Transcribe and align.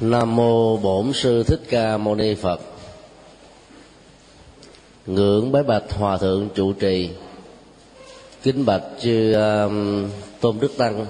Nam 0.00 0.36
mô 0.36 0.76
Bổn 0.76 1.12
sư 1.12 1.42
Thích 1.42 1.60
Ca 1.68 1.96
Mâu 1.96 2.14
Ni 2.14 2.34
Phật. 2.34 2.60
Ngưỡng 5.06 5.52
bái 5.52 5.62
bạch 5.62 5.92
hòa 5.92 6.18
thượng 6.18 6.48
trụ 6.54 6.72
trì. 6.72 7.10
Kính 8.42 8.64
bạch 8.64 8.82
chư 9.00 9.30
uh, 9.30 9.72
Tôn 10.40 10.60
Đức 10.60 10.72
Tăng. 10.78 11.06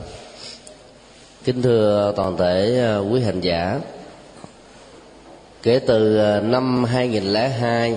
Kính 1.45 1.62
thưa 1.62 2.12
toàn 2.17 2.37
thể 2.37 2.85
uh, 3.01 3.12
quý 3.12 3.21
hành 3.21 3.41
giả. 3.41 3.81
Kể 5.62 5.78
từ 5.78 6.21
uh, 6.38 6.44
năm 6.44 6.85
2002 6.85 7.96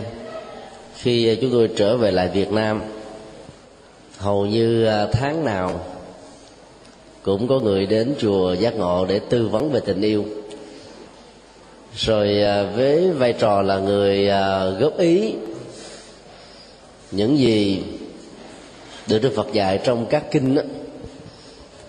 khi 0.95 1.37
chúng 1.41 1.51
tôi 1.51 1.69
trở 1.77 1.97
về 1.97 2.11
lại 2.11 2.29
Việt 2.33 2.51
Nam 2.51 2.81
hầu 4.17 4.45
như 4.45 4.87
uh, 4.87 5.09
tháng 5.11 5.45
nào 5.45 5.85
cũng 7.23 7.47
có 7.47 7.59
người 7.59 7.85
đến 7.85 8.15
chùa 8.19 8.53
giác 8.53 8.75
ngộ 8.75 9.05
để 9.05 9.19
tư 9.19 9.47
vấn 9.47 9.71
về 9.71 9.79
tình 9.79 10.01
yêu 10.01 10.25
rồi 11.97 12.41
à, 12.41 12.63
với 12.75 13.11
vai 13.11 13.33
trò 13.33 13.61
là 13.61 13.79
người 13.79 14.29
à, 14.29 14.65
góp 14.65 14.97
ý 14.97 15.33
những 17.11 17.37
gì 17.37 17.83
được 19.07 19.19
Đức 19.19 19.33
Phật 19.35 19.53
dạy 19.53 19.79
trong 19.83 20.05
các 20.05 20.23
kinh 20.31 20.55
đó, 20.55 20.61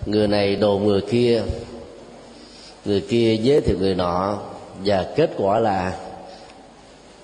người 0.05 0.27
này 0.27 0.55
đồ 0.55 0.77
người 0.77 1.01
kia 1.01 1.41
người 2.85 3.01
kia 3.01 3.35
giới 3.35 3.61
thiệu 3.61 3.77
người 3.79 3.95
nọ 3.95 4.37
và 4.85 5.05
kết 5.15 5.29
quả 5.37 5.59
là 5.59 5.97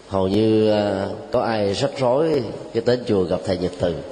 hầu 0.08 0.28
như 0.28 0.72
à, 0.72 1.08
có 1.32 1.42
ai 1.42 1.74
rắc 1.74 1.92
rối 2.00 2.44
cái 2.74 2.84
đến 2.86 3.04
chùa 3.08 3.24
gặp 3.24 3.40
thầy 3.46 3.58
nhật 3.58 3.72
từ. 3.80 3.96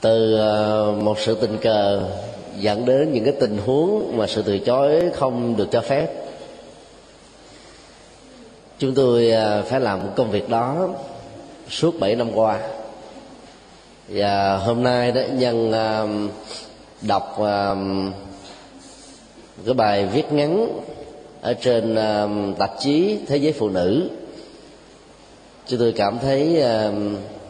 Từ 0.00 0.36
một 0.92 1.18
sự 1.20 1.34
tình 1.34 1.58
cờ 1.58 2.08
dẫn 2.58 2.86
đến 2.86 3.12
những 3.12 3.24
cái 3.24 3.34
tình 3.40 3.58
huống 3.66 4.16
mà 4.16 4.26
sự 4.26 4.42
từ 4.42 4.58
chối 4.58 5.10
không 5.14 5.56
được 5.56 5.68
cho 5.70 5.80
phép 5.80 6.21
chúng 8.82 8.94
tôi 8.94 9.30
à, 9.30 9.62
phải 9.62 9.80
làm 9.80 10.00
công 10.16 10.30
việc 10.30 10.48
đó 10.48 10.88
suốt 11.70 12.00
7 12.00 12.16
năm 12.16 12.30
qua. 12.34 12.58
Và 14.08 14.56
hôm 14.56 14.82
nay 14.82 15.12
đó, 15.12 15.20
nhân 15.32 15.72
à, 15.72 16.06
đọc 17.02 17.40
à, 17.40 17.74
cái 19.64 19.74
bài 19.74 20.06
viết 20.06 20.32
ngắn 20.32 20.80
ở 21.40 21.54
trên 21.54 21.96
tạp 22.58 22.70
chí 22.80 23.18
thế 23.26 23.36
giới 23.36 23.52
phụ 23.52 23.68
nữ, 23.68 24.08
chúng 25.66 25.78
tôi 25.78 25.92
cảm 25.92 26.18
thấy 26.18 26.64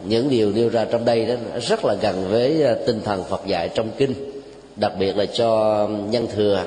những 0.05 0.29
điều 0.29 0.51
nêu 0.51 0.69
ra 0.69 0.85
trong 0.85 1.05
đây 1.05 1.25
đó 1.25 1.35
rất 1.61 1.85
là 1.85 1.95
gần 2.01 2.27
với 2.29 2.65
tinh 2.85 3.01
thần 3.05 3.23
Phật 3.29 3.41
dạy 3.47 3.69
trong 3.69 3.89
kinh, 3.97 4.13
đặc 4.75 4.91
biệt 4.99 5.17
là 5.17 5.25
cho 5.25 5.87
nhân 5.87 6.27
thừa. 6.35 6.63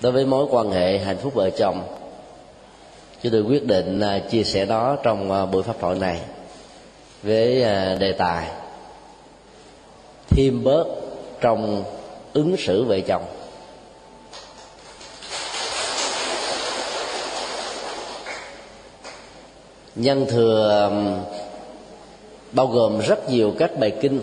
Đối 0.00 0.12
với 0.12 0.26
mối 0.26 0.46
quan 0.50 0.70
hệ 0.70 0.98
hạnh 0.98 1.16
phúc 1.16 1.34
vợ 1.34 1.50
chồng 1.50 1.97
chúng 3.22 3.32
tôi 3.32 3.42
quyết 3.42 3.66
định 3.66 4.00
à, 4.00 4.18
chia 4.18 4.44
sẻ 4.44 4.64
đó 4.64 4.96
trong 5.02 5.32
à, 5.32 5.46
buổi 5.46 5.62
pháp 5.62 5.76
thoại 5.80 5.98
này 5.98 6.20
với 7.22 7.62
à, 7.62 7.94
đề 7.94 8.12
tài 8.12 8.50
thêm 10.28 10.64
bớt 10.64 10.86
trong 11.40 11.84
ứng 12.32 12.56
xử 12.56 12.84
vợ 12.84 13.00
chồng. 13.00 13.24
Nhân 19.94 20.26
thừa 20.30 20.90
bao 22.52 22.66
gồm 22.66 23.00
rất 23.00 23.30
nhiều 23.30 23.54
các 23.58 23.78
bài 23.78 23.92
kinh. 24.00 24.20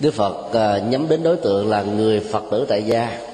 Đức 0.00 0.14
phật 0.14 0.52
nhắm 0.88 1.08
đến 1.08 1.22
đối 1.22 1.36
tượng 1.36 1.68
là 1.68 1.82
người 1.82 2.20
phật 2.20 2.42
tử 2.50 2.66
tại 2.68 2.82
gia 2.82 3.29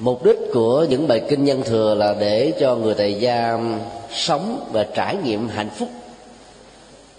mục 0.00 0.24
đích 0.24 0.38
của 0.52 0.86
những 0.90 1.08
bài 1.08 1.22
kinh 1.28 1.44
nhân 1.44 1.62
thừa 1.62 1.94
là 1.94 2.14
để 2.20 2.52
cho 2.60 2.76
người 2.76 2.94
tại 2.94 3.14
gia 3.14 3.58
sống 4.12 4.66
và 4.72 4.84
trải 4.94 5.16
nghiệm 5.24 5.48
hạnh 5.48 5.70
phúc 5.70 5.88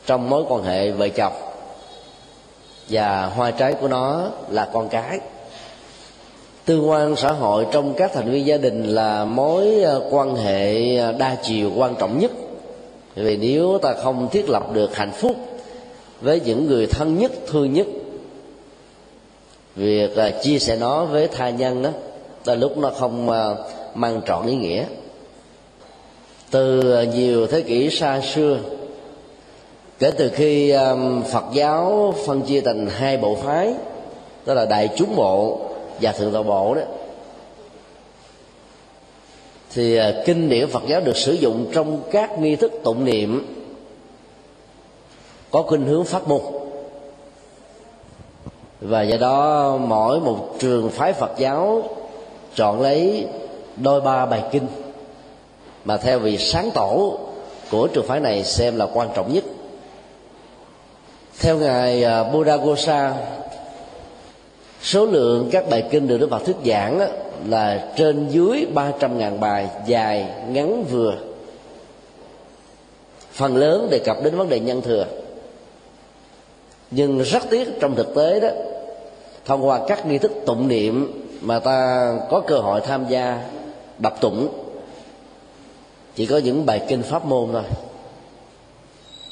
trong 0.05 0.29
mối 0.29 0.43
quan 0.49 0.63
hệ 0.63 0.91
vợ 0.91 1.09
chồng. 1.09 1.33
Và 2.89 3.25
hoa 3.25 3.51
trái 3.51 3.73
của 3.73 3.87
nó 3.87 4.29
là 4.49 4.69
con 4.73 4.89
cái. 4.89 5.19
Tương 6.65 6.89
quan 6.89 7.15
xã 7.15 7.31
hội 7.31 7.65
trong 7.71 7.93
các 7.93 8.11
thành 8.13 8.31
viên 8.31 8.45
gia 8.45 8.57
đình 8.57 8.83
là 8.83 9.25
mối 9.25 9.81
ờ, 9.83 10.07
quan 10.09 10.35
hệ 10.35 10.95
ờ, 10.97 11.11
đa 11.11 11.35
chiều 11.43 11.71
quan 11.75 11.95
trọng 11.95 12.19
nhất. 12.19 12.31
Vì 13.15 13.37
nếu 13.37 13.77
ta 13.81 13.93
không 14.03 14.29
thiết 14.31 14.49
lập 14.49 14.73
được 14.73 14.95
hạnh 14.95 15.11
phúc 15.11 15.35
với 16.21 16.41
những 16.45 16.67
người 16.67 16.87
thân 16.87 17.19
nhất, 17.19 17.31
thương 17.47 17.73
nhất, 17.73 17.87
việc 19.75 20.15
ờ, 20.15 20.31
chia 20.43 20.59
sẻ 20.59 20.75
nó 20.75 21.05
với 21.05 21.27
tha 21.27 21.49
nhân 21.49 21.83
đó 21.83 21.89
đôi 22.45 22.57
lúc 22.57 22.77
nó 22.77 22.89
không 22.89 23.29
ờ, 23.29 23.69
mang 23.95 24.21
trọn 24.27 24.47
ý 24.47 24.55
nghĩa. 24.55 24.85
Từ 26.51 26.91
ờ, 26.91 27.03
nhiều 27.03 27.47
thế 27.47 27.61
kỷ 27.61 27.89
xa 27.89 28.21
xưa, 28.21 28.59
kể 29.99 30.11
từ 30.11 30.29
khi 30.29 30.69
ờ, 30.69 30.97
phật 31.31 31.43
giáo 31.53 32.13
phân 32.25 32.41
chia 32.41 32.61
thành 32.61 32.87
hai 32.87 33.17
bộ 33.17 33.35
phái, 33.35 33.73
đó 34.45 34.53
là 34.53 34.65
đại 34.65 34.89
chúng 34.95 35.15
bộ 35.15 35.59
và 36.01 36.11
thượng 36.11 36.33
tọa 36.33 36.43
bộ 36.43 36.75
đó, 36.75 36.81
thì 39.73 39.99
kinh 40.25 40.49
điển 40.49 40.67
phật 40.67 40.83
giáo 40.87 41.01
được 41.01 41.17
sử 41.17 41.33
dụng 41.33 41.71
trong 41.73 42.01
các 42.11 42.39
nghi 42.39 42.55
thức 42.55 42.71
tụng 42.83 43.05
niệm 43.05 43.45
có 45.51 45.61
khuynh 45.61 45.85
hướng 45.85 46.03
phát 46.03 46.27
môn 46.27 46.41
và 48.81 49.01
do 49.01 49.17
đó, 49.17 49.77
mỗi 49.77 50.19
một 50.19 50.55
trường 50.59 50.89
phái 50.89 51.13
phật 51.13 51.31
giáo 51.37 51.83
chọn 52.55 52.81
lấy 52.81 53.27
đôi 53.75 54.01
ba 54.01 54.25
bài 54.25 54.43
kinh 54.51 54.67
mà 55.85 55.97
theo 55.97 56.19
vị 56.19 56.37
sáng 56.37 56.71
tổ 56.73 57.19
của 57.71 57.87
trường 57.87 58.07
phái 58.07 58.19
này 58.19 58.43
xem 58.43 58.77
là 58.77 58.87
quan 58.93 59.09
trọng 59.15 59.33
nhất. 59.33 59.43
Theo 61.39 61.57
ngài 61.57 62.03
à, 62.03 62.23
Buddha 62.23 62.57
Gosa 62.57 63.13
số 64.81 65.05
lượng 65.05 65.49
các 65.51 65.69
bài 65.69 65.83
kinh 65.91 66.07
được 66.07 66.17
Đức 66.17 66.29
Phật 66.29 66.45
thuyết 66.45 66.55
giảng 66.65 67.09
là 67.47 67.91
trên 67.95 68.27
dưới 68.29 68.65
300.000 68.75 69.39
bài, 69.39 69.67
dài, 69.85 70.25
ngắn, 70.49 70.83
vừa. 70.83 71.17
Phần 73.31 73.57
lớn 73.57 73.87
đề 73.91 73.99
cập 73.99 74.17
đến 74.23 74.37
vấn 74.37 74.49
đề 74.49 74.59
nhân 74.59 74.81
thừa. 74.81 75.05
Nhưng 76.91 77.19
rất 77.23 77.43
tiếc 77.49 77.67
trong 77.79 77.95
thực 77.95 78.15
tế 78.15 78.39
đó, 78.39 78.49
thông 79.45 79.67
qua 79.67 79.79
các 79.87 80.05
nghi 80.05 80.17
thức 80.17 80.31
tụng 80.45 80.67
niệm 80.67 81.21
mà 81.41 81.59
ta 81.59 82.11
có 82.29 82.39
cơ 82.47 82.57
hội 82.57 82.81
tham 82.81 83.05
gia 83.09 83.41
đọc 83.99 84.21
tụng. 84.21 84.47
Chỉ 86.15 86.25
có 86.25 86.37
những 86.37 86.65
bài 86.65 86.81
kinh 86.87 87.03
pháp 87.03 87.25
môn 87.25 87.49
thôi. 87.53 87.63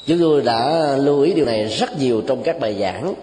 Chúng 0.06 0.18
tôi 0.20 0.42
đã 0.42 0.86
lưu 0.96 1.20
ý 1.20 1.32
điều 1.32 1.44
này 1.44 1.64
rất 1.64 1.98
nhiều 1.98 2.22
trong 2.26 2.42
các 2.42 2.60
bài 2.60 2.76
giảng. 2.80 3.14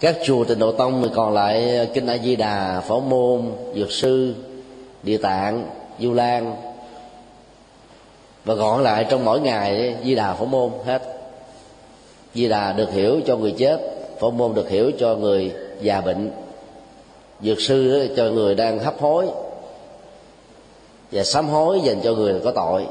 Các 0.00 0.16
chùa 0.24 0.44
tịnh 0.44 0.58
độ 0.58 0.72
tông 0.72 1.02
thì 1.02 1.08
còn 1.14 1.34
lại 1.34 1.88
kinh 1.94 2.06
a 2.06 2.18
di 2.18 2.36
đà, 2.36 2.80
phổ 2.80 3.00
môn, 3.00 3.52
dược 3.74 3.92
sư, 3.92 4.34
địa 5.02 5.16
tạng, 5.16 5.70
du 6.00 6.12
lan. 6.12 6.56
Và 8.44 8.54
gọn 8.54 8.82
lại 8.82 9.06
trong 9.10 9.24
mỗi 9.24 9.40
ngày, 9.40 9.96
di 10.04 10.14
đà, 10.14 10.34
phổ 10.34 10.44
môn 10.44 10.70
hết. 10.84 11.02
Di 12.34 12.48
đà 12.48 12.72
được 12.72 12.92
hiểu 12.92 13.20
cho 13.26 13.36
người 13.36 13.54
chết, 13.58 13.80
phổ 14.20 14.30
môn 14.30 14.54
được 14.54 14.68
hiểu 14.68 14.90
cho 14.98 15.14
người 15.14 15.52
già 15.80 16.00
bệnh 16.00 16.30
dược 17.40 17.60
sư 17.60 18.08
cho 18.16 18.24
người 18.24 18.54
đang 18.54 18.78
hấp 18.78 19.00
hối. 19.00 19.26
Và 21.12 21.24
sám 21.24 21.48
hối 21.48 21.80
dành 21.84 22.00
cho 22.04 22.12
người 22.12 22.40
có 22.44 22.50
tội. 22.50 22.86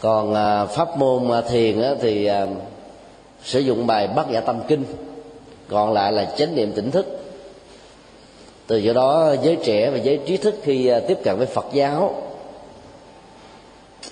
Còn 0.00 0.34
à, 0.34 0.66
pháp 0.66 0.98
môn 0.98 1.30
à, 1.30 1.40
thiền 1.40 1.82
thì 2.00 2.26
à, 2.26 2.46
sử 3.42 3.60
dụng 3.60 3.86
bài 3.86 4.08
bát 4.08 4.30
nhã 4.30 4.40
tâm 4.40 4.60
kinh. 4.68 4.84
Còn 5.68 5.92
lại 5.92 6.12
là 6.12 6.24
chánh 6.36 6.54
niệm 6.54 6.72
tỉnh 6.72 6.90
thức. 6.90 7.06
Từ 8.66 8.82
chỗ 8.84 8.92
đó 8.92 9.34
giới 9.42 9.56
trẻ 9.64 9.90
và 9.90 9.98
giới 9.98 10.20
trí 10.26 10.36
thức 10.36 10.54
khi 10.62 10.90
tiếp 11.08 11.18
cận 11.24 11.36
với 11.36 11.46
phật 11.46 11.66
giáo 11.72 12.22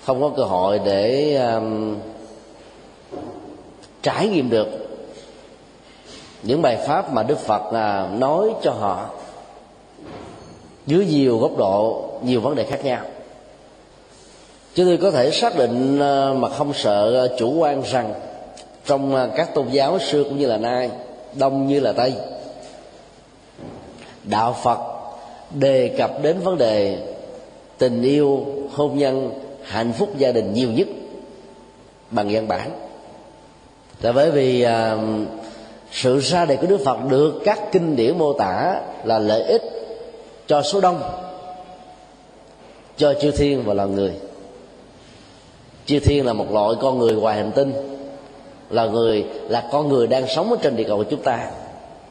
không 0.04 0.20
có 0.20 0.30
cơ 0.36 0.42
hội 0.42 0.80
để 0.84 1.34
um, 1.36 1.96
trải 4.02 4.28
nghiệm 4.28 4.50
được 4.50 4.89
những 6.42 6.62
bài 6.62 6.78
pháp 6.86 7.12
mà 7.12 7.22
đức 7.22 7.38
phật 7.38 7.72
à, 7.72 8.08
nói 8.18 8.50
cho 8.62 8.70
họ 8.70 9.10
dưới 10.86 11.06
nhiều 11.06 11.38
góc 11.38 11.56
độ, 11.58 12.10
nhiều 12.24 12.40
vấn 12.40 12.54
đề 12.54 12.64
khác 12.64 12.84
nhau. 12.84 13.04
Chúng 14.74 14.86
tôi 14.86 14.96
có 14.96 15.10
thể 15.10 15.30
xác 15.30 15.58
định 15.58 16.00
à, 16.00 16.32
mà 16.36 16.48
không 16.48 16.72
sợ 16.72 17.28
chủ 17.38 17.54
quan 17.54 17.82
rằng 17.82 18.14
trong 18.86 19.14
à, 19.14 19.28
các 19.36 19.54
tôn 19.54 19.68
giáo 19.68 19.98
xưa 19.98 20.24
cũng 20.24 20.38
như 20.38 20.46
là 20.46 20.56
nay, 20.56 20.90
đông 21.34 21.66
như 21.66 21.80
là 21.80 21.92
tây, 21.92 22.14
đạo 24.24 24.56
phật 24.62 24.78
đề 25.50 25.94
cập 25.98 26.22
đến 26.22 26.40
vấn 26.40 26.58
đề 26.58 26.98
tình 27.78 28.02
yêu, 28.02 28.46
hôn 28.72 28.98
nhân, 28.98 29.30
hạnh 29.64 29.92
phúc 29.92 30.08
gia 30.18 30.32
đình 30.32 30.52
nhiều 30.52 30.70
nhất 30.70 30.86
bằng 32.10 32.28
văn 32.32 32.48
bản. 32.48 32.70
Là 34.02 34.12
bởi 34.12 34.30
vì 34.30 34.66
sự 35.92 36.20
ra 36.20 36.44
đời 36.44 36.56
của 36.56 36.66
đức 36.66 36.80
phật 36.84 36.96
được 37.08 37.40
các 37.44 37.72
kinh 37.72 37.96
điển 37.96 38.18
mô 38.18 38.32
tả 38.32 38.80
là 39.04 39.18
lợi 39.18 39.42
ích 39.42 39.62
cho 40.46 40.62
số 40.62 40.80
đông, 40.80 41.02
cho 42.96 43.14
chư 43.14 43.30
thiên 43.30 43.62
và 43.64 43.74
loài 43.74 43.88
người. 43.88 44.12
Chư 45.86 46.00
thiên 46.00 46.26
là 46.26 46.32
một 46.32 46.52
loại 46.52 46.74
con 46.80 46.98
người 46.98 47.12
ngoài 47.12 47.36
hành 47.36 47.52
tinh, 47.52 47.72
là 48.70 48.86
người, 48.86 49.24
là 49.48 49.68
con 49.72 49.88
người 49.88 50.06
đang 50.06 50.28
sống 50.28 50.50
ở 50.50 50.56
trên 50.62 50.76
địa 50.76 50.84
cầu 50.84 50.96
của 50.96 51.04
chúng 51.10 51.22
ta. 51.22 51.50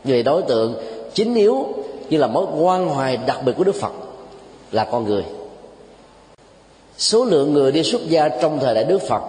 Về 0.03 0.23
đối 0.23 0.41
tượng 0.41 0.75
chính 1.13 1.35
yếu 1.35 1.67
như 2.09 2.17
là 2.17 2.27
mối 2.27 2.45
quan 2.59 2.87
hoài 2.87 3.17
đặc 3.17 3.39
biệt 3.45 3.53
của 3.57 3.63
đức 3.63 3.75
phật 3.75 3.91
là 4.71 4.87
con 4.91 5.05
người. 5.05 5.23
Số 6.97 7.25
lượng 7.25 7.53
người 7.53 7.71
đi 7.71 7.83
xuất 7.83 8.01
gia 8.09 8.29
trong 8.29 8.59
thời 8.59 8.75
đại 8.75 8.83
đức 8.83 9.01
phật 9.01 9.21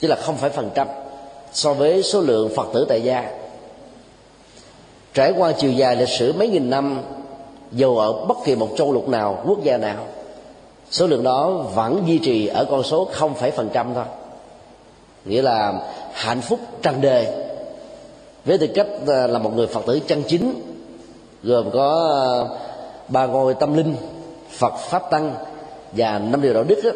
chỉ 0.00 0.08
là 0.08 0.16
không 0.16 0.36
phải 0.36 0.50
phần 0.50 0.70
trăm 0.74 0.88
so 1.56 1.74
với 1.74 2.02
số 2.02 2.20
lượng 2.20 2.50
phật 2.56 2.68
tử 2.72 2.86
tại 2.88 3.02
gia. 3.02 3.30
Trải 5.14 5.32
qua 5.36 5.52
chiều 5.52 5.72
dài 5.72 5.96
lịch 5.96 6.08
sử 6.08 6.32
mấy 6.32 6.48
nghìn 6.48 6.70
năm 6.70 7.02
dù 7.72 7.96
ở 7.96 8.12
bất 8.12 8.36
kỳ 8.44 8.56
một 8.56 8.68
châu 8.76 8.92
lục 8.92 9.08
nào 9.08 9.42
quốc 9.46 9.64
gia 9.64 9.76
nào 9.76 10.06
số 10.90 11.06
lượng 11.06 11.22
đó 11.22 11.50
vẫn 11.74 12.02
duy 12.06 12.18
trì 12.18 12.46
ở 12.46 12.64
con 12.70 12.82
số 12.82 13.08
không 13.12 13.34
phải 13.34 13.50
phần 13.50 13.68
trăm 13.72 13.94
thôi. 13.94 14.04
Nghĩa 15.24 15.42
là 15.42 15.72
hạnh 16.12 16.40
phúc 16.40 16.58
tràn 16.82 17.00
đề. 17.00 17.48
Với 18.44 18.58
tư 18.58 18.66
cách 18.74 18.86
ờ, 19.06 19.26
là 19.26 19.38
một 19.38 19.56
người 19.56 19.66
phật 19.66 19.86
tử 19.86 20.00
chân 20.06 20.22
chính 20.28 20.62
gồm 21.42 21.70
có 21.70 21.88
ờ, 22.10 22.56
ba 23.08 23.26
ngôi 23.26 23.54
tâm 23.54 23.76
linh 23.76 23.94
phật 24.50 24.76
pháp 24.76 25.10
tăng 25.10 25.34
và 25.92 26.18
năm 26.18 26.42
điều 26.42 26.54
đạo 26.54 26.64
đức 26.64 26.80
đó, 26.84 26.90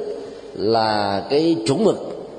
là 0.55 1.23
cái 1.31 1.57
chuẩn 1.67 1.85
mực 1.85 1.97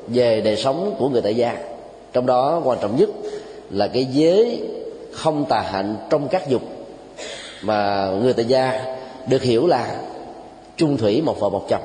về 0.08 0.42
đời 0.42 0.58
sống 0.58 0.96
của 1.00 1.10
người 1.10 1.22
tại 1.22 1.36
gia 1.36 1.71
trong 2.14 2.26
đó 2.26 2.62
quan 2.64 2.78
trọng 2.82 2.96
nhất 2.96 3.10
là 3.70 3.88
cái 3.88 4.06
giới 4.06 4.62
không 5.12 5.46
tà 5.46 5.62
hạnh 5.62 5.96
trong 6.10 6.28
các 6.28 6.50
dục 6.50 6.62
mà 7.62 8.10
người 8.22 8.34
tại 8.34 8.46
gia 8.46 8.96
được 9.28 9.42
hiểu 9.42 9.68
là 9.68 10.02
chung 10.78 10.98
thủy 10.98 11.22
một 11.22 11.40
vợ 11.40 11.50
một 11.50 11.66
chồng. 11.70 11.82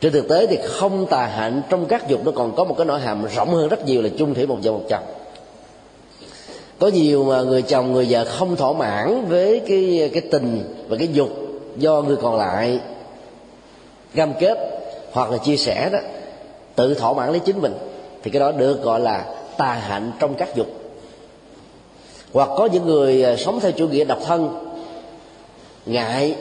Trên 0.00 0.12
thực 0.12 0.28
tế 0.28 0.46
thì 0.46 0.58
không 0.62 1.06
tà 1.06 1.26
hạnh 1.26 1.62
trong 1.68 1.86
các 1.86 2.08
dục 2.08 2.20
nó 2.24 2.32
còn 2.34 2.56
có 2.56 2.64
một 2.64 2.74
cái 2.78 2.86
nội 2.86 3.00
hàm 3.00 3.26
rộng 3.36 3.54
hơn 3.54 3.68
rất 3.68 3.86
nhiều 3.86 4.02
là 4.02 4.08
chung 4.18 4.34
thủy 4.34 4.46
một 4.46 4.56
vợ 4.62 4.72
một 4.72 4.82
chồng. 4.88 5.02
Có 6.78 6.88
nhiều 6.88 7.24
mà 7.24 7.42
người 7.42 7.62
chồng 7.62 7.92
người 7.92 8.06
vợ 8.10 8.24
không 8.24 8.56
thỏa 8.56 8.72
mãn 8.72 9.24
với 9.28 9.60
cái 9.68 10.10
cái 10.12 10.22
tình 10.30 10.74
và 10.88 10.96
cái 10.96 11.08
dục 11.12 11.28
do 11.76 12.02
người 12.02 12.16
còn 12.16 12.36
lại 12.36 12.80
cam 14.14 14.32
kết 14.40 14.58
hoặc 15.12 15.30
là 15.30 15.38
chia 15.38 15.56
sẻ 15.56 15.90
đó, 15.92 15.98
tự 16.74 16.94
thỏa 16.94 17.12
mãn 17.12 17.30
lấy 17.30 17.38
chính 17.38 17.60
mình 17.60 17.72
thì 18.22 18.30
cái 18.30 18.40
đó 18.40 18.52
được 18.52 18.82
gọi 18.82 19.00
là 19.00 19.24
tà 19.56 19.72
hạnh 19.72 20.12
trong 20.18 20.34
các 20.34 20.54
dục. 20.54 20.66
Hoặc 22.32 22.48
có 22.56 22.68
những 22.72 22.86
người 22.86 23.24
à, 23.24 23.36
sống 23.36 23.60
theo 23.60 23.72
chủ 23.72 23.88
nghĩa 23.88 24.04
độc 24.04 24.18
thân, 24.24 24.66
ngại 25.86 26.36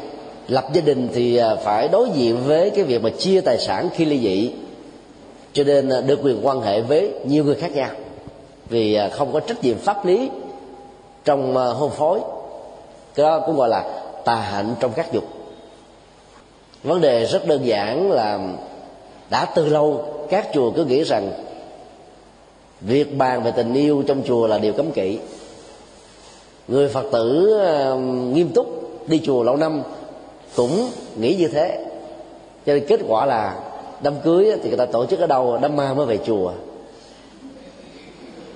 lập 0.47 0.65
gia 0.73 0.81
đình 0.81 1.09
thì 1.13 1.37
à, 1.37 1.55
phải 1.55 1.87
đối 1.87 2.09
diện 2.09 2.37
với 2.45 2.69
cái 2.69 2.83
việc 2.83 3.03
mà 3.03 3.09
chia 3.09 3.41
tài 3.41 3.57
sản 3.57 3.89
khi 3.95 4.05
ly 4.05 4.19
dị. 4.19 4.51
Cho 5.53 5.63
nên 5.63 5.89
à, 5.89 6.01
được 6.01 6.19
quyền 6.23 6.47
quan 6.47 6.61
hệ 6.61 6.81
với 6.81 7.11
nhiều 7.25 7.43
người 7.43 7.55
khác 7.55 7.71
nhau. 7.75 7.89
Vì 8.69 8.97
không 9.11 9.33
có 9.33 9.39
trách 9.39 9.63
nhiệm 9.63 9.77
pháp 9.77 10.05
lý 10.05 10.29
trong 11.25 11.55
hôn 11.55 11.91
phối. 11.91 12.19
Cái 13.15 13.23
đó 13.23 13.43
cũng 13.45 13.55
gọi 13.55 13.69
là 13.69 13.83
tà 14.25 14.35
hạnh 14.35 14.75
trong 14.79 14.91
các 14.95 15.13
dục. 15.13 15.23
Vấn 16.83 17.01
đề 17.01 17.25
rất 17.25 17.47
đơn 17.47 17.65
giản 17.65 18.11
là 18.11 18.39
đã 19.29 19.45
từ 19.45 19.65
lâu, 19.65 20.05
các 20.29 20.47
chùa 20.53 20.71
cứ 20.71 20.85
nghĩ 20.85 21.03
rằng 21.03 21.31
việc 22.81 23.17
bàn 23.17 23.43
về 23.43 23.51
tình 23.51 23.73
yêu 23.73 24.03
trong 24.07 24.21
chùa 24.27 24.47
là 24.47 24.57
điều 24.57 24.73
cấm 24.73 24.91
kỵ. 24.91 25.19
Người 26.67 26.87
phật 26.87 27.05
tử 27.11 27.57
nghiêm 28.33 28.49
túc 28.49 28.67
đi 29.07 29.21
chùa 29.25 29.43
lâu 29.43 29.57
năm 29.57 29.81
cũng 30.55 30.89
nghĩ 31.15 31.35
như 31.35 31.47
thế. 31.47 31.85
Cho 32.65 32.73
nên 32.73 32.85
kết 32.87 32.99
quả 33.07 33.25
là 33.25 33.55
đám 34.01 34.13
cưới 34.23 34.51
thì 34.63 34.69
người 34.69 34.77
ta 34.77 34.85
tổ 34.85 35.05
chức 35.05 35.19
ở 35.19 35.27
đâu 35.27 35.57
đám 35.61 35.75
ma 35.75 35.93
mới 35.93 36.05
về 36.05 36.19
chùa. 36.25 36.51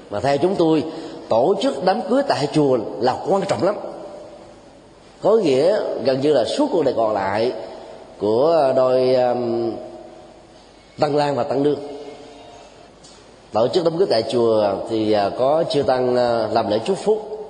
Mà 0.10 0.20
theo 0.20 0.38
chúng 0.38 0.56
tôi 0.56 0.84
tổ 1.30 1.56
chức 1.62 1.86
đám 1.86 2.02
cưới 2.10 2.22
tại 2.28 2.48
chùa 2.54 2.78
là 3.00 3.18
quan 3.30 3.42
trọng 3.48 3.64
lắm. 3.64 3.76
Có 5.22 5.36
nghĩa 5.36 5.80
gần 6.04 6.22
như 6.22 6.34
là 6.34 6.46
suốt 6.46 6.68
cuộc 6.72 6.86
đời 6.86 6.94
còn 6.98 7.14
lại 7.14 7.52
của 8.20 8.74
đôi 8.76 9.16
um, 9.16 9.72
tăng 11.00 11.16
lan 11.16 11.36
và 11.36 11.44
tăng 11.44 11.64
nương 11.64 11.80
tổ 13.54 13.68
chức 13.68 13.84
đám 13.84 13.98
cưới 13.98 14.08
tại 14.10 14.24
chùa 14.24 14.74
thì 14.90 15.12
à, 15.12 15.30
có 15.40 15.64
chư 15.70 15.84
tăng 15.84 16.16
à, 16.16 16.48
làm 16.52 16.70
lễ 16.70 16.80
chúc 16.86 16.98
phúc, 16.98 17.48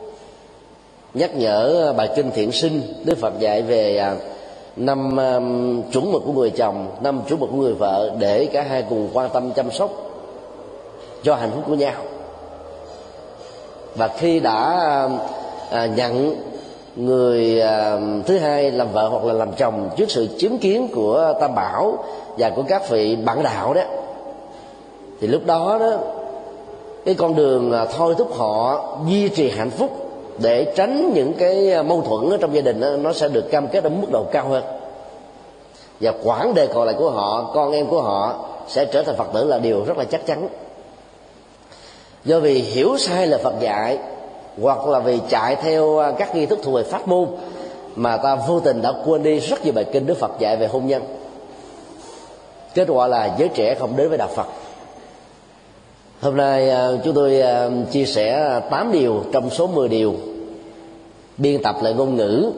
nhắc 1.13 1.35
nhở 1.35 1.89
à, 1.89 1.93
bài 1.93 2.09
kinh 2.15 2.31
thiện 2.31 2.51
sinh 2.51 2.81
đức 3.03 3.17
phật 3.17 3.39
dạy 3.39 3.61
về 3.61 4.13
năm 4.75 5.17
chuẩn 5.91 6.11
mực 6.11 6.23
của 6.25 6.31
người 6.31 6.49
chồng, 6.49 6.87
năm 7.01 7.21
chuẩn 7.29 7.39
mực 7.39 7.49
của 7.49 7.57
người 7.57 7.73
vợ 7.73 8.11
để 8.19 8.45
cả 8.45 8.61
hai 8.69 8.83
cùng 8.89 9.09
quan 9.13 9.29
tâm 9.33 9.51
chăm 9.51 9.71
sóc 9.71 9.91
cho 11.23 11.35
hạnh 11.35 11.51
phúc 11.55 11.63
của 11.67 11.75
nhau. 11.75 11.93
Và 13.95 14.07
khi 14.07 14.39
đã 14.39 15.09
nhận 15.95 16.35
người 16.95 17.61
thứ 18.25 18.37
hai 18.37 18.71
làm 18.71 18.91
vợ 18.93 19.07
hoặc 19.07 19.23
là 19.25 19.33
làm 19.33 19.53
chồng 19.53 19.89
trước 19.97 20.11
sự 20.11 20.27
chứng 20.39 20.57
kiến 20.57 20.87
của 20.95 21.33
tam 21.41 21.55
bảo 21.55 22.03
và 22.37 22.49
của 22.49 22.63
các 22.67 22.89
vị 22.89 23.15
bản 23.15 23.43
đạo 23.43 23.73
đó 23.73 23.81
thì 25.21 25.27
lúc 25.27 25.45
đó 25.45 25.77
đó 25.79 25.97
cái 27.05 27.15
con 27.15 27.35
đường 27.35 27.71
à, 27.71 27.85
thôi 27.85 28.15
thúc 28.17 28.33
họ 28.33 28.85
duy 29.07 29.29
trì 29.29 29.49
hạnh 29.49 29.69
phúc 29.69 29.89
để 30.37 30.73
tránh 30.75 31.11
những 31.13 31.33
cái 31.33 31.73
à, 31.73 31.83
mâu 31.83 32.01
thuẫn 32.01 32.29
ở 32.29 32.37
trong 32.37 32.55
gia 32.55 32.61
đình 32.61 32.79
đó, 32.79 32.89
nó 32.89 33.13
sẽ 33.13 33.27
được 33.27 33.51
cam 33.51 33.67
kết 33.67 33.83
ở 33.83 33.89
mức 33.89 34.07
độ 34.11 34.25
cao 34.31 34.47
hơn. 34.47 34.63
Và 35.99 36.13
quãng 36.23 36.53
đề 36.53 36.67
còn 36.67 36.85
lại 36.85 36.95
của 36.99 37.09
họ 37.09 37.51
con 37.53 37.71
em 37.71 37.87
của 37.87 38.01
họ 38.01 38.35
sẽ 38.67 38.85
trở 38.85 39.03
thành 39.03 39.15
phật 39.15 39.27
tử 39.33 39.45
là 39.45 39.59
điều 39.59 39.83
rất 39.83 39.97
là 39.97 40.03
chắc 40.03 40.25
chắn. 40.25 40.47
Do 42.25 42.39
vì 42.39 42.53
hiểu 42.53 42.97
sai 42.97 43.27
là 43.27 43.37
phật 43.37 43.53
dạy 43.59 43.97
hoặc 44.61 44.87
là 44.87 44.99
vì 44.99 45.19
chạy 45.29 45.55
theo 45.55 45.99
à, 45.99 46.11
các 46.11 46.35
nghi 46.35 46.45
thức 46.45 46.59
thuộc 46.63 46.75
về 46.75 46.83
pháp 46.83 47.07
môn 47.07 47.27
mà 47.95 48.17
ta 48.17 48.35
vô 48.35 48.59
tình 48.59 48.81
đã 48.81 48.93
quên 49.05 49.23
đi 49.23 49.39
rất 49.39 49.63
nhiều 49.63 49.73
bài 49.73 49.85
kinh 49.93 50.05
đức 50.05 50.17
phật 50.17 50.31
dạy 50.39 50.57
về 50.57 50.67
hôn 50.67 50.87
nhân. 50.87 51.03
Kết 52.73 52.87
quả 52.87 53.07
là 53.07 53.35
giới 53.37 53.47
trẻ 53.47 53.75
không 53.79 53.95
đến 53.95 54.09
với 54.09 54.17
đạo 54.17 54.29
phật 54.35 54.47
hôm 56.23 56.37
nay 56.37 56.69
à, 56.69 56.89
chúng 57.03 57.13
tôi 57.13 57.41
à, 57.41 57.69
chia 57.91 58.05
sẻ 58.05 58.59
8 58.69 58.91
điều 58.91 59.23
trong 59.31 59.49
số 59.49 59.67
10 59.67 59.89
điều 59.89 60.13
biên 61.37 61.63
tập 61.63 61.75
lại 61.81 61.93
ngôn 61.93 62.15
ngữ 62.15 62.51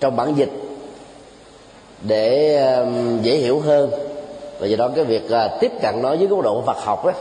trong 0.00 0.16
bản 0.16 0.34
dịch 0.36 0.50
để 2.02 2.56
à, 2.56 2.86
dễ 3.22 3.36
hiểu 3.36 3.60
hơn. 3.60 3.90
Và 4.58 4.66
do 4.66 4.76
đó 4.76 4.90
cái 4.96 5.04
việc 5.04 5.22
tiếp 5.60 5.72
cận 5.82 6.02
nó 6.02 6.16
với 6.16 6.26
góc 6.26 6.42
độ 6.42 6.62
Phật 6.66 6.76
học 6.76 7.04
đó 7.04 7.12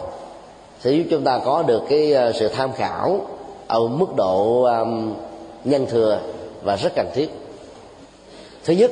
sẽ 0.80 0.92
giúp 0.92 1.04
chúng 1.10 1.24
ta 1.24 1.40
có 1.46 1.64
được 1.64 1.82
cái 1.90 2.16
sự 2.34 2.48
tham 2.48 2.72
khảo 2.74 3.22
ở 3.68 3.88
mức 3.88 4.16
độ 4.16 4.68
nhân 5.64 5.86
thừa 5.90 6.20
và 6.64 6.76
rất 6.76 6.96
cần 6.96 7.08
thiết. 7.14 7.30
Thứ 8.66 8.74
nhất, 8.74 8.92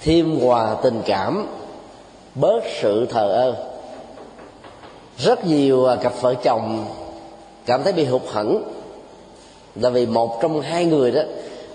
thêm 0.00 0.40
hòa 0.40 0.76
tình 0.82 1.02
cảm 1.06 1.46
bớt 2.34 2.60
sự 2.80 3.06
thờ 3.06 3.32
ơ 3.32 3.71
rất 5.18 5.46
nhiều 5.46 5.86
à, 5.86 5.96
cặp 5.96 6.12
vợ 6.20 6.34
chồng 6.34 6.86
cảm 7.66 7.82
thấy 7.82 7.92
bị 7.92 8.04
hụt 8.04 8.22
hẫng. 8.26 8.62
Là 9.74 9.90
vì 9.90 10.06
một 10.06 10.38
trong 10.42 10.60
hai 10.60 10.84
người 10.84 11.10
đó 11.10 11.22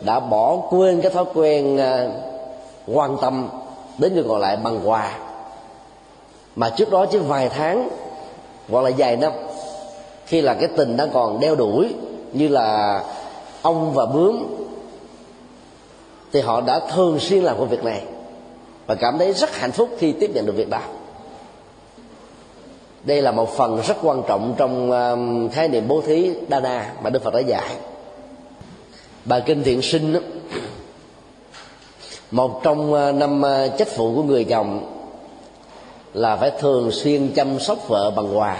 đã 0.02 0.20
bỏ 0.20 0.58
quên 0.70 1.02
cái 1.02 1.12
thói 1.12 1.26
quen 1.34 1.78
à, 1.78 2.10
quan 2.88 3.18
tâm 3.22 3.50
đến 3.98 4.14
người 4.14 4.24
còn 4.28 4.40
lại 4.40 4.58
bằng 4.58 4.90
quà. 4.90 5.18
Mà 6.56 6.70
trước 6.70 6.92
đó 6.92 7.06
chỉ 7.06 7.18
vài 7.18 7.50
tháng 7.50 7.90
hoặc 8.70 8.82
là 8.82 8.92
vài 8.98 9.16
năm, 9.16 9.32
khi 10.26 10.42
là 10.42 10.54
cái 10.54 10.70
tình 10.78 10.98
đang 10.98 11.10
còn 11.14 11.40
đeo 11.40 11.56
đuổi 11.56 11.94
như 12.34 12.48
là 12.48 13.04
ông 13.62 13.94
và 13.94 14.06
bướm, 14.06 14.44
thì 16.32 16.42
họ 16.42 16.62
đã 16.62 16.80
thường 16.80 17.20
xuyên 17.20 17.44
làm 17.44 17.58
công 17.58 17.70
việc 17.70 17.84
này 17.84 18.02
và 18.88 18.96
cảm 18.96 19.18
thấy 19.18 19.34
rất 19.34 19.56
hạnh 19.56 19.72
phúc 19.72 19.90
khi 20.00 20.12
tiếp 20.12 20.32
nhận 20.34 20.46
được 20.46 20.54
việc 20.56 20.70
đó 20.70 20.80
đây 23.04 23.22
là 23.22 23.32
một 23.32 23.50
phần 23.58 23.82
rất 23.88 23.98
quan 24.04 24.24
trọng 24.28 24.56
trong 24.58 24.92
um, 24.92 25.50
khái 25.50 25.68
niệm 25.68 25.88
bố 25.88 26.02
thí 26.02 26.32
đa 26.48 26.60
na 26.60 26.94
mà 27.04 27.10
đức 27.10 27.24
phật 27.24 27.34
đã 27.34 27.40
dạy. 27.40 27.70
Bài 29.26 29.44
kinh 29.46 29.64
thiện 29.64 29.82
sinh 29.82 30.14
đó, 30.14 30.20
một 32.32 32.64
trong 32.64 32.94
uh, 32.94 33.16
năm 33.16 33.42
uh, 33.42 33.78
trách 33.78 33.88
phụ 33.88 34.14
của 34.16 34.24
người 34.24 34.44
chồng 34.44 34.94
là 36.14 36.36
phải 36.36 36.52
thường 36.60 36.92
xuyên 36.92 37.32
chăm 37.36 37.60
sóc 37.60 37.88
vợ 37.88 38.12
bằng 38.12 38.38
quà. 38.38 38.58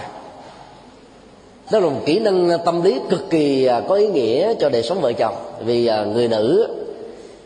Đó 1.70 1.78
là 1.78 1.88
một 1.88 2.00
kỹ 2.06 2.18
năng 2.18 2.50
tâm 2.64 2.82
lý 2.82 3.00
cực 3.10 3.30
kỳ 3.30 3.64
à, 3.66 3.80
có 3.88 3.94
ý 3.94 4.06
nghĩa 4.06 4.54
cho 4.60 4.68
đời 4.68 4.82
sống 4.82 5.00
vợ 5.00 5.12
chồng. 5.12 5.34
Vì 5.64 5.86
à, 5.86 6.04
người 6.04 6.28
nữ 6.28 6.68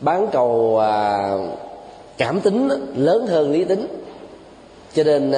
bán 0.01 0.27
cầu 0.33 0.79
à, 0.79 1.29
cảm 2.19 2.41
tính 2.41 2.69
lớn 2.97 3.27
hơn 3.27 3.53
lý 3.53 3.65
tính. 3.65 3.87
Cho 4.95 5.05
nên 5.05 5.33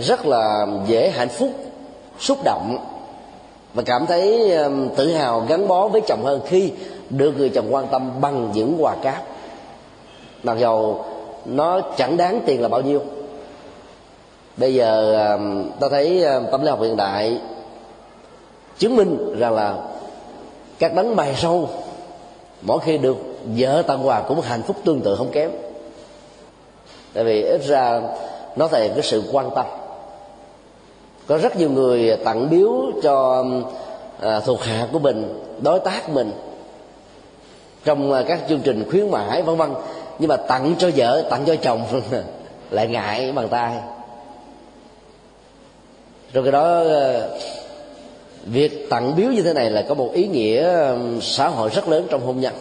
rất 0.00 0.26
là 0.26 0.66
dễ 0.86 1.10
hạnh 1.10 1.28
phúc, 1.28 1.50
xúc 2.18 2.38
động 2.44 2.78
và 3.74 3.82
cảm 3.86 4.06
thấy 4.06 4.54
um, 4.54 4.88
tự 4.96 5.12
hào, 5.12 5.44
gắn 5.48 5.68
bó 5.68 5.88
với 5.88 6.00
chồng 6.06 6.24
hơn 6.24 6.40
khi 6.46 6.72
được 7.10 7.38
người 7.38 7.48
chồng 7.48 7.74
quan 7.74 7.86
tâm 7.86 8.10
bằng 8.20 8.50
những 8.54 8.76
quà 8.78 8.94
cáp. 9.02 9.22
Mặc 10.42 10.58
dầu 10.58 11.04
nó 11.44 11.80
chẳng 11.96 12.16
đáng 12.16 12.40
tiền 12.46 12.62
là 12.62 12.68
bao 12.68 12.80
nhiêu. 12.80 13.00
Bây 14.56 14.74
giờ 14.74 15.14
um, 15.32 15.70
ta 15.80 15.88
thấy 15.88 16.24
um, 16.24 16.44
tâm 16.52 16.62
lý 16.62 16.70
học 16.70 16.80
hiện 16.82 16.96
đại 16.96 17.38
chứng 18.78 18.96
minh 18.96 19.38
rằng 19.38 19.54
là 19.54 19.74
các 20.78 20.94
đấng 20.94 21.16
mày 21.16 21.34
sâu, 21.34 21.68
mỗi 22.62 22.78
khi 22.80 22.98
được 22.98 23.16
vợ 23.56 23.82
tặng 23.82 24.06
quà 24.06 24.22
cũng 24.22 24.40
hạnh 24.40 24.62
phúc 24.62 24.76
tương 24.84 25.00
tự 25.00 25.16
không 25.16 25.30
kém. 25.32 25.50
Tại 27.14 27.24
vì 27.24 27.42
ít 27.42 27.62
ra 27.64 28.00
nó 28.56 28.68
thể 28.68 28.82
hiện 28.82 28.92
cái 28.94 29.02
sự 29.02 29.22
quan 29.32 29.50
tâm 29.56 29.66
có 31.30 31.38
rất 31.38 31.56
nhiều 31.56 31.70
người 31.70 32.16
tặng 32.24 32.50
biếu 32.50 32.72
cho 33.02 33.44
à, 34.20 34.40
thuộc 34.40 34.62
hạ 34.62 34.88
của 34.92 34.98
mình 34.98 35.44
đối 35.62 35.80
tác 35.80 36.10
mình 36.10 36.32
trong 37.84 38.12
à, 38.12 38.24
các 38.28 38.40
chương 38.48 38.60
trình 38.60 38.84
khuyến 38.90 39.10
mãi 39.10 39.42
vân 39.42 39.56
vân. 39.56 39.70
Nhưng 40.18 40.28
mà 40.28 40.36
tặng 40.36 40.74
cho 40.78 40.90
vợ 40.96 41.26
tặng 41.30 41.44
cho 41.46 41.56
chồng 41.56 41.82
lại 42.70 42.88
ngại 42.88 43.32
bằng 43.32 43.48
tay. 43.48 43.76
Rồi 46.32 46.44
cái 46.44 46.52
đó 46.52 46.64
ờ, 46.82 47.38
việc 48.44 48.90
tặng 48.90 49.16
biếu 49.16 49.30
như 49.30 49.42
thế 49.42 49.52
này 49.52 49.70
là 49.70 49.84
có 49.88 49.94
một 49.94 50.10
ý 50.12 50.26
nghĩa 50.26 50.88
xã 51.20 51.48
hội 51.48 51.70
rất 51.70 51.88
lớn 51.88 52.06
trong 52.10 52.26
hôn 52.26 52.40
nhân. 52.40 52.54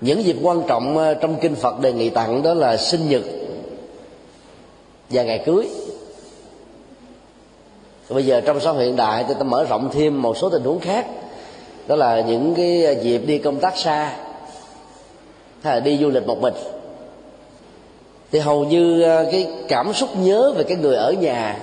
Những 0.00 0.24
dịp 0.24 0.36
quan 0.42 0.62
trọng 0.68 1.14
trong 1.20 1.36
kinh 1.40 1.54
phật 1.54 1.80
đề 1.80 1.92
nghị 1.92 2.10
tặng 2.10 2.42
đó 2.42 2.54
là 2.54 2.76
sinh 2.76 3.08
nhật 3.08 3.22
và 5.10 5.22
ngày 5.22 5.42
cưới 5.46 5.68
bây 8.12 8.26
giờ 8.26 8.40
trong 8.40 8.60
xã 8.60 8.70
hội 8.70 8.84
hiện 8.84 8.96
đại 8.96 9.24
thì 9.28 9.34
ta 9.34 9.42
mở 9.42 9.64
rộng 9.64 9.90
thêm 9.92 10.22
một 10.22 10.36
số 10.36 10.48
tình 10.48 10.62
huống 10.62 10.80
khác. 10.80 11.06
Đó 11.86 11.96
là 11.96 12.20
những 12.20 12.54
cái 12.54 12.96
dịp 13.02 13.18
đi 13.18 13.38
công 13.38 13.56
tác 13.56 13.76
xa, 13.76 14.12
hay 15.62 15.74
là 15.74 15.80
đi 15.80 15.98
du 15.98 16.08
lịch 16.08 16.26
một 16.26 16.40
mình. 16.40 16.54
Thì 18.32 18.38
hầu 18.38 18.64
như 18.64 19.02
ờ, 19.02 19.26
cái 19.32 19.48
cảm 19.68 19.92
xúc 19.92 20.08
nhớ 20.16 20.52
về 20.56 20.64
cái 20.64 20.76
người 20.76 20.96
ở 20.96 21.12
nhà, 21.12 21.58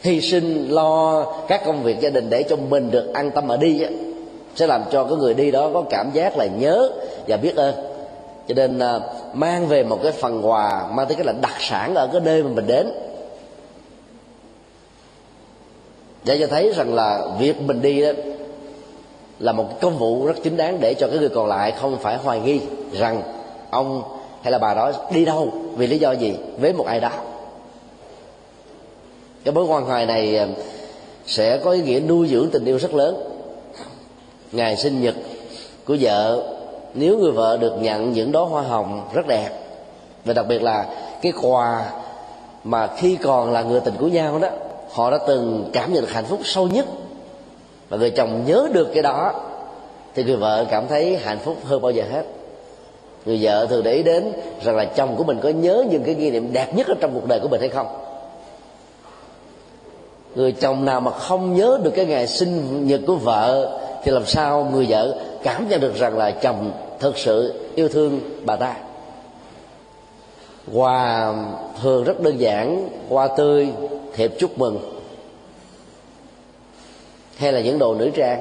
hy 0.00 0.20
sinh, 0.20 0.68
lo 0.68 1.24
các 1.48 1.62
công 1.66 1.82
việc 1.82 2.00
gia 2.00 2.10
đình 2.10 2.30
để 2.30 2.42
cho 2.42 2.56
mình 2.56 2.90
được 2.90 3.14
an 3.14 3.30
tâm 3.30 3.48
ở 3.48 3.56
đi 3.56 3.82
á, 3.82 3.90
sẽ 4.54 4.66
làm 4.66 4.82
cho 4.92 5.04
cái 5.04 5.16
người 5.16 5.34
đi 5.34 5.50
đó 5.50 5.70
có 5.74 5.82
cảm 5.90 6.10
giác 6.12 6.36
là 6.36 6.46
nhớ 6.46 6.88
và 7.28 7.36
biết 7.36 7.56
ơn. 7.56 7.74
Cho 8.48 8.54
nên 8.54 8.78
ờ, 8.78 9.00
mang 9.32 9.66
về 9.66 9.82
một 9.82 9.98
cái 10.02 10.12
phần 10.12 10.48
quà, 10.48 10.86
mang 10.92 11.06
tới 11.06 11.14
cái 11.14 11.26
là 11.26 11.32
đặc 11.40 11.54
sản 11.60 11.94
ở 11.94 12.08
cái 12.12 12.20
nơi 12.24 12.42
mà 12.42 12.50
mình 12.54 12.66
đến. 12.66 12.90
Để 16.28 16.38
cho 16.40 16.46
thấy 16.46 16.72
rằng 16.76 16.94
là 16.94 17.26
việc 17.38 17.60
mình 17.60 17.82
đi 17.82 18.00
đó 18.00 18.08
là 19.38 19.52
một 19.52 19.80
công 19.80 19.98
vụ 19.98 20.26
rất 20.26 20.34
chính 20.42 20.56
đáng 20.56 20.80
để 20.80 20.94
cho 20.94 21.08
cái 21.08 21.18
người 21.18 21.28
còn 21.28 21.46
lại 21.46 21.72
không 21.80 21.98
phải 21.98 22.16
hoài 22.16 22.40
nghi 22.40 22.60
rằng 22.92 23.22
ông 23.70 24.02
hay 24.42 24.52
là 24.52 24.58
bà 24.58 24.74
đó 24.74 24.92
đi 25.12 25.24
đâu, 25.24 25.52
vì 25.76 25.86
lý 25.86 25.98
do 25.98 26.12
gì? 26.12 26.34
Với 26.60 26.72
một 26.72 26.86
ai 26.86 27.00
đó. 27.00 27.10
Cái 29.44 29.54
mối 29.54 29.64
quan 29.64 29.86
hệ 29.86 30.06
này 30.06 30.36
ờ, 30.36 30.46
sẽ 31.26 31.58
có 31.58 31.70
ý 31.70 31.82
nghĩa 31.82 32.00
nuôi 32.00 32.28
dưỡng 32.28 32.48
tình 32.52 32.64
yêu 32.64 32.78
rất 32.78 32.94
lớn. 32.94 33.16
Ngày 34.52 34.76
sinh 34.76 35.02
nhật 35.02 35.14
của 35.86 35.96
vợ, 36.00 36.42
nếu 36.94 37.18
người 37.18 37.32
vợ 37.32 37.56
được 37.56 37.72
nhận 37.80 38.12
những 38.12 38.32
đóa 38.32 38.44
hoa 38.44 38.62
hồng 38.62 39.08
rất 39.14 39.26
đẹp, 39.26 39.50
và 40.24 40.34
đặc 40.34 40.46
biệt 40.48 40.62
là 40.62 40.86
cái 41.22 41.32
quà 41.42 41.84
mà 42.64 42.88
khi 42.96 43.16
còn 43.16 43.52
là 43.52 43.62
người 43.62 43.80
tình 43.80 43.94
của 44.00 44.08
nhau 44.08 44.38
đó 44.38 44.48
họ 44.92 45.10
đã 45.10 45.18
từng 45.26 45.70
cảm 45.72 45.92
nhận 45.92 46.02
được 46.02 46.12
hạnh 46.12 46.24
phúc 46.24 46.40
sâu 46.44 46.68
nhất. 46.68 46.86
Và 47.88 47.96
người 47.96 48.10
chồng 48.10 48.44
nhớ 48.46 48.68
được 48.72 48.88
cái 48.94 49.02
đó, 49.02 49.32
thì 50.14 50.24
người 50.24 50.36
vợ 50.36 50.66
cảm 50.70 50.88
thấy 50.88 51.16
hạnh 51.16 51.38
phúc 51.38 51.56
hơn 51.64 51.82
bao 51.82 51.90
giờ 51.90 52.04
hết. 52.12 52.22
Người 53.26 53.38
vợ 53.42 53.66
thường 53.66 53.82
để 53.84 53.92
ý 53.92 54.02
đến 54.02 54.32
rằng 54.62 54.76
là 54.76 54.84
chồng 54.84 55.16
của 55.16 55.24
mình 55.24 55.38
có 55.42 55.48
nhớ 55.48 55.84
những 55.90 56.02
cái 56.04 56.14
kỷ 56.14 56.30
niệm 56.30 56.52
đẹp 56.52 56.74
nhất 56.74 56.86
ở 56.86 56.94
trong 57.00 57.14
cuộc 57.14 57.26
đời 57.26 57.40
của 57.40 57.48
mình 57.48 57.60
hay 57.60 57.68
không. 57.68 57.86
Người 60.34 60.52
chồng 60.52 60.84
nào 60.84 61.00
mà 61.00 61.10
không 61.10 61.54
nhớ 61.54 61.78
được 61.82 61.90
cái 61.90 62.06
ngày 62.06 62.26
sinh 62.26 62.86
nhật 62.86 63.00
của 63.06 63.16
vợ, 63.16 63.78
thì 64.04 64.10
làm 64.10 64.26
sao 64.26 64.68
người 64.72 64.86
vợ 64.88 65.18
cảm 65.42 65.68
nhận 65.68 65.80
được 65.80 65.96
rằng 65.96 66.18
là 66.18 66.30
chồng 66.30 66.72
thực 67.00 67.18
sự 67.18 67.54
yêu 67.74 67.88
thương 67.88 68.20
bà 68.44 68.56
ta? 68.56 68.74
Quà 70.74 71.32
thường 71.82 72.04
rất 72.04 72.20
đơn 72.20 72.40
giản 72.40 72.88
hoa 73.08 73.28
tươi 73.28 73.68
thiệp 74.18 74.32
chúc 74.38 74.58
mừng 74.58 74.78
hay 77.36 77.52
là 77.52 77.60
những 77.60 77.78
đồ 77.78 77.94
nữ 77.94 78.10
trang 78.14 78.40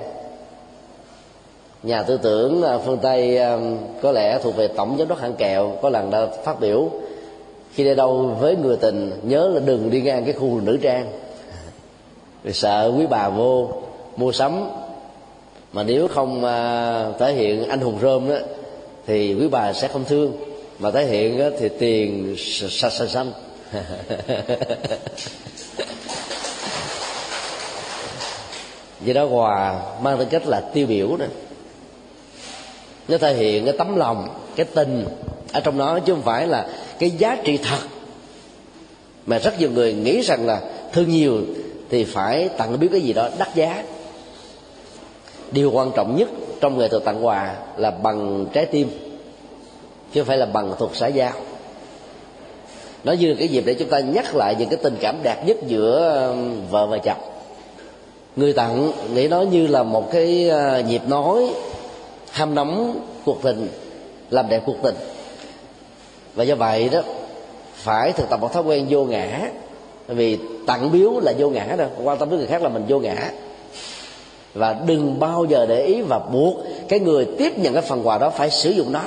nhà 1.83 2.03
tư 2.03 2.19
tưởng 2.23 2.63
phương 2.85 2.97
tây 3.01 3.39
có 4.01 4.11
lẽ 4.11 4.39
thuộc 4.43 4.55
về 4.55 4.67
tổng 4.67 4.95
giám 4.99 5.07
đốc 5.07 5.19
hãng 5.19 5.33
kẹo 5.33 5.77
có 5.81 5.89
lần 5.89 6.11
đã 6.11 6.27
phát 6.43 6.59
biểu 6.59 6.89
khi 7.73 7.83
đi 7.83 7.95
đâu 7.95 8.37
với 8.39 8.55
người 8.55 8.77
tình 8.77 9.11
nhớ 9.23 9.49
là 9.53 9.59
đừng 9.59 9.89
đi 9.89 10.01
ngang 10.01 10.25
cái 10.25 10.33
khu 10.33 10.61
nữ 10.61 10.77
trang 10.81 11.07
vì 12.43 12.53
sợ 12.53 12.93
quý 12.97 13.05
bà 13.09 13.29
vô 13.29 13.69
mua 14.15 14.31
sắm 14.31 14.69
mà 15.73 15.83
nếu 15.83 16.07
không 16.07 16.41
thể 17.19 17.33
hiện 17.33 17.69
anh 17.69 17.79
hùng 17.79 17.97
rơm 18.01 18.29
đó 18.29 18.35
thì 19.07 19.33
quý 19.33 19.47
bà 19.47 19.73
sẽ 19.73 19.87
không 19.87 20.05
thương 20.05 20.33
mà 20.79 20.91
thể 20.91 21.05
hiện 21.05 21.51
thì 21.59 21.69
tiền 21.69 22.35
sạch 22.37 22.91
sạch 22.91 23.07
xanh 23.07 23.31
vì 28.99 29.13
đó 29.13 29.25
quà 29.25 29.81
mang 30.01 30.17
tính 30.17 30.27
cách 30.29 30.47
là 30.47 30.61
tiêu 30.73 30.87
biểu 30.87 31.17
đó. 31.17 31.25
Nó 33.07 33.17
thể 33.17 33.33
hiện 33.33 33.65
cái 33.65 33.73
tấm 33.77 33.95
lòng, 33.95 34.27
cái 34.55 34.65
tình 34.65 35.05
ở 35.53 35.59
trong 35.59 35.77
đó, 35.77 35.99
chứ 35.99 36.13
không 36.13 36.23
phải 36.23 36.47
là 36.47 36.67
cái 36.99 37.09
giá 37.09 37.37
trị 37.43 37.57
thật. 37.57 37.79
Mà 39.25 39.39
rất 39.39 39.59
nhiều 39.59 39.71
người 39.71 39.93
nghĩ 39.93 40.21
rằng 40.21 40.45
là 40.45 40.61
thương 40.93 41.09
nhiều 41.09 41.41
thì 41.89 42.03
phải 42.03 42.49
tặng 42.49 42.79
biết 42.79 42.87
cái 42.91 43.01
gì 43.01 43.13
đó 43.13 43.29
đắt 43.37 43.55
giá. 43.55 43.83
Điều 45.51 45.71
quan 45.71 45.91
trọng 45.95 46.15
nhất 46.17 46.29
trong 46.61 46.77
nghệ 46.77 46.87
thuật 46.87 47.03
tặng 47.03 47.25
quà 47.25 47.55
là 47.77 47.91
bằng 47.91 48.45
trái 48.53 48.65
tim, 48.65 48.89
chứ 50.13 50.21
không 50.21 50.27
phải 50.27 50.37
là 50.37 50.45
bằng 50.45 50.73
thuật 50.79 50.91
xã 50.93 51.07
giao 51.07 51.33
nó 53.03 53.13
như 53.13 53.35
cái 53.39 53.47
dịp 53.47 53.63
để 53.65 53.73
chúng 53.73 53.89
ta 53.89 53.99
nhắc 53.99 54.35
lại 54.35 54.55
những 54.59 54.69
cái 54.69 54.79
tình 54.83 54.95
cảm 54.99 55.15
đẹp 55.23 55.43
nhất 55.45 55.57
giữa 55.67 56.21
um, 56.29 56.67
vợ 56.71 56.87
và 56.87 56.97
chồng. 56.97 57.17
Người 58.35 58.53
tặng 58.53 58.91
nghĩ 59.13 59.27
nó 59.27 59.41
như 59.41 59.67
là 59.67 59.83
một 59.83 60.11
cái 60.11 60.51
uh, 60.79 60.85
nhịp 60.85 61.01
nói 61.07 61.49
ham 62.31 62.55
nóng 62.55 62.99
cuộc 63.25 63.41
tình, 63.43 63.67
làm 64.29 64.49
đẹp 64.49 64.63
cuộc 64.65 64.77
tình. 64.83 64.95
Và 66.35 66.43
do 66.43 66.55
vậy 66.55 66.89
đó, 66.89 67.01
phải 67.73 68.11
thực 68.11 68.29
tập 68.29 68.41
một 68.41 68.53
thói 68.53 68.63
quen 68.63 68.85
vô 68.89 69.03
ngã. 69.03 69.49
Vì 70.07 70.37
tặng 70.67 70.91
biếu 70.91 71.19
là 71.19 71.33
vô 71.37 71.49
ngã 71.49 71.75
đâu, 71.77 71.89
quan 72.03 72.17
tâm 72.17 72.29
đến 72.29 72.39
người 72.39 72.47
khác 72.47 72.61
là 72.61 72.69
mình 72.69 72.83
vô 72.87 72.99
ngã. 72.99 73.31
Và 74.53 74.75
đừng 74.85 75.19
bao 75.19 75.45
giờ 75.49 75.65
để 75.69 75.85
ý 75.85 76.01
và 76.01 76.19
buộc 76.19 76.57
cái 76.89 76.99
người 76.99 77.27
tiếp 77.37 77.59
nhận 77.59 77.73
cái 77.73 77.81
phần 77.81 78.07
quà 78.07 78.17
đó 78.17 78.29
phải 78.29 78.49
sử 78.49 78.69
dụng 78.69 78.91
nó. 78.91 79.01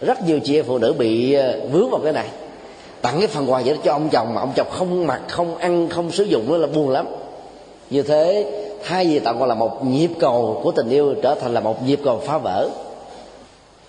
Rất 0.00 0.26
nhiều 0.26 0.40
chị 0.44 0.58
em 0.58 0.64
phụ 0.68 0.78
nữ 0.78 0.92
bị 0.98 1.36
uh, 1.38 1.72
vướng 1.72 1.90
vào 1.90 2.00
cái 2.04 2.12
này 2.12 2.26
tặng 3.02 3.18
cái 3.18 3.28
phần 3.28 3.50
quà 3.50 3.62
vậy 3.64 3.74
đó 3.74 3.80
cho 3.84 3.92
ông 3.92 4.08
chồng 4.08 4.34
mà 4.34 4.40
ông 4.40 4.52
chồng 4.56 4.66
không 4.70 5.06
mặc, 5.06 5.20
không 5.28 5.56
ăn, 5.56 5.88
không 5.88 6.10
sử 6.10 6.24
dụng 6.24 6.48
nữa 6.48 6.56
là 6.56 6.66
buồn 6.66 6.88
lắm. 6.88 7.06
Như 7.90 8.02
thế, 8.02 8.46
thay 8.84 9.06
vì 9.06 9.18
tặng 9.18 9.42
quà 9.42 9.46
là 9.46 9.54
một 9.54 9.84
nhịp 9.84 10.10
cầu 10.20 10.60
của 10.62 10.72
tình 10.72 10.88
yêu 10.90 11.14
trở 11.22 11.34
thành 11.34 11.54
là 11.54 11.60
một 11.60 11.86
nhịp 11.86 12.00
cầu 12.04 12.20
phá 12.26 12.38
vỡ. 12.38 12.68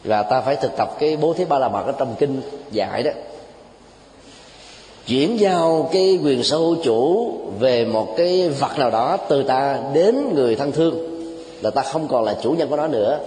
Và 0.04 0.24
ta 0.24 0.42
phải 0.42 0.56
thực 0.56 0.78
tập 0.78 0.96
cái 1.00 1.18
bố 1.18 1.34
thí 1.34 1.46
ba 1.46 1.60
la 1.60 1.70
mật 1.70 1.84
ở 1.86 1.92
trong 1.92 2.16
kinh 2.20 2.42
dạy 2.72 3.04
đó. 3.04 3.12
Chuyển 5.08 5.40
giao 5.40 5.90
cái 5.94 6.20
quyền 6.24 6.44
sở 6.44 6.58
hữu 6.58 6.76
chủ 6.84 7.32
về 7.60 7.86
một 7.86 8.14
cái 8.18 8.50
vật 8.50 8.80
nào 8.80 8.90
đó 8.90 9.18
từ 9.30 9.44
ta 9.44 9.80
đến 9.94 10.36
người 10.36 10.56
thân 10.56 10.72
thương, 10.72 11.22
là 11.62 11.70
ta 11.70 11.82
không 11.82 12.08
còn 12.08 12.24
là 12.24 12.36
chủ 12.44 12.52
nhân 12.52 12.70
của 12.70 12.76
nó 12.76 12.88
nữa. 12.88 13.20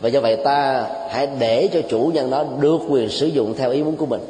Và 0.00 0.08
do 0.08 0.20
vậy 0.20 0.36
ta 0.36 0.86
hãy 1.10 1.28
để 1.38 1.68
cho 1.72 1.80
chủ 1.88 2.10
nhân 2.14 2.30
đó 2.30 2.44
được 2.60 2.78
quyền 2.88 3.08
sử 3.08 3.26
dụng 3.26 3.54
theo 3.54 3.70
ý 3.70 3.82
muốn 3.82 3.96
của 3.96 4.06
mình 4.06 4.20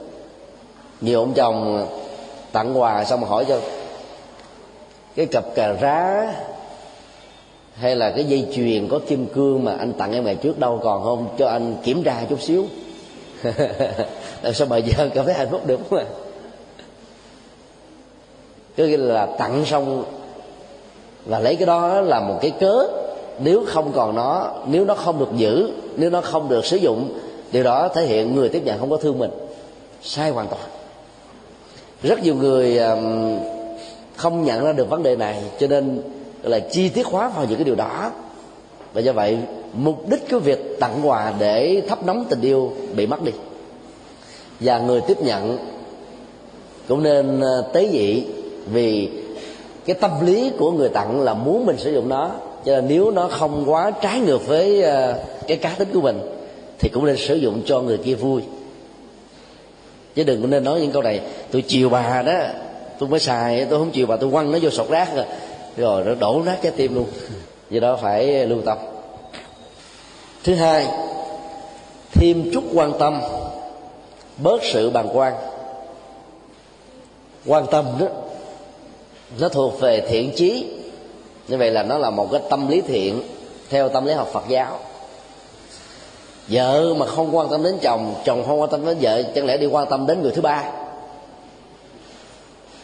nhiều 1.03 1.21
ông 1.21 1.35
chồng 1.35 1.87
tặng 2.53 2.81
quà 2.81 3.05
xong 3.05 3.25
hỏi 3.25 3.45
cho 3.49 3.61
cái 5.17 5.27
cặp 5.27 5.45
cà 5.55 5.73
rá 5.81 6.33
hay 7.75 7.97
là 7.97 8.11
cái 8.11 8.25
dây 8.25 8.47
chuyền 8.55 8.89
có 8.89 9.01
kim 9.09 9.27
cương 9.27 9.65
mà 9.65 9.77
anh 9.79 9.93
tặng 9.93 10.13
em 10.13 10.25
ngày 10.25 10.35
trước 10.35 10.59
đâu 10.59 10.81
còn 10.83 11.03
không? 11.03 11.29
Cho 11.39 11.49
anh 11.49 11.77
kiểm 11.85 12.03
tra 12.03 12.25
chút 12.29 12.43
xíu. 12.43 12.65
Làm 14.43 14.55
sao 14.55 14.67
bà 14.71 14.79
vợ 14.79 15.09
cảm 15.15 15.25
thấy 15.25 15.35
hạnh 15.35 15.49
phúc 15.51 15.67
được 15.67 15.81
không 15.91 15.99
ạ? 15.99 16.05
Có 18.77 18.85
nghĩa 18.85 18.97
là 18.97 19.27
tặng 19.27 19.65
xong 19.65 20.05
và 21.27 21.39
lấy 21.39 21.57
cái 21.57 21.67
đó 21.67 22.01
là 22.01 22.21
một 22.21 22.39
cái 22.43 22.51
cớ. 22.61 22.87
Nếu 23.39 23.65
không 23.67 23.93
còn 23.95 24.15
nó, 24.15 24.53
nếu 24.67 24.85
nó 24.85 24.95
không 24.95 25.19
được 25.19 25.37
giữ, 25.37 25.71
nếu 25.97 26.11
nó 26.11 26.21
không 26.21 26.49
được 26.49 26.65
sử 26.65 26.77
dụng, 26.77 27.19
điều 27.53 27.63
đó 27.63 27.89
thể 27.89 28.07
hiện 28.07 28.35
người 28.35 28.49
tiếp 28.49 28.63
nhận 28.65 28.79
không 28.79 28.91
có 28.91 28.97
thương 28.97 29.19
mình. 29.19 29.31
Sai 30.03 30.31
hoàn 30.31 30.49
toàn 30.49 30.63
rất 32.03 32.23
nhiều 32.23 32.35
người 32.35 32.81
không 34.17 34.45
nhận 34.45 34.65
ra 34.65 34.73
được 34.73 34.91
vấn 34.91 35.03
đề 35.03 35.17
này, 35.17 35.43
cho 35.61 35.67
nên 35.67 36.03
là, 36.43 36.59
chi 36.59 36.89
tiết 36.89 37.07
hóa 37.07 37.29
vào 37.29 37.45
những 37.49 37.57
cái 37.57 37.65
điều 37.65 37.75
đó. 37.75 38.11
Và 38.93 39.01
do 39.01 39.13
vậy, 39.13 39.39
mục 39.75 40.09
đích 40.09 40.31
của 40.31 40.39
việc 40.39 40.81
tặng 40.81 41.09
quà 41.09 41.33
để 41.39 41.83
thắp 41.89 42.07
nóng 42.07 42.25
tình 42.31 42.41
yêu 42.41 42.73
bị 42.97 43.07
mất 43.07 43.23
đi. 43.23 43.33
Và 44.61 44.79
người 44.79 45.01
tiếp 45.01 45.17
nhận 45.21 45.59
cũng 46.89 47.03
nên 47.03 47.41
ờ, 47.41 47.71
tế 47.73 47.89
nhị 47.89 48.25
vì 48.73 49.09
cái 49.85 49.95
tâm 49.95 50.11
lý 50.27 50.51
của 50.59 50.71
người 50.71 50.89
tặng 50.89 51.21
là 51.21 51.35
muốn 51.35 51.67
mình 51.67 51.77
sử 51.79 51.93
dụng 51.93 52.09
nó, 52.09 52.31
cho 52.65 52.73
nên 52.73 52.89
nếu 52.89 53.11
nó 53.11 53.29
không 53.29 53.65
quá 53.67 53.91
trái 53.91 54.21
ngược 54.21 54.47
với 54.47 54.83
ờ, 54.83 55.23
cái 55.49 55.57
cá 55.57 55.75
tính 55.79 55.89
của 55.95 56.01
mình, 56.01 56.19
thì 56.79 56.89
cũng 56.89 57.07
nên 57.07 57.17
sử 57.17 57.35
dụng 57.35 57.63
cho 57.67 57.81
người 57.81 57.99
kia 57.99 58.15
vui 58.15 58.43
chứ 60.15 60.25
đừng 60.25 60.43
có 60.43 60.49
nên 60.49 60.65
nói 60.65 60.81
những 60.81 60.93
câu 60.93 61.03
này, 61.03 61.21
tôi 61.51 61.63
chiều 61.63 61.89
bà 61.89 62.23
đó, 62.23 62.39
tôi 62.99 63.09
mới 63.09 63.21
xài, 63.21 63.65
tôi 63.65 63.79
không 63.79 63.91
chiều 63.91 64.07
bà, 64.07 64.17
tôi 64.17 64.31
quăng 64.31 64.53
nó 64.53 64.59
vô 64.63 64.71
sọt 64.71 64.89
rác 64.89 65.09
rồi 65.17 65.25
rồi 65.77 66.05
nó 66.05 66.15
đổ 66.15 66.43
nát 66.47 66.59
trái 66.63 66.73
tim 66.77 66.95
luôn. 66.95 67.07
Do 67.71 67.81
đó 67.81 67.99
phải 68.03 68.47
lưu 68.47 68.59
tâm. 68.65 68.79
Thứ 70.45 70.55
hai, 70.55 70.87
thêm 72.13 72.51
chút 72.55 72.65
quan 72.75 72.93
tâm, 72.99 73.21
bớt 74.37 74.65
sự 74.65 74.91
bàng 74.91 75.09
quan. 75.13 75.35
Quan 77.47 77.67
tâm 77.71 77.85
đó, 77.99 78.07
nó 79.39 79.49
thuộc 79.49 79.81
về 79.81 80.01
thiện 80.09 80.33
chí. 80.37 80.67
Như 81.49 81.57
vậy 81.57 81.71
là 81.71 81.83
nó 81.83 81.99
là 81.99 82.11
một 82.11 82.29
cái 82.33 82.41
tâm 82.51 82.69
lý 82.69 82.81
thiện 82.81 83.23
theo 83.71 83.89
tâm 83.89 84.07
lý 84.07 84.13
học 84.13 84.29
phật 84.33 84.45
giáo 84.49 84.79
vợ 86.53 86.95
mà 86.95 87.07
không 87.07 87.37
quan 87.37 87.49
tâm 87.51 87.63
đến 87.63 87.79
chồng 87.83 88.15
chồng 88.25 88.45
không 88.47 88.61
quan 88.61 88.71
tâm 88.71 88.87
đến 88.87 88.97
vợ, 89.01 89.23
chẳng 89.35 89.47
lẽ 89.47 89.57
đi 89.57 89.67
quan 89.67 89.87
tâm 89.91 90.07
đến 90.07 90.23
người 90.23 90.33
thứ 90.33 90.43
ba? 90.43 90.65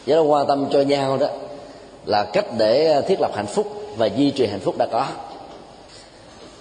Vậy 0.05 0.15
đó 0.15 0.21
quan 0.21 0.47
tâm 0.47 0.65
cho 0.71 0.81
nhau 0.81 1.17
đó 1.17 1.27
là 2.05 2.23
cách 2.23 2.45
để 2.57 3.01
thiết 3.07 3.21
lập 3.21 3.31
hạnh 3.35 3.47
phúc 3.47 3.73
và 3.97 4.05
duy 4.05 4.31
trì 4.31 4.45
hạnh 4.45 4.59
phúc 4.59 4.75
đã 4.77 4.87
có. 4.91 5.05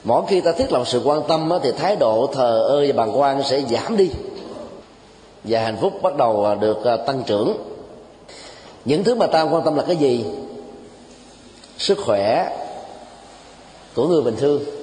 Mỗi 0.05 0.23
khi 0.29 0.41
ta 0.41 0.53
thiết 0.53 0.73
lập 0.73 0.83
sự 0.87 1.03
quan 1.05 1.21
tâm 1.29 1.53
thì 1.62 1.73
thái 1.73 1.97
độ, 1.97 2.31
thờ 2.35 2.62
ơ 2.69 2.87
và 2.87 2.93
bàng 2.93 3.21
quan 3.21 3.43
sẽ 3.43 3.62
giảm 3.71 3.97
đi 3.97 4.11
và 5.45 5.61
hạnh 5.61 5.77
phúc 5.81 5.93
bắt 6.03 6.17
đầu 6.17 6.55
được 6.61 6.85
à, 6.85 6.97
tăng 6.97 7.23
trưởng. 7.27 7.57
Những 8.85 9.05
thứ 9.05 9.15
mà 9.15 9.27
ta 9.27 9.43
quan 9.43 9.65
tâm 9.65 9.77
là 9.77 9.83
cái 9.83 9.97
gì? 9.97 10.25
Sức 11.79 11.99
khỏe 12.05 12.57
của 13.95 14.07
người 14.07 14.23
bình 14.23 14.37
thường 14.37 14.77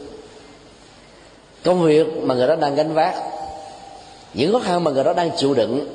công 1.65 1.83
việc 1.83 2.23
mà 2.23 2.35
người 2.35 2.47
đó 2.47 2.55
đang 2.55 2.75
gánh 2.75 2.93
vác 2.93 3.15
những 4.33 4.53
khó 4.53 4.59
khăn 4.59 4.83
mà 4.83 4.91
người 4.91 5.03
đó 5.03 5.13
đang 5.13 5.29
chịu 5.37 5.53
đựng 5.53 5.87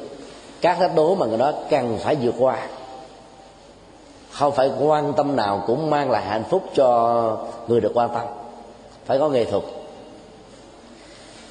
các 0.60 0.78
thách 0.78 0.96
đố 0.96 1.14
mà 1.14 1.26
người 1.26 1.38
đó 1.38 1.52
cần 1.70 1.98
phải 1.98 2.16
vượt 2.22 2.34
qua. 2.38 2.56
Không 4.30 4.54
phải 4.54 4.70
quan 4.80 5.12
tâm 5.12 5.36
nào 5.36 5.64
cũng 5.66 5.90
mang 5.90 6.10
lại 6.10 6.24
hạnh 6.24 6.44
phúc 6.50 6.62
cho 6.74 7.38
người 7.68 7.80
được 7.80 7.90
quan 7.94 8.10
tâm. 8.14 8.26
Phải 9.06 9.18
có 9.18 9.28
nghệ 9.28 9.44
thuật. 9.44 9.62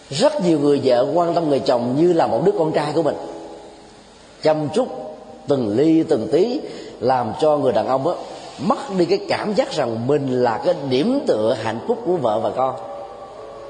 Rất 0.09 0.41
nhiều 0.45 0.59
người 0.59 0.81
vợ 0.83 1.07
quan 1.13 1.33
tâm 1.33 1.49
người 1.49 1.59
chồng 1.59 1.95
như 1.97 2.13
là 2.13 2.27
một 2.27 2.41
đứa 2.45 2.51
con 2.51 2.71
trai 2.71 2.91
của 2.95 3.03
mình. 3.03 3.15
Chăm 4.41 4.69
chút 4.69 4.87
từng 5.47 5.77
ly 5.77 6.03
từng 6.03 6.27
tí 6.31 6.59
làm 6.99 7.33
cho 7.41 7.57
người 7.57 7.71
đàn 7.71 7.87
ông 7.87 8.03
đó, 8.03 8.15
mất 8.59 8.77
đi 8.97 9.05
cái 9.05 9.19
cảm 9.29 9.53
giác 9.53 9.71
rằng 9.71 10.07
mình 10.07 10.43
là 10.43 10.61
cái 10.65 10.75
điểm 10.89 11.19
tựa 11.27 11.57
hạnh 11.63 11.79
phúc 11.87 11.97
của 12.05 12.15
vợ 12.15 12.39
và 12.39 12.49
con 12.55 12.75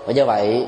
và 0.09 0.13
do 0.13 0.25
vậy, 0.25 0.65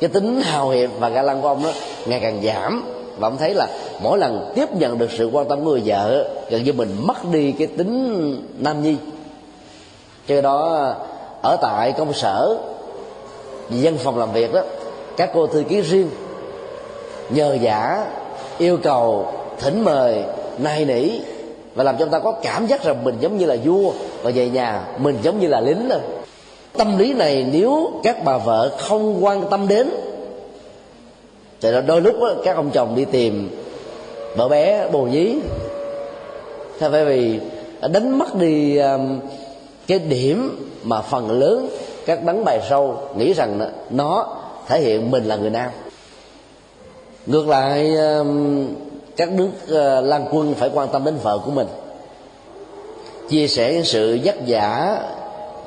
cái 0.00 0.10
tính 0.10 0.40
hào 0.40 0.70
hiệp 0.70 0.90
và 0.98 1.08
ga 1.08 1.22
lăng 1.22 1.42
của 1.42 1.48
ông 1.48 1.62
đó 1.62 1.70
ngày 2.06 2.20
càng 2.20 2.42
giảm. 2.44 2.84
Và 3.18 3.28
ông 3.28 3.36
thấy 3.36 3.54
là 3.54 3.66
mỗi 4.02 4.18
lần 4.18 4.52
tiếp 4.54 4.68
nhận 4.72 4.98
được 4.98 5.10
sự 5.18 5.30
quan 5.32 5.48
tâm 5.48 5.64
của 5.64 5.70
người 5.70 5.82
vợ, 5.84 6.28
gần 6.50 6.64
như 6.64 6.72
mình 6.72 6.96
mất 7.06 7.24
đi 7.32 7.52
cái 7.52 7.66
tính 7.66 8.42
nam 8.58 8.82
nhi. 8.82 8.96
Cho 10.28 10.40
đó, 10.40 10.94
ở 11.42 11.56
tại 11.62 11.92
công 11.92 12.12
sở 12.12 12.58
dân 13.70 13.98
phòng 13.98 14.18
làm 14.18 14.32
việc 14.32 14.52
đó, 14.54 14.60
các 15.16 15.30
cô 15.34 15.46
thư 15.46 15.62
ký 15.62 15.80
riêng 15.80 16.10
nhờ 17.30 17.58
giả 17.60 18.06
yêu 18.58 18.78
cầu 18.82 19.32
thỉnh 19.60 19.84
mời 19.84 20.22
nài 20.58 20.84
nỉ 20.84 21.10
và 21.74 21.84
làm 21.84 21.96
cho 21.96 22.04
chúng 22.04 22.12
ta 22.12 22.18
có 22.18 22.32
cảm 22.32 22.66
giác 22.66 22.84
rằng 22.84 23.04
mình 23.04 23.16
giống 23.20 23.38
như 23.38 23.46
là 23.46 23.56
vua 23.64 23.92
và 24.22 24.30
về 24.34 24.48
nhà 24.48 24.82
mình 24.98 25.18
giống 25.22 25.40
như 25.40 25.48
là 25.48 25.60
lính 25.60 25.88
rồi 25.88 26.00
tâm 26.78 26.98
lý 26.98 27.12
này 27.12 27.46
nếu 27.52 27.90
các 28.02 28.24
bà 28.24 28.38
vợ 28.38 28.76
không 28.78 29.24
quan 29.24 29.44
tâm 29.50 29.68
đến 29.68 29.90
thì 31.60 31.68
đôi 31.86 32.00
lúc 32.00 32.14
đó, 32.20 32.34
các 32.44 32.56
ông 32.56 32.70
chồng 32.70 32.94
đi 32.96 33.04
tìm 33.04 33.50
vợ 34.36 34.48
bé 34.48 34.88
bồ 34.92 35.02
nhí 35.02 35.38
thế 36.78 36.88
bởi 36.88 37.04
vì 37.04 37.40
đánh 37.92 38.18
mất 38.18 38.34
đi 38.34 38.76
um, 38.76 39.20
cái 39.86 39.98
điểm 39.98 40.70
mà 40.82 41.02
phần 41.02 41.30
lớn 41.30 41.68
các 42.06 42.24
đấng 42.24 42.44
bài 42.44 42.60
sâu 42.68 42.98
nghĩ 43.16 43.32
rằng 43.32 43.70
nó 43.90 44.36
thể 44.66 44.80
hiện 44.80 45.10
mình 45.10 45.24
là 45.24 45.36
người 45.36 45.50
nam. 45.50 45.70
Ngược 47.26 47.48
lại 47.48 47.96
um, 47.96 48.66
các 49.16 49.32
nước 49.32 49.50
ờ, 49.68 50.00
lan 50.00 50.26
quân 50.32 50.54
phải 50.54 50.70
quan 50.74 50.88
tâm 50.88 51.04
đến 51.04 51.14
vợ 51.22 51.38
của 51.44 51.50
mình 51.50 51.66
chia 53.28 53.48
sẻ 53.48 53.82
sự 53.84 54.18
vất 54.24 54.34
vả 54.46 55.00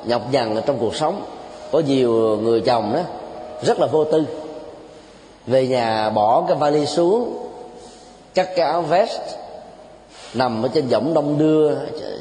nhọc 0.04 0.22
nhằn 0.32 0.60
trong 0.66 0.78
cuộc 0.80 0.94
sống. 0.94 1.22
Có 1.72 1.80
nhiều 1.80 2.38
người 2.42 2.60
chồng 2.60 2.92
đó, 2.94 3.00
rất 3.62 3.80
là 3.80 3.86
vô 3.86 4.04
tư. 4.04 4.24
Về 5.46 5.66
nhà 5.66 6.10
bỏ 6.10 6.44
cái 6.48 6.56
vali 6.56 6.86
xuống, 6.86 7.38
cắt 8.34 8.48
cái 8.56 8.66
áo 8.66 8.82
vest, 8.82 9.20
nằm 10.34 10.62
ở 10.62 10.68
trên 10.74 10.88
võng 10.88 11.14
đông 11.14 11.38
đưa, 11.38 11.74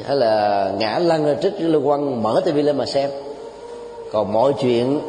hay 0.06 0.16
là 0.16 0.72
ngã 0.80 1.00
lăn 1.00 1.26
ra 1.26 1.34
trước 1.34 1.54
lưu 1.60 1.82
quăng, 1.86 2.24
mở 2.24 2.42
tivi 2.46 2.62
lên 2.62 2.78
mà 2.78 2.86
xem. 2.86 3.10
Còn 4.12 4.34
mọi 4.34 4.54
chuyện 4.62 5.00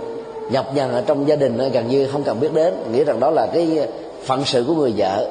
nhọc 0.50 0.74
nhằn 0.74 0.92
ở 0.92 1.02
trong 1.06 1.28
gia 1.28 1.36
đình 1.36 1.70
gần 1.72 1.88
như 1.88 2.06
không 2.06 2.22
cần 2.22 2.40
biết 2.40 2.54
đến. 2.54 2.74
Nghĩ 2.92 3.04
rằng 3.04 3.20
đó 3.20 3.30
là 3.30 3.46
cái 3.54 3.88
phận 4.24 4.44
sự 4.44 4.64
của 4.68 4.74
người 4.74 4.92
vợ. 4.96 5.28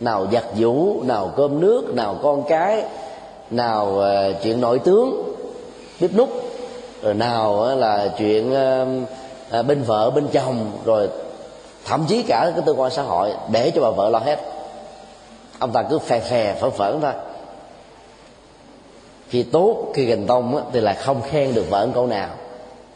Nào 0.00 0.26
giặt 0.32 0.44
giũ, 0.58 1.02
nào 1.02 1.30
cơm 1.36 1.60
nước, 1.60 1.94
nào 1.94 2.16
con 2.22 2.42
cái, 2.48 2.82
nào 3.50 3.98
ờ, 3.98 4.32
chuyện 4.42 4.60
nội 4.60 4.78
tướng, 4.78 5.34
bếp 6.00 6.14
nút 6.14 6.28
rồi 7.02 7.14
nào 7.14 7.76
là 7.76 8.08
chuyện 8.18 8.54
à, 9.50 9.62
bên 9.62 9.82
vợ 9.82 10.10
bên 10.10 10.28
chồng 10.32 10.70
rồi 10.84 11.08
thậm 11.84 12.04
chí 12.08 12.22
cả 12.22 12.50
cái 12.54 12.62
tương 12.66 12.80
quan 12.80 12.90
xã 12.90 13.02
hội 13.02 13.32
để 13.52 13.70
cho 13.70 13.82
bà 13.82 13.90
vợ 13.90 14.08
lo 14.08 14.18
hết. 14.18 14.40
Ông 15.58 15.72
ta 15.72 15.82
cứ 15.82 15.98
phè 15.98 16.20
phè 16.20 16.54
phở 16.60 16.70
phởn 16.70 17.00
thôi 17.00 17.12
khi 19.28 19.42
tốt 19.42 19.92
khi 19.94 20.04
gành 20.04 20.26
tông 20.26 20.56
á, 20.56 20.62
thì 20.72 20.80
là 20.80 20.94
không 20.94 21.22
khen 21.22 21.54
được 21.54 21.70
vợ 21.70 21.88
câu 21.94 22.06
nào. 22.06 22.28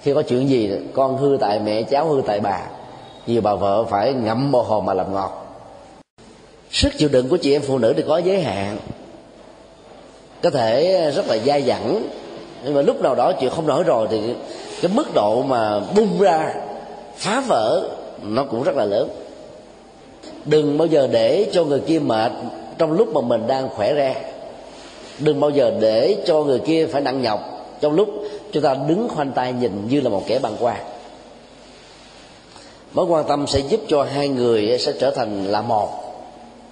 Khi 0.03 0.15
có 0.15 0.23
chuyện 0.23 0.49
gì 0.49 0.71
con 0.95 1.17
hư 1.17 1.37
tại 1.41 1.59
mẹ 1.59 1.83
cháu 1.83 2.09
hư 2.09 2.23
tại 2.27 2.41
bà 2.41 2.61
nhiều 3.27 3.41
bà 3.41 3.55
vợ 3.55 3.85
phải 3.85 4.13
ngậm 4.13 4.53
bồ 4.53 4.63
hồn 4.63 4.85
mà 4.85 4.95
làm 4.95 5.15
ngọt. 5.15 5.47
Sức 6.71 6.93
chịu 6.99 7.09
đựng 7.09 7.29
của 7.29 7.37
chị 7.37 7.53
em 7.53 7.63
phụ 7.63 7.79
nữ 7.79 7.95
thì 7.97 8.05
có 8.09 8.19
giới 8.19 8.43
hạn. 8.43 8.79
Có 10.43 10.51
thể 10.51 11.11
rất 11.11 11.27
là 11.27 11.39
dai 11.47 11.63
dẳng 11.63 12.03
nhưng 12.67 12.75
mà 12.75 12.83
lúc 12.83 13.03
nào 13.03 13.15
đó 13.15 13.33
chịu 13.33 13.51
không 13.51 13.67
nổi 13.67 13.83
rồi 13.83 14.07
thì 14.11 14.21
cái 14.83 14.91
mức 14.95 15.15
độ 15.15 15.43
mà 15.43 15.81
bung 15.97 16.21
ra, 16.21 16.55
phá 17.17 17.43
vỡ, 17.49 17.89
nó 18.23 18.45
cũng 18.45 18.63
rất 18.63 18.77
là 18.77 18.85
lớn. 18.85 19.09
Đừng 20.45 20.79
bao 20.79 20.87
giờ 20.87 21.09
để 21.13 21.51
cho 21.53 21.65
người 21.65 21.81
kia 21.81 21.99
mệt 21.99 22.33
trong 22.79 22.93
lúc 22.93 23.09
mà 23.15 23.21
mình 23.21 23.47
đang 23.47 23.69
khỏe 23.69 23.95
ra 23.95 24.15
đừng 25.19 25.41
bao 25.41 25.51
giờ 25.51 25.73
để 25.81 26.17
cho 26.27 26.43
người 26.43 26.59
kia 26.59 26.87
phải 26.87 27.01
nặng 27.01 27.23
nhọc 27.23 27.41
trong 27.81 27.93
lúc 27.93 28.09
chúng 28.53 28.63
ta 28.63 28.77
đứng 28.89 29.09
khoanh 29.09 29.33
tay 29.33 29.53
nhìn 29.53 29.89
như 29.89 30.01
là 30.01 30.11
một 30.11 30.23
kẻ 30.27 30.39
băng 30.39 30.57
quan 30.61 30.77
mối 32.93 33.07
quan 33.07 33.25
tâm 33.29 33.47
sẽ 33.47 33.59
giúp 33.59 33.81
cho 33.89 34.03
hai 34.03 34.29
người 34.29 34.79
sẽ 34.79 34.93
trở 35.01 35.11
thành 35.11 35.47
là 35.47 35.61
một 35.63 35.89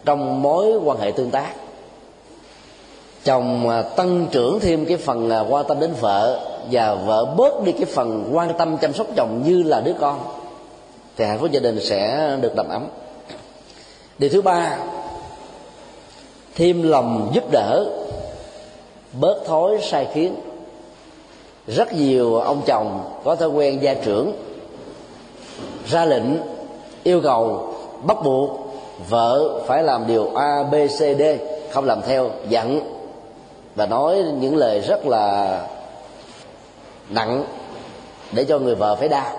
trong 0.05 0.43
mối 0.43 0.77
quan 0.85 0.99
hệ 0.99 1.11
tương 1.11 1.31
tác 1.31 1.55
chồng 3.25 3.69
à, 3.69 3.83
tăng 3.83 4.27
trưởng 4.31 4.61
thêm 4.61 4.87
cái 4.87 4.97
phần 4.97 5.31
à, 5.31 5.41
quan 5.41 5.65
tâm 5.69 5.81
đến 5.81 5.91
vợ 6.01 6.41
và 6.71 6.95
vợ 6.95 7.25
bớt 7.25 7.63
đi 7.65 7.73
cái 7.73 7.85
phần 7.85 8.31
quan 8.33 8.53
tâm 8.59 8.77
chăm 8.79 8.95
sóc 8.95 9.07
chồng 9.17 9.43
như 9.47 9.63
là 9.63 9.81
đứa 9.81 9.95
con, 10.01 10.21
thì 11.17 11.25
hạnh 11.25 11.39
phúc 11.39 11.51
gia 11.51 11.61
đình 11.61 11.81
sẽ 11.81 12.31
được 12.41 12.53
đầm 12.57 12.69
ấm. 12.69 12.87
Điều 14.19 14.31
thứ 14.31 14.43
ba, 14.43 14.77
thêm 16.55 16.83
lòng 16.83 17.31
giúp 17.35 17.45
đỡ, 17.51 17.87
bớt 19.21 19.45
thói 19.47 19.79
sai 19.83 20.07
khiến. 20.15 20.35
Rất 21.67 21.93
nhiều 21.93 22.35
ông 22.35 22.63
chồng 22.67 23.01
có 23.25 23.37
thói 23.37 23.49
quen 23.49 23.83
gia 23.83 23.95
trưởng, 23.95 24.33
ra 25.91 26.05
lệnh, 26.05 26.25
yêu 27.03 27.21
cầu, 27.21 27.75
bắt 28.03 28.17
buộc 28.25 28.51
vợ 29.09 29.61
phải 29.67 29.83
làm 29.83 30.07
điều 30.07 30.31
a 30.37 30.63
b 30.63 30.75
c 30.75 30.99
d, 30.99 31.23
không 31.71 31.85
làm 31.85 32.03
theo, 32.07 32.31
giận 32.49 32.94
và 33.75 33.87
nói 33.87 34.25
những 34.41 34.57
lời 34.57 34.81
rất 34.81 35.07
là 35.07 35.59
nặng 37.09 37.45
để 38.33 38.45
cho 38.45 38.59
người 38.59 38.75
vợ 38.75 38.97
phải 38.97 39.09
đau. 39.09 39.39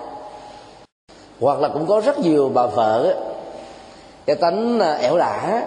Hoặc 1.40 1.60
là 1.60 1.68
cũng 1.68 1.86
có 1.86 2.00
rất 2.00 2.18
nhiều 2.18 2.50
bà 2.54 2.66
vợ, 2.66 3.14
cái 4.26 4.36
tánh 4.36 4.80
à, 4.80 4.92
ẻo 4.92 5.16
lả 5.16 5.62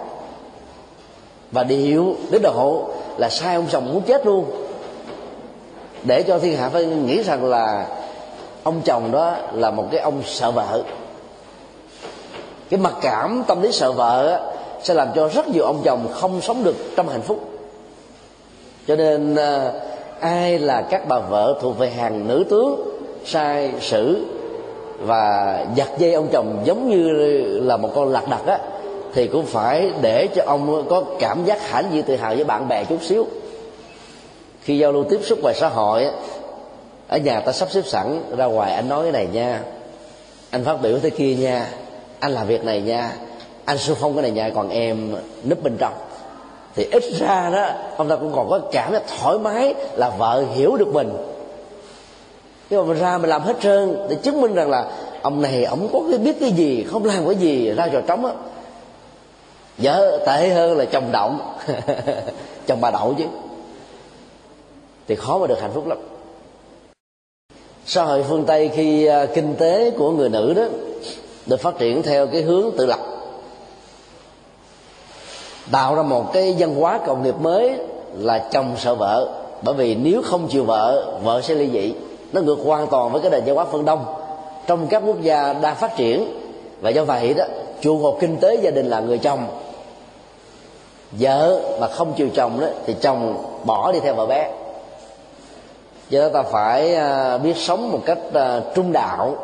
và 1.52 1.62
điệu 1.62 2.16
đến 2.30 2.42
độ 2.42 2.90
là 3.16 3.28
sai 3.28 3.54
ông 3.54 3.66
chồng 3.70 3.92
muốn 3.92 4.02
chết 4.02 4.26
luôn. 4.26 4.50
Để 6.02 6.22
cho 6.22 6.38
thiên 6.38 6.56
hạ 6.56 6.68
phải 6.68 6.84
nghĩ 6.84 7.22
rằng 7.22 7.44
là 7.44 7.86
ông 8.62 8.80
chồng 8.84 9.12
đó 9.12 9.36
là 9.52 9.70
một 9.70 9.86
cái 9.90 10.00
ông 10.00 10.22
sợ 10.24 10.50
vợ. 10.50 10.82
Cái 12.70 12.80
mặc 12.80 12.94
cảm 13.00 13.44
tâm 13.46 13.62
lý 13.62 13.72
sợ 13.72 13.92
vợ 13.92 14.40
sẽ 14.82 14.94
làm 14.94 15.08
cho 15.14 15.28
rất 15.28 15.48
nhiều 15.48 15.64
ông 15.64 15.82
chồng 15.84 16.08
không 16.12 16.40
sống 16.40 16.64
được 16.64 16.76
trong 16.96 17.08
hạnh 17.08 17.22
phúc 17.22 17.49
cho 18.90 18.96
nên 18.96 19.34
à, 19.34 19.72
ai 20.20 20.58
là 20.58 20.82
các 20.82 21.08
bà 21.08 21.18
vợ 21.18 21.58
thuộc 21.62 21.78
về 21.78 21.90
hàng 21.90 22.28
nữ 22.28 22.44
tướng 22.50 22.98
sai 23.24 23.72
sử 23.80 24.24
và 24.98 25.66
giật 25.74 25.88
dây 25.98 26.12
ông 26.12 26.28
chồng 26.32 26.62
giống 26.64 26.88
như 26.88 27.08
là 27.62 27.76
một 27.76 27.90
con 27.94 28.08
lạc 28.08 28.28
đặc 28.28 28.46
á 28.46 28.58
thì 29.14 29.26
cũng 29.26 29.46
phải 29.46 29.90
để 30.02 30.26
cho 30.34 30.42
ông 30.46 30.86
có 30.88 31.04
cảm 31.18 31.44
giác 31.44 31.68
hãnh 31.68 31.84
diện 31.92 32.02
tự 32.02 32.16
hào 32.16 32.34
với 32.34 32.44
bạn 32.44 32.68
bè 32.68 32.84
chút 32.84 33.02
xíu. 33.02 33.26
Khi 34.62 34.78
giao 34.78 34.92
lưu 34.92 35.04
tiếp 35.04 35.20
xúc 35.24 35.38
ngoài 35.42 35.54
xã 35.54 35.68
hội 35.68 36.06
ở 37.08 37.18
nhà 37.18 37.40
ta 37.40 37.52
sắp 37.52 37.70
xếp 37.70 37.82
sẵn 37.86 38.20
ra 38.36 38.44
ngoài 38.44 38.74
anh 38.74 38.88
nói 38.88 39.02
cái 39.02 39.12
này 39.12 39.28
nha 39.32 39.62
anh 40.50 40.64
phát 40.64 40.82
biểu 40.82 40.98
thế 40.98 41.10
kia 41.10 41.34
nha 41.34 41.66
anh 42.20 42.32
làm 42.32 42.46
việc 42.46 42.64
này 42.64 42.80
nha 42.80 43.12
anh 43.64 43.78
xung 43.78 43.96
phong 44.00 44.14
cái 44.14 44.22
này 44.22 44.30
nha 44.30 44.50
còn 44.54 44.70
em 44.70 45.14
núp 45.48 45.62
bên 45.62 45.76
trong 45.78 45.92
thì 46.74 46.84
ít 46.92 47.02
ra 47.18 47.50
đó, 47.50 47.68
ông 47.96 48.08
ta 48.08 48.16
cũng 48.16 48.32
còn 48.34 48.50
có 48.50 48.60
cảm 48.72 48.92
giác 48.92 49.02
thoải 49.18 49.38
mái 49.38 49.74
là 49.96 50.10
vợ 50.18 50.44
hiểu 50.54 50.76
được 50.76 50.88
mình. 50.88 51.10
Nhưng 52.70 52.80
mà 52.80 52.92
mình 52.92 53.02
ra 53.02 53.18
mình 53.18 53.30
làm 53.30 53.42
hết 53.42 53.56
trơn 53.62 53.96
để 54.08 54.16
chứng 54.22 54.40
minh 54.40 54.54
rằng 54.54 54.70
là 54.70 54.90
ông 55.22 55.42
này, 55.42 55.64
ông 55.64 55.88
có 55.92 56.00
cái 56.10 56.18
biết 56.18 56.36
cái 56.40 56.52
gì, 56.52 56.86
không 56.90 57.04
làm 57.04 57.26
cái 57.26 57.34
gì, 57.34 57.70
ra 57.70 57.88
trò 57.92 58.00
trống 58.00 58.26
á. 58.26 58.32
Vợ 59.78 60.18
tệ 60.26 60.48
hơn 60.48 60.78
là 60.78 60.84
chồng 60.84 61.12
động 61.12 61.54
chồng 62.66 62.80
bà 62.80 62.90
đậu 62.90 63.14
chứ. 63.18 63.24
Thì 65.08 65.14
khó 65.14 65.38
mà 65.38 65.46
được 65.46 65.60
hạnh 65.60 65.70
phúc 65.74 65.86
lắm. 65.86 65.98
Xã 67.86 68.02
hội 68.02 68.24
phương 68.28 68.44
tây 68.44 68.70
khi 68.74 69.06
à, 69.06 69.26
kinh 69.34 69.54
tế 69.54 69.90
của 69.90 70.10
người 70.10 70.28
nữ 70.28 70.54
đó 70.56 70.62
được 71.46 71.60
phát 71.60 71.78
triển 71.78 72.02
theo 72.02 72.26
cái 72.26 72.42
hướng 72.42 72.70
tự 72.78 72.86
lập 72.86 72.98
tạo 75.70 75.94
ra 75.94 76.02
một 76.02 76.32
cái 76.32 76.54
văn 76.58 76.74
hóa 76.74 77.00
cộng 77.06 77.22
nghiệp 77.22 77.34
mới 77.40 77.78
là 78.12 78.38
chồng 78.38 78.74
sợ 78.78 78.94
vợ. 78.94 79.28
Bởi 79.62 79.74
vì 79.74 79.94
nếu 79.94 80.22
không 80.24 80.48
chịu 80.48 80.64
vợ 80.64 81.14
vợ 81.22 81.40
sẽ 81.40 81.54
ly 81.54 81.70
dị. 81.70 81.94
Nó 82.32 82.40
ngược 82.40 82.58
hoàn 82.64 82.86
toàn 82.86 83.12
với 83.12 83.20
cái 83.20 83.30
nền 83.30 83.44
văn 83.44 83.56
hóa 83.56 83.64
phương 83.72 83.84
đông. 83.84 84.04
Trong 84.66 84.86
các 84.86 85.02
quốc 85.06 85.22
gia 85.22 85.52
đang 85.52 85.76
phát 85.76 85.96
triển, 85.96 86.40
và 86.80 86.90
do 86.90 87.04
vậy 87.04 87.34
đó, 87.34 87.44
trụ 87.80 88.02
cột 88.02 88.16
kinh 88.20 88.36
tế 88.36 88.54
gia 88.54 88.70
đình 88.70 88.90
là 88.90 89.00
người 89.00 89.18
chồng. 89.18 89.46
Vợ 91.12 91.60
mà 91.80 91.88
không 91.88 92.12
chịu 92.16 92.28
chồng 92.34 92.60
đó, 92.60 92.66
thì 92.86 92.94
chồng 93.00 93.44
bỏ 93.64 93.92
đi 93.92 94.00
theo 94.00 94.14
vợ 94.14 94.26
bé. 94.26 94.50
Do 96.10 96.20
đó 96.20 96.28
ta 96.28 96.42
phải 96.42 96.94
à, 96.94 97.38
biết 97.38 97.56
sống 97.56 97.92
một 97.92 98.00
cách 98.04 98.18
à, 98.34 98.60
trung 98.74 98.92
đạo 98.92 99.36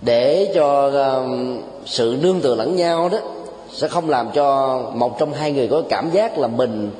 để 0.00 0.52
cho 0.54 0.90
à, 0.94 1.20
sự 1.86 2.18
nương 2.22 2.40
tựa 2.40 2.54
lẫn 2.54 2.76
nhau 2.76 3.08
đó 3.08 3.18
sẽ 3.72 3.88
không 3.88 4.10
làm 4.10 4.30
cho 4.34 4.78
một 4.94 5.18
trong 5.18 5.32
hai 5.32 5.52
người 5.52 5.68
có 5.68 5.82
cảm 5.88 6.10
giác 6.10 6.38
là 6.38 6.48
mình 6.48 6.90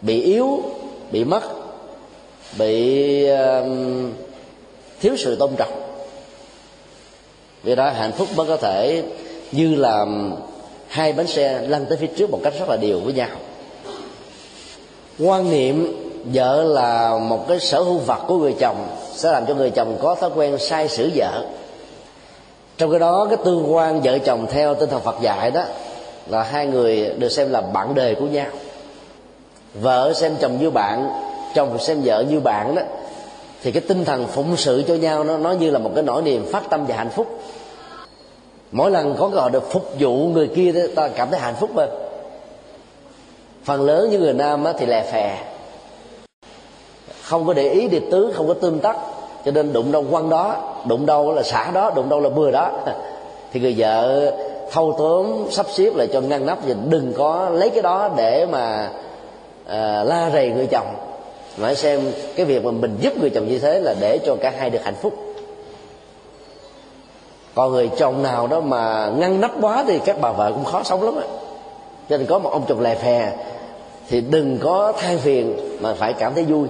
bị 0.00 0.22
yếu, 0.22 0.62
bị 1.10 1.24
mất, 1.24 1.42
bị 2.58 3.26
thiếu 5.00 5.16
sự 5.18 5.36
tôn 5.36 5.50
trọng. 5.56 5.72
Vì 7.62 7.74
đó 7.74 7.90
hạnh 7.90 8.12
phúc 8.12 8.28
mới 8.36 8.46
có 8.46 8.56
thể 8.56 9.02
như 9.52 9.74
là 9.74 10.06
hai 10.88 11.12
bánh 11.12 11.26
xe 11.26 11.60
lăn 11.68 11.86
tới 11.88 11.98
phía 11.98 12.06
trước 12.06 12.30
một 12.30 12.40
cách 12.44 12.54
rất 12.58 12.68
là 12.68 12.76
đều 12.76 13.00
với 13.00 13.12
nhau. 13.12 13.28
Quan 15.18 15.50
niệm 15.50 15.96
vợ 16.34 16.62
là 16.62 17.18
một 17.18 17.48
cái 17.48 17.60
sở 17.60 17.82
hữu 17.82 17.98
vật 17.98 18.20
của 18.26 18.38
người 18.38 18.54
chồng 18.58 18.86
sẽ 19.14 19.32
làm 19.32 19.46
cho 19.46 19.54
người 19.54 19.70
chồng 19.70 19.98
có 20.02 20.14
thói 20.14 20.30
quen 20.36 20.58
sai 20.58 20.88
sử 20.88 21.10
vợ. 21.14 21.44
Trong 22.78 22.90
cái 22.90 23.00
đó, 23.00 23.26
cái 23.30 23.38
tương 23.44 23.74
quan 23.74 24.00
vợ 24.00 24.18
chồng 24.18 24.46
theo 24.52 24.74
tinh 24.74 24.90
thần 24.90 25.00
phật 25.02 25.16
dạy 25.22 25.50
đó 25.50 25.64
là 26.26 26.42
hai 26.42 26.66
người 26.66 27.12
được 27.18 27.28
xem 27.28 27.50
là 27.50 27.60
bạn 27.60 27.94
đời 27.94 28.14
của 28.14 28.26
nhau. 28.26 28.46
Vợ 29.74 30.12
xem 30.12 30.32
chồng 30.40 30.58
như 30.60 30.70
bạn 30.70 31.10
chồng 31.54 31.78
xem 31.78 32.00
vợ 32.04 32.24
như 32.30 32.40
bạn 32.40 32.74
đó 32.74 32.82
thì 33.62 33.72
cái 33.72 33.82
tinh 33.88 34.04
thần 34.04 34.26
phụng 34.26 34.56
sự 34.56 34.84
cho 34.88 34.94
nhau 34.94 35.24
nó 35.24 35.38
nó 35.38 35.52
như 35.52 35.70
là 35.70 35.78
một 35.78 35.90
cái 35.94 36.04
nỗi 36.04 36.22
niềm 36.22 36.46
phát 36.52 36.70
tâm 36.70 36.86
và 36.86 36.96
hạnh 36.96 37.10
phúc. 37.10 37.40
Mỗi 38.72 38.90
lần 38.90 39.16
có 39.18 39.28
gọi 39.28 39.50
được 39.50 39.72
phục 39.72 39.90
vụ 39.98 40.16
người 40.16 40.48
kia 40.48 40.72
đó, 40.72 40.80
ta 40.94 41.08
cảm 41.08 41.30
thấy 41.30 41.40
hạnh 41.40 41.54
phúc 41.60 41.70
hơn 41.76 41.90
phần 43.64 43.82
lớn 43.82 44.10
những 44.10 44.20
người 44.20 44.32
nam 44.32 44.64
thì 44.78 44.86
lè 44.86 45.04
phè. 45.12 45.38
Không 47.22 47.46
có 47.46 47.52
để 47.52 47.68
ý 47.68 47.88
điệp 47.88 48.02
tứ 48.10 48.32
không 48.36 48.48
có 48.48 48.54
tương 48.54 48.78
tác 48.78 48.96
cho 49.44 49.50
nên 49.50 49.72
đụng 49.72 49.92
đâu 49.92 50.04
quăng 50.10 50.30
đó 50.30 50.74
đụng 50.88 51.06
đâu 51.06 51.34
là 51.34 51.42
xả 51.42 51.70
đó 51.70 51.90
đụng 51.96 52.08
đâu 52.08 52.20
là 52.20 52.28
bừa 52.28 52.50
đó. 52.50 52.70
Thì 53.52 53.60
người 53.60 53.74
vợ 53.78 54.30
thâu 54.74 54.94
tóm 54.98 55.50
sắp 55.50 55.66
xếp 55.70 55.90
lại 55.94 56.08
cho 56.12 56.20
ngăn 56.20 56.46
nắp 56.46 56.58
và 56.66 56.74
đừng 56.88 57.12
có 57.16 57.50
lấy 57.52 57.70
cái 57.70 57.82
đó 57.82 58.10
để 58.16 58.46
mà 58.46 58.90
à, 59.66 60.04
la 60.04 60.30
rầy 60.30 60.50
người 60.50 60.66
chồng. 60.66 60.86
Phải 61.56 61.76
xem 61.76 62.00
cái 62.36 62.46
việc 62.46 62.64
mà 62.64 62.70
mình 62.70 62.96
giúp 63.00 63.12
người 63.20 63.30
chồng 63.30 63.48
như 63.48 63.58
thế 63.58 63.80
là 63.80 63.94
để 64.00 64.18
cho 64.26 64.36
cả 64.40 64.52
hai 64.58 64.70
được 64.70 64.84
hạnh 64.84 64.94
phúc. 65.02 65.14
Còn 67.54 67.72
người 67.72 67.90
chồng 67.98 68.22
nào 68.22 68.46
đó 68.46 68.60
mà 68.60 69.12
ngăn 69.16 69.40
nắp 69.40 69.50
quá 69.60 69.84
thì 69.86 69.98
các 70.04 70.16
bà 70.20 70.32
vợ 70.32 70.52
cũng 70.54 70.64
khó 70.64 70.82
sống 70.82 71.02
lắm 71.02 71.16
á. 71.16 71.26
Cho 72.10 72.16
nên 72.16 72.26
có 72.26 72.38
một 72.38 72.50
ông 72.52 72.64
chồng 72.68 72.80
lè 72.80 72.94
phè 72.94 73.32
thì 74.08 74.20
đừng 74.20 74.58
có 74.58 74.92
than 74.98 75.18
phiền 75.18 75.58
mà 75.80 75.94
phải 75.94 76.12
cảm 76.12 76.34
thấy 76.34 76.44
vui. 76.44 76.68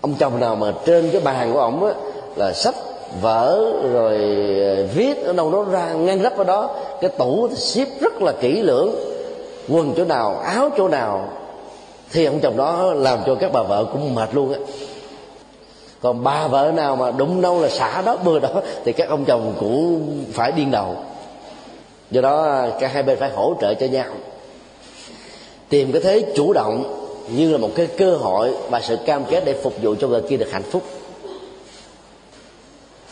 Ông 0.00 0.14
chồng 0.18 0.40
nào 0.40 0.56
mà 0.56 0.72
trên 0.84 1.10
cái 1.10 1.20
bàn 1.20 1.52
của 1.52 1.60
ổng 1.60 1.84
á 1.84 1.92
là 2.36 2.52
sách 2.52 2.74
vỡ 3.20 3.72
rồi 3.92 4.18
ờ, 4.76 4.86
viết 4.94 5.24
ở 5.24 5.32
đâu 5.32 5.52
đó 5.52 5.64
ra 5.70 5.92
ngăn 5.92 6.22
rắp 6.22 6.36
ở 6.36 6.44
đó. 6.44 6.76
Cái 7.00 7.10
tủ 7.10 7.48
xếp 7.56 7.88
rất 8.00 8.22
là 8.22 8.32
kỹ 8.40 8.62
lưỡng, 8.62 8.94
quần 9.68 9.94
chỗ 9.96 10.04
nào, 10.04 10.38
áo 10.44 10.70
chỗ 10.76 10.88
nào, 10.88 11.28
thì 12.12 12.24
ông 12.24 12.40
chồng 12.40 12.56
đó 12.56 12.92
làm 12.94 13.18
cho 13.26 13.34
các 13.34 13.52
bà 13.52 13.62
vợ 13.62 13.84
cũng 13.92 14.14
mệt 14.14 14.34
luôn 14.34 14.52
á. 14.52 14.58
Còn 16.02 16.24
bà 16.24 16.46
vợ 16.46 16.72
nào 16.74 16.96
mà 16.96 17.10
đụng 17.10 17.40
đâu 17.40 17.60
là 17.60 17.68
xả 17.68 18.02
đó, 18.02 18.16
bừa 18.24 18.38
đó, 18.38 18.62
thì 18.84 18.92
các 18.92 19.08
ông 19.08 19.24
chồng 19.24 19.54
cũng 19.60 20.08
phải 20.32 20.52
điên 20.52 20.70
đầu. 20.70 20.96
Do 22.10 22.20
đó 22.20 22.42
ờ, 22.42 22.72
cả 22.80 22.88
hai 22.88 23.02
bên 23.02 23.18
phải 23.18 23.30
hỗ 23.30 23.54
trợ 23.60 23.74
cho 23.74 23.86
nhau. 23.86 24.06
Tìm 25.68 25.92
cái 25.92 26.02
thế 26.02 26.32
chủ 26.34 26.52
động 26.52 27.06
như 27.36 27.52
là 27.52 27.58
một 27.58 27.70
cái 27.76 27.86
cơ 27.86 28.16
hội 28.16 28.54
và 28.70 28.80
sự 28.80 28.96
cam 29.06 29.24
kết 29.24 29.42
để 29.44 29.52
phục 29.62 29.82
vụ 29.82 29.94
cho 30.00 30.08
người 30.08 30.22
kia 30.22 30.36
được 30.36 30.52
hạnh 30.52 30.62
phúc 30.62 30.82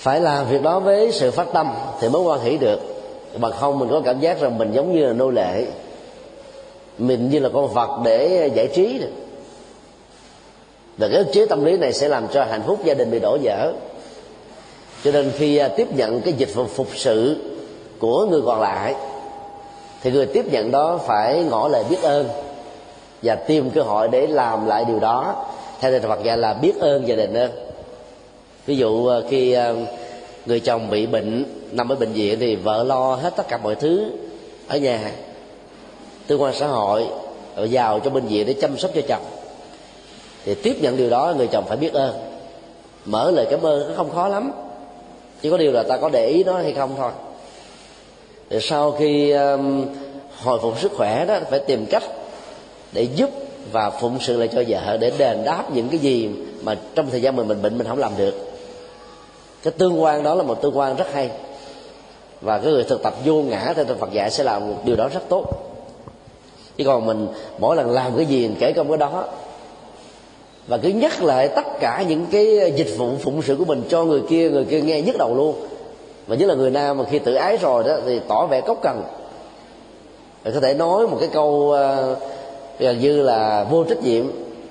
phải 0.01 0.21
làm 0.21 0.49
việc 0.49 0.63
đó 0.63 0.81
với 0.81 1.13
sự 1.13 1.31
phát 1.31 1.47
tâm 1.53 1.73
thì 2.01 2.09
mới 2.09 2.23
quan 2.23 2.41
hỷ 2.41 2.59
được. 2.59 2.81
Bằng 3.39 3.53
không, 3.53 3.79
mình 3.79 3.89
có 3.91 4.01
cảm 4.05 4.21
giác 4.21 4.41
rằng 4.41 4.59
mình 4.59 4.73
giống 4.73 4.95
như 4.95 5.07
là 5.07 5.13
nô 5.13 5.31
lệ. 5.31 5.67
Mình 6.99 7.31
như 7.31 7.39
là 7.39 7.49
con 7.55 7.69
vật 7.69 8.01
để 8.05 8.51
giải 8.55 8.67
trí 8.67 8.99
được. 8.99 9.11
Và 10.99 11.09
cái 11.13 11.25
chế 11.33 11.47
tâm 11.47 11.65
lý 11.65 11.77
này 11.77 11.93
sẽ 11.93 12.09
làm 12.09 12.29
cho 12.29 12.45
hạnh 12.45 12.63
phúc 12.67 12.79
gia 12.85 12.95
đình 12.95 13.11
bị 13.11 13.19
đổ 13.19 13.39
vỡ. 13.43 13.73
Cho 15.05 15.13
nên 15.13 15.33
khi 15.39 15.57
à, 15.57 15.69
tiếp 15.69 15.97
nhận 15.97 16.21
cái 16.21 16.33
dịch 16.33 16.55
vụ 16.55 16.65
phục 16.65 16.87
sự 16.95 17.37
của 17.99 18.27
người 18.27 18.41
còn 18.47 18.61
lại, 18.61 18.95
thì 20.03 20.11
người 20.11 20.27
tiếp 20.27 20.53
nhận 20.53 20.71
đó 20.71 20.99
phải 21.07 21.45
ngỏ 21.51 21.69
lời 21.69 21.85
biết 21.91 22.03
ơn 22.03 22.29
và 23.23 23.35
tìm 23.35 23.71
cơ 23.71 23.83
hội 23.83 24.09
để 24.09 24.27
làm 24.27 24.67
lại 24.67 24.85
điều 24.85 24.99
đó. 24.99 25.45
Theo 25.81 25.93
tinh 25.93 26.03
Phật 26.03 26.25
dạy 26.25 26.39
là 26.39 26.55
biết 26.55 26.81
ơn 26.81 27.09
gia 27.09 27.17
đình 27.17 27.35
ơn 27.35 27.70
ví 28.71 28.77
dụ 28.77 29.07
ờ, 29.07 29.25
khi 29.31 29.53
ờ, 29.53 29.77
người 30.47 30.61
chồng 30.61 30.91
bị 30.91 31.07
bệnh 31.07 31.45
nằm 31.73 31.89
ở 31.89 31.97
bệnh 31.97 32.13
viện 32.13 32.39
thì 32.41 32.57
vợ 32.57 32.83
lo 32.83 33.15
hết 33.15 33.37
tất 33.37 33.49
cả 33.49 33.59
mọi 33.63 33.75
thứ 33.75 34.11
ở 34.69 34.79
nhà. 34.79 35.13
Tư 36.27 36.37
quan 36.37 36.55
xã 36.55 36.67
hội 36.67 37.07
vào 37.55 38.01
cho 38.01 38.11
bệnh 38.11 38.27
viện 38.27 38.47
để 38.47 38.53
chăm 38.53 38.79
sóc 38.79 38.91
cho 38.95 39.01
chồng. 39.09 39.23
Thì 40.45 40.55
tiếp 40.55 40.77
nhận 40.81 40.97
điều 40.97 41.11
đó 41.11 41.35
người 41.37 41.47
chồng 41.47 41.65
phải 41.69 41.77
biết 41.77 41.93
ơn. 41.93 42.15
Mở 43.05 43.31
lời 43.31 43.47
cảm 43.51 43.63
ơn 43.63 43.89
nó 43.89 43.95
không 43.97 44.11
khó 44.11 44.29
lắm. 44.29 44.53
Chỉ 45.43 45.51
có 45.51 45.57
điều 45.57 45.73
là 45.73 45.83
ta 45.83 45.97
có 45.97 46.09
để 46.09 46.27
ý 46.27 46.45
nó 46.45 46.53
hay 46.53 46.73
không 46.73 46.95
thôi. 46.97 47.11
Thì 48.51 48.61
sau 48.61 48.93
khi 48.93 49.31
um, 49.31 49.87
hồi 50.43 50.59
phục 50.63 50.81
sức 50.81 50.93
khỏe 50.97 51.25
đó 51.27 51.39
phải 51.51 51.59
tìm 51.59 51.87
cách 51.87 52.03
để 52.93 53.03
giúp 53.17 53.31
và 53.73 53.91
phụng 53.91 54.19
sự 54.21 54.37
lại 54.39 54.49
cho 54.49 54.63
vợ 54.69 54.97
để 54.97 55.13
đền 55.19 55.45
đáp 55.45 55.65
những 55.75 55.89
cái 55.89 55.99
gì 55.99 56.29
mà 56.63 56.77
trong 56.95 57.11
thời 57.11 57.23
gian 57.23 57.37
mình 57.37 57.49
mình 57.49 57.63
bệnh 57.63 57.79
mình 57.79 57.87
không 57.87 57.99
làm 57.99 58.13
được 58.19 58.50
cái 59.63 59.73
tương 59.79 60.03
quan 60.03 60.23
đó 60.23 60.35
là 60.35 60.43
một 60.43 60.63
tương 60.63 60.79
quan 60.79 60.97
rất 60.97 61.13
hay. 61.13 61.31
Và 62.41 62.59
cái 62.59 62.73
người 62.73 62.85
thực 62.85 63.03
tập 63.03 63.15
vô 63.25 63.35
ngã 63.35 63.73
theo 63.77 63.85
Phật 63.99 64.13
dạy 64.13 64.31
sẽ 64.31 64.45
làm 64.45 64.63
điều 64.85 64.97
đó 64.97 65.09
rất 65.09 65.21
tốt. 65.29 65.45
Chứ 66.77 66.85
còn 66.85 67.07
mình 67.07 67.29
mỗi 67.59 67.77
lần 67.77 67.91
làm 67.91 68.17
cái 68.17 68.27
gì 68.27 68.49
mình 68.49 68.57
kể 68.61 68.73
công 68.73 68.89
cái 68.89 68.97
đó 68.97 69.25
và 70.69 70.79
cứ 70.79 70.89
nhắc 70.89 71.23
lại 71.23 71.49
tất 71.49 71.67
cả 71.81 72.05
những 72.09 72.27
cái 72.33 72.73
dịch 72.77 72.99
vụ 72.99 73.11
phụng 73.23 73.43
sự 73.43 73.57
của 73.59 73.65
mình 73.65 73.83
cho 73.89 74.05
người 74.05 74.23
kia 74.29 74.51
người 74.51 74.65
kia 74.65 74.81
nghe 74.81 75.03
nhức 75.03 75.19
đầu 75.19 75.35
luôn. 75.35 75.55
Và 76.27 76.37
nhất 76.37 76.47
là 76.47 76.55
người 76.55 76.71
nam 76.71 76.99
mà 76.99 77.05
khi 77.11 77.19
tự 77.19 77.35
ái 77.35 77.57
rồi 77.57 77.85
đó 77.85 77.97
thì 78.07 78.21
tỏ 78.29 78.47
vẻ 78.47 78.61
cốc 78.61 78.79
cần 78.83 79.03
và 80.45 80.51
có 80.51 80.61
thể 80.61 80.75
nói 80.75 81.09
một 81.09 81.17
cái 81.21 81.29
câu 81.33 81.51
uh, 81.51 82.19
gần 82.79 83.01
như 83.01 83.23
là 83.23 83.67
vô 83.71 83.85
trách 83.85 84.03
nhiệm. 84.03 84.25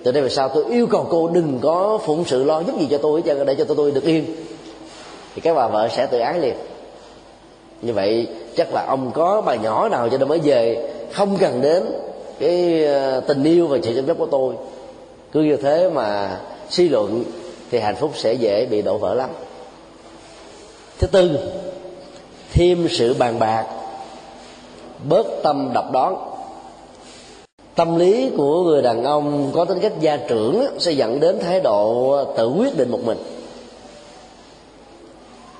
Từ 0.04 0.12
đây 0.12 0.24
về 0.24 0.30
sau 0.30 0.50
tôi 0.50 0.66
yêu 0.70 0.88
cầu 0.88 1.08
cô 1.10 1.28
đừng 1.28 1.60
có 1.62 2.00
phụng 2.06 2.24
sự 2.26 2.44
lo 2.44 2.60
giúp 2.60 2.80
gì 2.80 2.88
cho 2.92 2.98
tôi 2.98 3.22
để 3.26 3.56
cho 3.56 3.64
tôi, 3.64 3.78
tôi 3.78 3.92
được 3.92 4.04
yên 4.04 4.26
thì 5.36 5.42
các 5.42 5.54
bà 5.54 5.68
vợ 5.68 5.90
sẽ 5.96 6.06
tự 6.06 6.20
ái 6.20 6.40
liền. 6.40 6.56
Như 7.82 7.94
vậy, 7.94 8.28
chắc 8.56 8.74
là 8.74 8.86
ông 8.88 9.12
có 9.14 9.42
bà 9.42 9.56
nhỏ 9.56 9.90
nào 9.90 10.10
cho 10.10 10.18
nên 10.18 10.28
mới 10.28 10.40
về. 10.40 10.92
Không 11.14 11.38
cần 11.38 11.62
đến 11.62 11.84
cái 12.40 12.86
ờ, 12.86 13.20
tình 13.20 13.44
yêu 13.44 13.68
và 13.68 13.78
sự 13.84 13.96
chăm 13.96 14.08
sóc 14.08 14.18
của 14.18 14.26
tôi. 14.26 14.54
Cứ 15.32 15.42
như 15.42 15.56
thế 15.56 15.90
mà 15.90 16.38
suy 16.70 16.90
luận 16.90 17.24
thì 17.72 17.80
hạnh 17.80 17.96
phúc 17.96 18.12
sẽ 18.16 18.34
dễ 18.34 18.66
bị 18.66 18.82
đổ 18.82 18.98
vỡ 18.98 19.14
lắm. 19.14 19.30
Thứ 21.00 21.08
tư, 21.08 21.40
thêm 22.54 22.88
sự 22.90 23.14
bàn 23.14 23.40
bạc, 23.40 23.66
bớt 25.10 25.28
tâm 25.44 25.72
độc 25.74 25.92
đoán. 25.92 26.16
Tâm 27.76 28.00
lý 28.00 28.32
của 28.38 28.64
người 28.64 28.82
đàn 28.82 29.04
ông 29.04 29.52
có 29.56 29.66
tính 29.66 29.80
cách 29.80 29.94
gia 30.00 30.18
trưởng 30.18 30.66
sẽ 30.80 30.92
dẫn 30.92 31.20
đến 31.20 31.40
thái 31.40 31.60
độ 31.60 32.18
tự 32.38 32.50
quyết 32.50 32.78
định 32.78 32.92
một 32.92 33.00
mình 33.06 33.18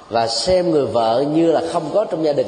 và 0.10 0.28
xem 0.28 0.72
người 0.72 0.86
vợ 0.86 1.26
như 1.34 1.52
là 1.52 1.62
không 1.72 1.84
có 1.94 2.06
trong 2.06 2.26
gia 2.26 2.34
đình. 2.34 2.48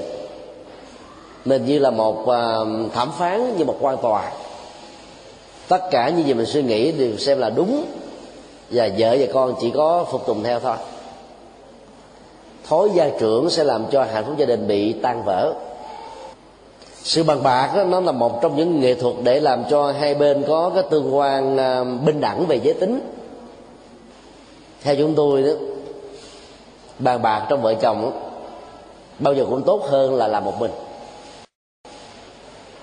Mình 1.45 1.65
như 1.65 1.79
là 1.79 1.89
một 1.89 2.27
à, 2.27 2.55
thẩm 2.93 3.11
phán 3.17 3.57
như 3.57 3.65
một 3.65 3.77
quan 3.81 3.97
tòa. 4.01 4.31
Tất 5.67 5.81
cả 5.91 6.09
những 6.09 6.27
gì 6.27 6.33
mình 6.33 6.45
suy 6.45 6.63
nghĩ 6.63 6.91
đều 6.91 7.17
xem 7.17 7.39
là 7.39 7.49
đúng. 7.49 7.85
Và 8.71 8.89
vợ 8.97 9.15
và 9.19 9.25
con 9.33 9.53
chỉ 9.61 9.71
có 9.71 10.05
phục 10.11 10.25
tùng 10.25 10.43
theo 10.43 10.59
thôi. 10.59 10.75
Thói 12.67 12.89
gia 12.93 13.09
trưởng 13.19 13.49
sẽ 13.49 13.63
làm 13.63 13.85
cho 13.91 14.03
hạnh 14.03 14.25
phúc 14.25 14.35
gia 14.37 14.45
đình 14.45 14.67
bị 14.67 14.93
tan 14.93 15.23
vỡ. 15.25 15.53
Sự 17.03 17.23
bằng 17.23 17.43
bạc 17.43 17.71
đó, 17.75 17.83
nó 17.83 17.99
là 17.99 18.11
một 18.11 18.41
trong 18.41 18.55
những 18.55 18.79
nghệ 18.79 18.93
thuật 18.93 19.15
để 19.23 19.39
làm 19.39 19.63
cho 19.69 19.91
hai 19.91 20.15
bên 20.15 20.43
có 20.47 20.71
cái 20.75 20.83
tương 20.89 21.15
quan 21.15 21.57
à, 21.57 21.83
bình 21.83 22.21
đẳng 22.21 22.45
về 22.47 22.59
giới 22.63 22.73
tính. 22.73 22.99
Theo 24.83 24.95
chúng 24.95 25.15
tôi 25.15 25.41
đó 25.43 25.51
bàn 27.03 27.21
bạc 27.21 27.45
trong 27.49 27.61
vợ 27.61 27.73
chồng 27.73 28.11
bao 29.19 29.33
giờ 29.33 29.45
cũng 29.49 29.63
tốt 29.63 29.81
hơn 29.89 30.15
là 30.15 30.27
làm 30.27 30.45
một 30.45 30.59
mình. 30.59 30.71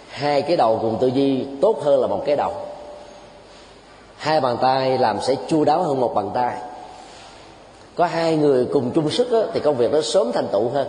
Hai 0.09 0.42
cái 0.42 0.57
đầu 0.57 0.78
cùng 0.83 0.98
tư 1.00 1.07
duy 1.07 1.44
tốt 1.61 1.76
hơn 1.83 2.00
là 2.00 2.07
một 2.07 2.22
cái 2.26 2.37
đầu. 2.37 2.52
Hai 4.16 4.40
bàn 4.40 4.57
tay 4.61 4.98
làm 4.98 5.20
sẽ 5.20 5.35
chu 5.48 5.64
đáo 5.64 5.83
hơn 5.83 6.00
một 6.00 6.14
bàn 6.14 6.31
tay. 6.35 6.57
Có 7.94 8.07
hai 8.07 8.37
người 8.37 8.64
cùng 8.72 8.90
chung 8.94 9.11
sức 9.11 9.33
đó, 9.33 9.42
thì 9.54 9.61
công 9.61 9.76
việc 9.76 9.92
nó 9.92 10.00
sớm 10.02 10.33
thành 10.33 10.46
tựu 10.52 10.68
hơn. 10.68 10.88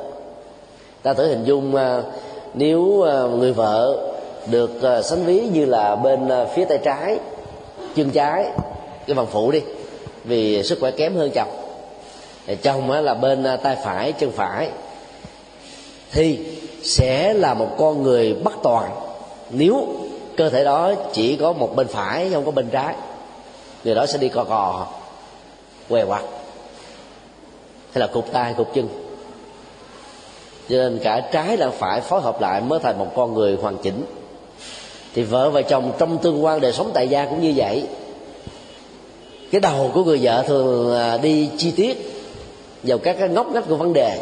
Ta 1.03 1.13
thử 1.13 1.27
hình 1.27 1.43
dung 1.43 1.75
à, 1.75 2.01
nếu 2.53 3.01
à, 3.01 3.21
người 3.21 3.53
vợ 3.53 3.97
được 4.47 4.83
à, 4.83 5.01
sánh 5.01 5.25
ví 5.25 5.41
như 5.53 5.65
là 5.65 5.95
bên 5.95 6.29
phía 6.53 6.65
tay 6.65 6.77
trái 6.83 7.17
chân 7.95 8.09
trái 8.09 8.45
cái 9.07 9.15
bằng 9.15 9.25
phụ 9.25 9.51
đi 9.51 9.61
vì 10.23 10.63
sức 10.63 10.77
khỏe 10.81 10.91
kém 10.91 11.15
hơn 11.15 11.31
chồng. 11.33 11.68
Ờ, 12.49 12.55
chồng 12.55 12.91
là 12.91 13.13
bên 13.13 13.43
à, 13.43 13.57
tay 13.57 13.77
phải, 13.83 14.11
chân 14.11 14.31
phải. 14.31 14.69
Thì 16.11 16.39
sẽ 16.83 17.33
là 17.33 17.53
một 17.53 17.75
con 17.77 18.03
người 18.03 18.33
bất 18.33 18.53
toàn. 18.63 18.91
Nếu 19.49 19.87
cơ 20.37 20.49
thể 20.49 20.63
đó 20.63 20.93
chỉ 21.13 21.35
có 21.35 21.53
một 21.53 21.75
bên 21.75 21.87
phải, 21.87 22.29
không 22.33 22.45
có 22.45 22.51
bên 22.51 22.69
trái, 22.69 22.95
người 23.83 23.95
đó 23.95 24.05
sẽ 24.05 24.17
đi 24.17 24.29
cò 24.29 24.43
cò, 24.43 24.87
què 25.89 26.05
quặt, 26.05 26.21
hay 27.93 27.99
là 27.99 28.07
cục 28.07 28.31
tay 28.31 28.53
cục 28.57 28.73
chân. 28.73 28.87
Cho 30.69 30.75
nên 30.77 30.99
cả 31.03 31.29
trái 31.31 31.57
lẫn 31.57 31.71
phải 31.71 32.01
phối 32.01 32.21
hợp 32.21 32.41
lại 32.41 32.61
mới 32.61 32.79
thành 32.79 32.99
một 32.99 33.07
con 33.15 33.33
người 33.33 33.57
hoàn 33.61 33.77
chỉnh. 33.77 34.05
Thì 35.13 35.23
vợ 35.23 35.49
và 35.49 35.61
chồng 35.61 35.91
trong 35.97 36.17
tương 36.17 36.45
quan 36.45 36.61
đời 36.61 36.73
sống 36.73 36.91
tại 36.93 37.07
gia 37.07 37.25
cũng 37.25 37.41
như 37.41 37.53
vậy. 37.55 37.83
Cái 39.51 39.61
đầu 39.61 39.91
của 39.93 40.03
người 40.03 40.19
vợ 40.21 40.43
thường 40.47 40.97
à, 40.97 41.17
đi 41.17 41.49
chi 41.57 41.71
tiết 41.71 42.18
vào 42.83 42.97
các 42.97 43.15
cái 43.19 43.29
ngóc 43.29 43.51
ngách 43.51 43.63
của 43.69 43.75
vấn 43.75 43.93
đề. 43.93 44.19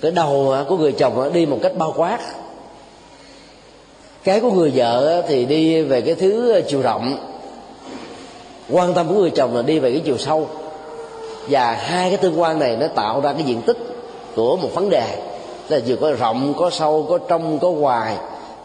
Cái 0.00 0.10
đầu 0.10 0.54
của 0.68 0.76
người 0.76 0.92
chồng 0.92 1.30
đi 1.32 1.46
một 1.46 1.58
cách 1.62 1.72
bao 1.76 1.94
quát. 1.96 2.18
Cái 4.24 4.40
của 4.40 4.50
người 4.50 4.72
vợ 4.74 5.22
thì 5.28 5.44
đi 5.44 5.82
về 5.82 6.00
cái 6.00 6.14
thứ 6.14 6.52
ờ, 6.52 6.60
chiều 6.68 6.82
rộng. 6.82 7.16
Quan 8.70 8.94
tâm 8.94 9.08
của 9.08 9.14
người 9.14 9.30
chồng 9.30 9.56
là 9.56 9.62
đi 9.62 9.78
về 9.78 9.90
cái 9.90 10.00
chiều 10.04 10.18
sâu. 10.18 10.48
Và 11.48 11.72
hai 11.72 12.08
cái 12.08 12.16
tương 12.16 12.40
quan 12.40 12.58
này 12.58 12.76
nó 12.76 12.86
tạo 12.86 13.20
ra 13.20 13.32
cái 13.32 13.42
diện 13.42 13.62
tích 13.62 13.78
của 14.36 14.56
một 14.56 14.68
vấn 14.74 14.90
đề. 14.90 15.06
Là 15.68 15.78
vừa 15.86 15.96
có 15.96 16.12
rộng, 16.12 16.54
có 16.56 16.70
sâu, 16.70 17.06
có 17.08 17.18
trong, 17.18 17.58
có 17.58 17.70
ngoài, 17.70 18.16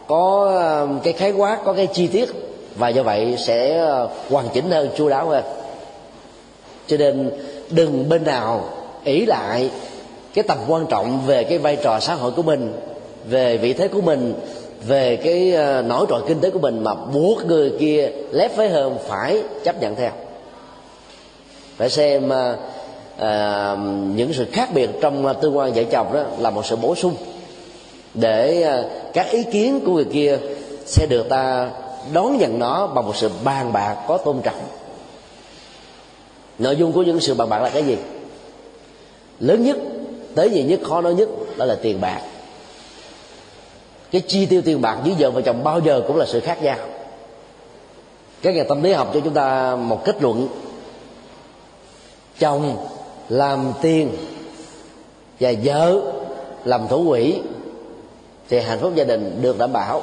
có 0.06 0.52
ờ, 0.58 0.88
cái 1.02 1.12
khái 1.12 1.32
quát, 1.32 1.58
có 1.64 1.72
cái 1.72 1.86
chi 1.86 2.06
tiết. 2.06 2.28
Và 2.76 2.88
do 2.88 3.02
vậy 3.02 3.36
sẽ 3.38 3.78
ờ, 3.78 4.08
hoàn 4.30 4.48
chỉnh 4.48 4.70
hơn 4.70 4.90
chu 4.96 5.08
đáo 5.08 5.28
hơn. 5.28 5.44
Cho 6.86 6.96
nên 6.96 7.30
đừng 7.70 8.08
bên 8.08 8.24
nào 8.24 8.64
ỷ 9.06 9.26
lại 9.26 9.70
cái 10.34 10.44
tầm 10.48 10.58
quan 10.68 10.86
trọng 10.86 11.26
về 11.26 11.44
cái 11.44 11.58
vai 11.58 11.76
trò 11.76 12.00
xã 12.00 12.14
hội 12.14 12.32
của 12.32 12.42
mình 12.42 12.72
về 13.28 13.56
vị 13.56 13.72
thế 13.72 13.88
của 13.88 14.00
mình 14.00 14.34
về 14.86 15.16
cái 15.16 15.52
ờ, 15.52 15.82
nổi 15.82 16.06
trội 16.08 16.22
kinh 16.28 16.40
tế 16.40 16.50
của 16.50 16.58
mình 16.58 16.84
mà 16.84 16.94
buộc 16.94 17.46
người 17.46 17.72
kia 17.80 18.10
lép 18.30 18.56
với 18.56 18.68
hơn 18.68 18.98
phải 19.08 19.42
chấp 19.64 19.80
nhận 19.80 19.96
theo. 19.96 20.10
Phải 21.76 21.90
xem 21.90 22.32
à, 23.18 23.76
những 24.14 24.32
sự 24.32 24.46
khác 24.52 24.68
biệt 24.74 24.90
trong 25.00 25.34
tương 25.40 25.56
quan 25.56 25.72
vợ 25.72 25.82
chồng 25.90 26.12
đó 26.12 26.22
là 26.38 26.50
một 26.50 26.66
sự 26.66 26.76
bổ 26.76 26.94
sung 26.94 27.14
để 28.14 28.62
à, 28.62 28.82
các 29.12 29.30
ý 29.30 29.42
kiến 29.42 29.80
của 29.86 29.92
người 29.92 30.04
kia 30.04 30.38
sẽ 30.86 31.06
được 31.06 31.28
ta 31.28 31.70
đón 32.12 32.38
nhận 32.38 32.58
nó 32.58 32.86
bằng 32.86 33.06
một 33.06 33.16
sự 33.16 33.30
bàn 33.44 33.72
bạc 33.72 33.96
có 34.08 34.18
tôn 34.18 34.36
trọng. 34.42 34.60
Nội 36.58 36.76
dung 36.76 36.92
của 36.92 37.02
những 37.02 37.20
sự 37.20 37.34
bàn 37.34 37.48
bạc 37.48 37.62
là 37.62 37.70
cái 37.70 37.84
gì? 37.84 37.96
Lớn 39.40 39.64
nhất, 39.64 39.76
tới 40.34 40.50
gì 40.50 40.62
nhất, 40.62 40.80
khó 40.84 41.00
nói 41.00 41.14
nhất, 41.14 41.28
đó 41.56 41.64
là 41.64 41.76
tiền 41.82 42.00
bạc. 42.00 42.20
Cái 44.10 44.22
chi 44.26 44.46
tiêu 44.46 44.62
tiền 44.64 44.80
bạc 44.80 44.98
giữa 45.04 45.12
vợ 45.18 45.30
và 45.30 45.40
chồng 45.40 45.64
bao 45.64 45.80
giờ 45.80 46.02
cũng 46.06 46.16
là 46.16 46.26
sự 46.26 46.40
khác 46.40 46.62
nhau. 46.62 46.76
Các 48.42 48.54
nhà 48.54 48.64
tâm 48.68 48.82
lý 48.82 48.92
học 48.92 49.10
cho 49.14 49.20
chúng 49.24 49.34
ta 49.34 49.76
một 49.76 50.04
kết 50.04 50.22
luận. 50.22 50.48
Chồng 52.38 52.76
làm 53.28 53.72
tiền 53.82 54.10
và 55.40 55.52
vợ 55.64 56.00
làm 56.64 56.88
thủ 56.88 57.04
quỹ 57.08 57.34
thì 58.48 58.60
hạnh 58.60 58.78
phúc 58.80 58.92
gia 58.94 59.04
đình 59.04 59.38
được 59.42 59.58
đảm 59.58 59.72
bảo. 59.72 60.02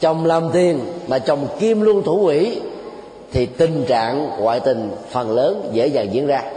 Chồng 0.00 0.26
làm 0.26 0.50
tiền 0.52 0.80
mà 1.06 1.18
chồng 1.18 1.46
kim 1.58 1.80
luôn 1.80 2.02
thủ 2.02 2.22
quỹ 2.24 2.60
thì 3.32 3.46
tình 3.46 3.84
trạng 3.88 4.30
ngoại 4.38 4.60
tình 4.60 4.90
phần 5.10 5.30
lớn 5.30 5.70
dễ 5.72 5.86
dàng 5.86 6.14
diễn 6.14 6.26
ra 6.26 6.52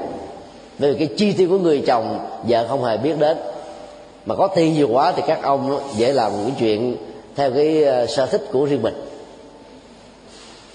bởi 0.79 0.93
vì 0.93 1.05
cái 1.05 1.15
chi 1.17 1.31
tiêu 1.31 1.49
của 1.49 1.57
người 1.57 1.83
chồng 1.87 2.19
vợ 2.43 2.65
không 2.67 2.83
hề 2.83 2.97
biết 2.97 3.19
đến. 3.19 3.37
Mà 4.25 4.35
có 4.35 4.47
tiền 4.47 4.73
nhiều 4.73 4.89
quá 4.91 5.11
thì 5.11 5.23
các 5.27 5.43
ông 5.43 5.79
dễ 5.97 6.13
làm 6.13 6.31
những 6.31 6.51
chuyện 6.59 6.95
theo 7.35 7.51
cái 7.51 7.83
ờ, 7.83 8.05
sở 8.05 8.25
thích 8.25 8.41
của 8.51 8.65
riêng 8.65 8.81
mình. 8.81 8.93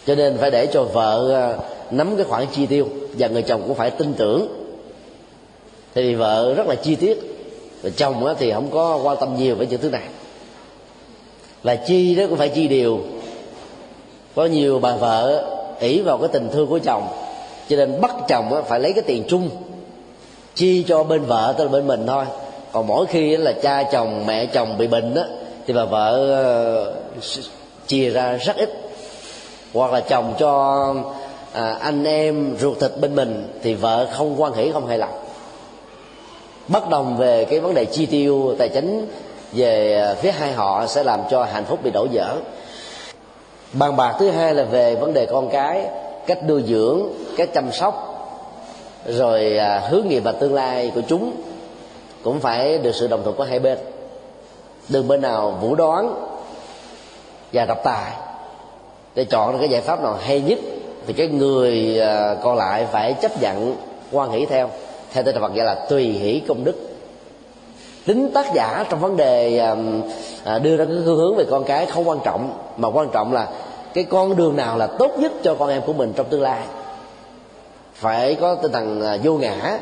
Cho 0.07 0.15
nên 0.15 0.37
phải 0.39 0.51
để 0.51 0.67
cho 0.67 0.83
vợ 0.83 1.31
ờ, 1.35 1.59
nắm 1.91 2.17
cái 2.17 2.25
khoản 2.25 2.47
chi 2.53 2.67
tiêu 2.67 2.89
và 3.19 3.29
người 3.29 3.43
chồng 3.43 3.63
cũng 3.67 3.75
phải 3.75 3.91
tin 3.91 4.15
tưởng. 4.15 4.49
Thì 5.95 6.15
vợ 6.15 6.55
rất 6.55 6.67
là 6.67 6.75
chi 6.75 6.95
tiết 6.95 7.19
và 7.83 7.91
chồng 7.97 8.35
thì 8.39 8.53
không 8.53 8.71
có 8.71 9.01
quan 9.03 9.17
tâm 9.21 9.37
nhiều 9.37 9.55
với 9.55 9.67
những 9.67 9.81
thứ 9.81 9.91
này. 9.91 10.03
Và 11.63 11.75
chi 11.75 12.15
đó 12.15 12.25
cũng 12.29 12.39
phải 12.39 12.49
chi 12.49 12.69
điều 12.69 13.01
có 14.35 14.47
nhiều 14.47 14.79
bà 14.79 14.97
vợ 14.97 15.45
ỷ 15.81 16.01
vào 16.01 16.19
cái 16.19 16.29
tình 16.33 16.49
thương 16.53 16.67
của 16.67 16.79
chồng, 16.79 17.09
cho 17.69 17.77
nên 17.77 18.01
bắt 18.01 18.15
chồng 18.29 18.63
phải 18.69 18.81
lấy 18.81 18.93
cái 18.93 19.03
tiền 19.07 19.25
chung 19.29 19.51
chi 20.59 20.85
cho 20.89 21.03
bên 21.05 21.23
vợ 21.23 21.55
tức 21.59 21.65
là 21.65 21.71
bên 21.71 21.87
mình 21.87 22.07
thôi. 22.07 22.25
Còn 22.73 22.87
mỗi 22.87 23.07
khi 23.07 23.37
là 23.37 23.53
cha 23.53 23.83
chồng 23.83 24.27
mẹ 24.27 24.47
chồng 24.47 24.79
bị 24.79 24.87
bệnh 24.87 25.15
đó 25.15 25.23
thì 25.67 25.75
bà 25.75 25.85
vợ 25.85 26.33
ờ, 26.33 26.95
chia 27.87 28.11
ra 28.11 28.33
rất 28.33 28.57
ít. 28.57 28.71
Hoặc 29.75 29.93
là 29.93 30.01
chồng 30.01 30.35
cho 30.39 30.95
à, 31.53 31.77
anh 31.81 32.05
em 32.05 32.57
ruột 32.61 32.81
thịt 32.81 32.91
bên 33.01 33.17
mình 33.17 33.49
thì 33.63 33.75
vợ 33.75 34.07
không 34.13 34.43
quan 34.43 34.53
hỷ 34.53 34.71
không 34.73 34.87
hài 34.87 34.99
lòng. 34.99 35.25
Bất 36.69 36.91
đồng 36.91 37.17
về 37.17 37.45
cái 37.45 37.61
vấn 37.61 37.75
đề 37.75 37.85
chi 37.85 38.07
tiêu 38.07 38.55
tài 38.59 38.69
chính 38.69 39.07
về 39.53 40.01
à, 40.01 40.15
phía 40.15 40.31
hai 40.31 40.53
họ 40.53 40.87
sẽ 40.87 41.05
làm 41.05 41.21
cho 41.31 41.45
hạnh 41.45 41.65
phúc 41.65 41.79
bị 41.83 41.91
đổ 41.91 42.07
vỡ 42.13 42.37
bàn 43.73 43.97
bạc 43.97 44.17
thứ 44.19 44.31
hai 44.31 44.55
là 44.55 44.65
về 44.65 44.95
vấn 44.95 45.15
đề 45.15 45.27
con 45.27 45.49
cái 45.51 45.87
cách 46.27 46.39
nuôi 46.49 46.63
dưỡng 46.67 47.03
cách 47.37 47.49
chăm 47.55 47.73
sóc 47.73 48.08
rồi 49.07 49.57
à, 49.57 49.83
hướng 49.89 50.09
nghiệp 50.09 50.21
và 50.21 50.33
tương 50.33 50.55
lai 50.55 50.93
của 50.95 51.03
chúng 51.09 51.33
cũng 52.23 52.41
phải 52.41 52.79
được 52.79 52.95
sự 52.95 53.07
đồng 53.07 53.23
thuận 53.25 53.37
của 53.37 53.45
hai 53.45 53.59
bên. 53.59 53.79
Đừng 54.89 55.09
bên 55.09 55.23
nào 55.23 55.59
vũ 55.61 55.75
đoán 55.75 56.15
và 57.53 57.65
độc 57.65 57.79
tài 57.85 58.13
để 59.15 59.25
chọn 59.25 59.53
được 59.53 59.59
cái 59.61 59.69
giải 59.69 59.81
pháp 59.81 60.03
nào 60.03 60.19
hay 60.21 60.41
nhất 60.41 60.59
thì 61.07 61.13
cái 61.13 61.27
người 61.27 62.01
à, 62.01 62.35
còn 62.43 62.57
lại 62.57 62.87
phải 62.93 63.15
chấp 63.15 63.43
nhận 63.43 63.77
quan 64.13 64.31
hỷ 64.31 64.47
theo. 64.47 64.71
Theo 65.13 65.25
tên 65.25 65.35
Phật 65.41 65.55
gọi 65.55 65.67
là 65.67 65.75
tùy 65.75 66.05
hỷ 66.05 66.43
công 66.49 66.65
đức. 66.65 66.75
Tính 68.07 68.31
tác 68.35 68.55
giả 68.55 68.85
trong 68.91 69.01
vấn 69.01 69.17
đề 69.17 69.59
à, 70.45 70.59
đưa 70.59 70.77
ra 70.77 70.85
cái 70.85 70.95
hướng 70.95 71.37
về 71.37 71.45
con 71.51 71.65
cái 71.65 71.87
không 71.87 72.09
quan 72.09 72.19
trọng, 72.25 72.59
mà 72.77 72.89
quan 72.89 73.09
trọng 73.13 73.33
là 73.33 73.49
cái 73.95 74.05
con 74.05 74.37
đường 74.37 74.57
nào 74.57 74.79
là 74.79 74.87
tốt 74.87 75.11
nhất 75.19 75.33
cho 75.43 75.55
con 75.55 75.69
em 75.69 75.83
của 75.87 75.93
mình 75.93 76.13
trong 76.17 76.27
tương 76.27 76.43
lai 76.43 76.61
phải 77.99 78.35
có 78.35 78.55
tinh 78.55 78.73
thần 78.73 79.03
à, 79.03 79.19
vô 79.23 79.33
ngã. 79.33 79.79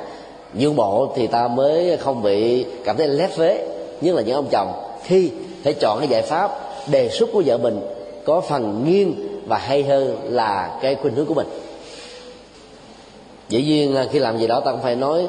Nhượng 0.54 0.76
bộ 0.76 1.12
thì 1.16 1.26
ta 1.26 1.48
mới 1.48 1.96
không 1.96 2.22
bị 2.22 2.64
cảm 2.84 2.96
thấy 2.96 3.08
lép 3.08 3.36
vế. 3.36 3.66
Nhất 4.00 4.14
là 4.14 4.22
những 4.22 4.34
ông 4.34 4.48
chồng. 4.50 4.72
Khi 5.04 5.30
phải 5.64 5.72
chọn 5.72 5.98
cái 5.98 6.08
giải 6.08 6.22
pháp 6.22 6.50
đề 6.90 7.08
xuất 7.08 7.28
của 7.32 7.42
vợ 7.46 7.58
mình 7.58 7.80
có 8.24 8.40
phần 8.40 8.84
nghiêng 8.86 9.14
và 9.46 9.58
hay 9.58 9.82
hơn 9.82 10.16
là 10.24 10.78
cái 10.82 10.94
khuynh 10.94 11.14
hướng 11.14 11.26
của 11.26 11.34
mình. 11.34 11.46
Dĩ 13.48 13.62
nhiên 13.62 13.96
à, 13.96 14.06
khi 14.12 14.18
làm 14.18 14.38
gì 14.38 14.46
đó 14.46 14.60
ta 14.60 14.72
cũng 14.72 14.82
phải 14.82 14.96
nói 14.96 15.26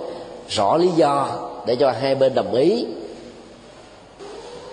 rõ 0.50 0.78
lý 0.78 0.90
do 0.96 1.30
để 1.66 1.76
cho 1.76 1.92
hai 1.92 2.16
bên 2.16 2.34
đồng 2.34 2.54
ý. 2.54 2.86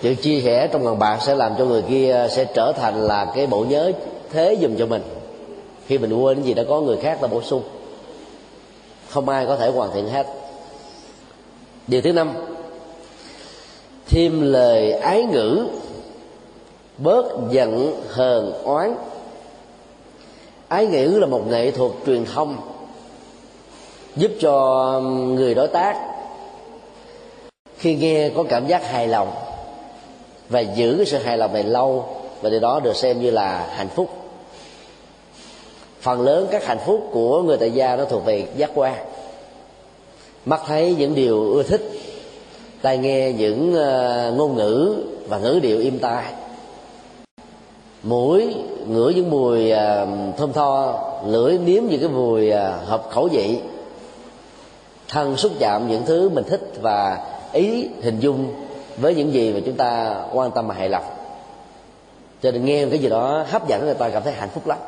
Sự 0.03 0.15
chia 0.15 0.41
sẻ 0.41 0.69
trong 0.73 0.85
ngàn 0.85 0.99
bạc 0.99 1.19
sẽ 1.27 1.35
làm 1.35 1.53
cho 1.59 1.65
người 1.65 1.83
kia 1.83 2.27
sẽ 2.31 2.45
trở 2.45 2.73
thành 2.73 3.03
là 3.03 3.33
cái 3.35 3.47
bộ 3.47 3.65
nhớ 3.69 3.93
thế 4.33 4.57
dùm 4.61 4.77
cho 4.77 4.87
mình. 4.87 5.03
Khi 5.87 5.99
mình 5.99 6.13
quên 6.13 6.37
cái 6.37 6.45
gì 6.45 6.55
đã 6.55 6.63
có 6.69 6.81
người 6.81 6.97
khác 6.97 7.19
ta 7.21 7.27
bổ 7.27 7.43
sung 7.43 7.63
không 9.15 9.29
ai 9.29 9.47
có 9.47 9.57
thể 9.57 9.69
hoàn 9.69 9.91
thiện 9.95 10.09
hết. 10.09 10.27
Điều 11.87 12.01
thứ 12.03 12.13
năm, 12.13 12.33
thêm 14.07 14.53
lời 14.53 14.93
ái 14.93 15.23
ngữ, 15.23 15.67
bớt 16.99 17.25
giận 17.51 18.03
hờn 18.09 18.63
oán. 18.65 18.95
Ái 20.69 20.87
ngữ 20.87 21.19
là 21.21 21.27
một 21.27 21.47
nghệ 21.49 21.71
thuật 21.71 21.93
truyền 22.07 22.25
thông, 22.25 22.57
giúp 24.17 24.31
cho 24.41 25.01
người 25.11 25.55
đối 25.55 25.69
tác 25.69 25.97
khi 27.79 27.95
nghe 27.95 28.31
có 28.37 28.45
cảm 28.49 28.67
giác 28.67 28.91
hài 28.91 29.09
lòng 29.09 29.33
và 30.49 30.61
giữ 30.61 30.95
cái 30.97 31.07
sự 31.07 31.19
hài 31.19 31.39
lòng 31.39 31.53
này 31.53 31.63
lâu 31.63 32.09
và 32.43 32.51
điều 32.51 32.61
đó 32.61 32.81
được 32.81 32.97
xem 32.97 33.23
như 33.23 33.31
là 33.31 33.67
hạnh 33.77 33.89
phúc 33.89 34.24
phần 36.05 36.21
lớn 36.21 36.49
các 36.51 36.65
hạnh 36.65 36.79
phúc 36.87 37.09
của 37.13 37.43
người 37.43 37.57
tại 37.57 37.71
gia 37.71 37.97
nó 37.97 38.05
thuộc 38.05 38.25
về 38.25 38.47
giác 38.57 38.71
quan. 38.75 38.95
Mắt 40.45 40.61
thấy 40.67 40.95
những 40.99 41.15
điều 41.15 41.53
ưa 41.53 41.63
thích, 41.63 41.91
tai 42.83 42.99
nghe 42.99 43.33
những 43.33 43.75
ờ, 43.75 44.33
ngôn 44.37 44.57
ngữ 44.57 44.97
và 45.29 45.39
ngữ 45.39 45.59
điệu 45.63 45.79
im 45.79 45.99
tai. 45.99 46.25
Mũi 48.03 48.55
ngửi 48.87 49.15
những 49.15 49.31
mùi 49.31 49.71
ờ, 49.71 50.07
thơm 50.37 50.53
tho, 50.53 51.01
lưỡi 51.27 51.59
nếm 51.59 51.83
những 51.85 52.01
cái 52.01 52.09
mùi 52.09 52.51
ờ, 52.51 52.79
hợp 52.87 53.05
khẩu 53.11 53.29
vị. 53.33 53.59
Thân 55.09 55.37
xúc 55.37 55.53
chạm 55.59 55.89
những 55.89 56.03
thứ 56.07 56.29
mình 56.29 56.45
thích 56.45 56.73
và 56.83 57.27
ý 57.53 57.89
hình 58.03 58.21
dung 58.21 58.55
với 58.97 59.15
những 59.15 59.33
gì 59.33 59.53
mà 59.53 59.61
chúng 59.67 59.77
ta 59.77 60.23
quan 60.33 60.51
tâm 60.51 60.69
và 60.69 60.75
hài 60.75 60.89
lòng. 60.89 61.05
Cho 62.43 62.51
nên 62.51 62.65
nghe 62.65 62.87
cái 62.87 62.99
gì 62.99 63.09
đó 63.09 63.45
hấp 63.49 63.69
dẫn, 63.69 63.85
người 63.85 63.95
ta 63.95 64.09
cảm 64.09 64.23
thấy 64.23 64.33
hạnh 64.33 64.49
phúc 64.55 64.67
lắm 64.67 64.79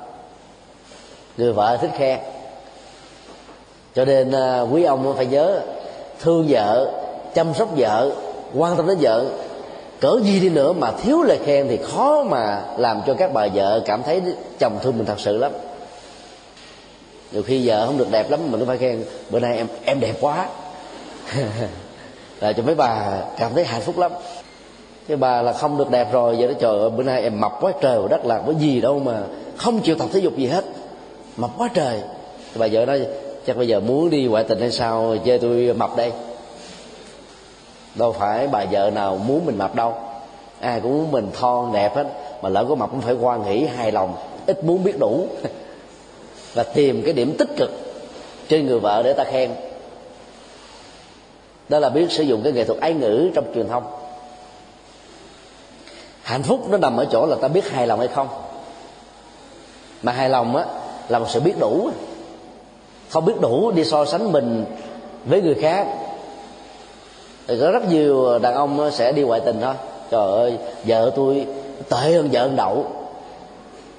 người 1.37 1.53
vợ 1.53 1.79
thích 1.81 1.91
khen 1.99 2.19
cho 3.97 4.05
nên 4.05 4.33
à, 4.33 4.61
quý 4.61 4.83
ông 4.83 5.15
phải 5.17 5.27
nhớ, 5.27 5.61
thương 6.21 6.47
vợ, 6.49 6.93
chăm 7.35 7.55
sóc 7.55 7.69
vợ, 7.77 8.13
quan 8.55 8.77
tâm 8.77 8.87
đến 8.87 8.99
vợ. 9.01 9.25
Cỡ 10.01 10.21
gì 10.23 10.41
đi 10.41 10.49
nữa 10.49 10.73
mà 10.73 10.91
thiếu 10.91 11.23
lời 11.23 11.39
khen 11.45 11.67
thì 11.69 11.77
khó 11.77 12.23
mà 12.23 12.63
làm 12.77 13.01
cho 13.07 13.15
các 13.15 13.33
bà 13.33 13.49
vợ 13.55 13.83
cảm 13.87 14.03
thấy 14.03 14.23
chồng 14.59 14.79
thương 14.83 14.99
mình 14.99 15.07
thật 15.07 15.21
sự 15.21 15.37
lắm. 15.37 15.53
Nhiều 17.33 17.43
khi 17.43 17.69
vợ 17.69 17.87
không 17.87 17.99
được 17.99 18.11
đẹp 18.11 18.31
lắm 18.31 18.41
mình 18.51 18.61
cũng 18.61 18.69
phải 18.69 18.79
khen, 18.79 19.05
bữa 19.31 19.41
nay 19.41 19.57
em 19.57 19.67
em 19.85 20.01
đẹp 20.01 20.15
quá. 20.21 20.49
Là 22.41 22.53
cho 22.53 22.63
mấy 22.63 22.75
bà 22.75 23.19
cảm 23.39 23.55
thấy 23.55 23.65
hạnh 23.65 23.83
phúc 23.83 23.99
lắm. 23.99 24.13
Cái 25.09 25.17
bà 25.17 25.43
là 25.43 25.53
không 25.53 25.79
được 25.79 25.91
đẹp 25.91 26.13
rồi 26.13 26.37
vậy 26.39 26.49
đó 26.49 26.55
trời 26.61 26.81
ơi, 26.81 26.91
bữa 26.91 27.03
nay 27.03 27.23
em 27.23 27.41
mập 27.41 27.53
quá 27.61 27.73
trời 27.81 28.01
đất 28.11 28.25
lạc 28.25 28.43
có 28.47 28.53
gì 28.53 28.81
đâu 28.81 28.99
mà 28.99 29.23
không 29.57 29.81
chịu 29.81 29.95
tập 29.95 30.09
thể 30.13 30.21
dục 30.21 30.37
gì 30.37 30.47
hết 30.47 30.65
mập 31.37 31.51
quá 31.59 31.69
trời. 31.75 32.01
Thì 32.53 32.61
bà 32.61 32.67
vợ 32.73 32.87
nói, 32.87 33.07
chắc 33.47 33.57
bây 33.57 33.69
giờ 33.69 33.81
muốn 33.81 34.11
đi 34.11 34.25
ngoại 34.25 34.45
tình 34.45 34.61
hay 34.61 34.71
sao? 34.71 35.17
Chơi 35.25 35.39
tôi 35.39 35.75
mập 35.75 35.97
đây. 35.97 36.13
Đâu 37.95 38.13
phải 38.13 38.49
bà 38.49 38.65
vợ 38.71 38.91
nào 38.91 39.17
muốn 39.17 39.47
mình 39.47 39.59
mập 39.59 39.75
đâu. 39.75 39.95
Ai 40.61 40.81
cũng 40.81 40.93
muốn 40.93 41.11
mình 41.11 41.31
thon, 41.41 41.73
đẹp 41.73 41.97
hết. 41.97 42.07
Mà 42.43 42.49
lỡ 42.49 42.65
có 42.69 42.75
mập 42.75 42.91
cũng 42.91 43.01
phải 43.01 43.15
quan 43.15 43.45
hỷ 43.45 43.67
hài 43.77 43.93
lòng, 43.93 44.15
ít 44.47 44.65
muốn 44.65 44.85
biết 44.85 44.99
đủ. 44.99 45.27
Và 46.55 46.63
tìm 46.63 47.03
cái 47.03 47.13
điểm 47.13 47.35
tích 47.39 47.49
cực 47.57 47.71
trên 48.49 48.67
người 48.67 48.81
vợ 48.81 49.03
để 49.05 49.13
ta 49.13 49.25
khen. 49.25 49.51
Đó 51.69 51.79
là 51.79 51.89
biết 51.89 52.07
sử 52.11 52.23
dụng 52.23 52.43
cái 52.43 52.53
nghệ 52.53 52.65
thuật 52.65 52.81
ái 52.81 52.95
ngữ 52.95 53.31
trong 53.35 53.45
truyền 53.55 53.69
thông. 53.69 53.85
Hạnh 56.23 56.43
phúc 56.43 56.61
nó 56.71 56.79
nằm 56.79 56.97
ở 56.97 57.07
chỗ 57.13 57.27
là 57.27 57.37
ta 57.37 57.49
biết 57.49 57.71
hài 57.71 57.87
lòng 57.87 57.99
hay 57.99 58.09
không. 58.09 58.29
Mà 60.03 60.13
hài 60.13 60.29
lòng 60.29 60.57
á 60.57 60.65
là 61.09 61.19
một 61.19 61.27
sự 61.29 61.41
biết 61.41 61.59
đủ. 61.59 61.91
Không 63.11 63.25
biết 63.25 63.41
đủ 63.41 63.71
đi 63.71 63.85
so 63.85 64.05
sánh 64.05 64.33
mình 64.33 64.65
với 65.25 65.43
người 65.43 65.55
khác. 65.55 65.87
Thì 67.47 67.61
có 67.61 67.71
rất 67.71 67.91
nhiều 67.91 68.39
đàn 68.39 68.55
ông 68.55 68.91
sẽ 68.93 69.13
đi 69.13 69.23
ngoại 69.23 69.41
tình 69.41 69.61
thôi. 69.63 69.75
Trời 70.11 70.33
ơi, 70.33 70.59
vợ 70.85 71.13
tôi 71.17 71.47
tệ 71.89 71.97
hơn 71.97 72.29
vợ 72.33 72.41
ông 72.41 72.57
đậu. 72.57 72.87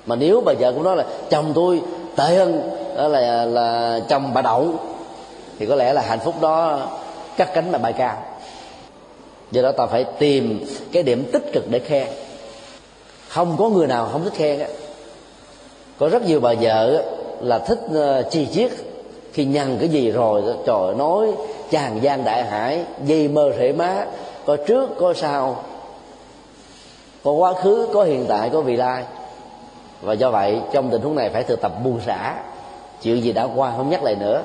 Mà 0.06 0.16
nếu 0.16 0.42
bà 0.42 0.54
vợ 0.60 0.72
cũng 0.72 0.84
nói 0.84 0.96
là 0.96 1.06
chồng 1.30 1.52
tôi 1.56 1.82
tệ 2.16 2.24
hơn, 2.24 2.70
đó 2.98 3.08
là 3.08 3.46
là 3.46 4.00
chồng 4.10 4.32
bà 4.34 4.42
đậu, 4.42 4.74
thì 5.60 5.66
có 5.66 5.76
lẽ 5.76 5.94
là 5.94 6.02
hạnh 6.02 6.20
phúc 6.20 6.36
đó 6.42 6.80
cắt 7.38 7.50
cánh 7.54 7.72
mà 7.72 7.78
bay 7.78 7.94
cao 7.94 8.24
do 9.52 9.62
đó 9.62 9.72
ta 9.72 9.86
phải 9.86 10.04
tìm 10.04 10.66
cái 10.92 11.04
điểm 11.04 11.30
tích 11.32 11.54
cực 11.54 11.64
để 11.70 11.80
khen 11.80 12.08
không 13.28 13.56
có 13.60 13.70
người 13.70 13.88
nào 13.88 14.10
không 14.12 14.24
thích 14.24 14.34
khen 14.36 14.60
á 14.60 14.68
có 16.00 16.10
rất 16.10 16.24
nhiều 16.24 16.40
bà 16.40 16.54
vợ 16.62 17.04
là 17.42 17.60
thích 17.60 17.80
ờ, 17.94 18.24
chi 18.24 18.48
chiết. 18.54 18.72
Khi 19.34 19.46
nhằn 19.46 19.78
cái 19.80 19.90
gì 19.90 20.12
rồi, 20.12 20.42
trời 20.66 20.96
nói, 20.98 21.28
chàng 21.72 22.00
gian 22.02 22.26
đại 22.26 22.44
hải, 22.44 22.84
dây 23.06 23.28
mơ 23.28 23.52
rễ 23.58 23.74
má, 23.74 24.06
có 24.46 24.58
trước, 24.68 24.90
có 25.00 25.14
sau, 25.14 25.64
có 27.24 27.32
quá 27.32 27.54
khứ, 27.54 27.88
có 27.94 28.04
hiện 28.04 28.26
tại, 28.28 28.50
có 28.50 28.62
vị 28.62 28.76
lai. 28.76 29.04
Và 30.02 30.14
do 30.14 30.32
vậy, 30.32 30.60
trong 30.72 30.90
tình 30.90 31.02
huống 31.02 31.16
này 31.16 31.30
phải 31.30 31.44
thực 31.44 31.62
tập 31.62 31.72
buông 31.84 32.00
xả. 32.06 32.36
Chuyện 33.02 33.24
gì 33.24 33.32
đã 33.32 33.48
qua 33.56 33.74
không 33.78 33.90
nhắc 33.90 34.04
lại 34.04 34.16
nữa. 34.16 34.42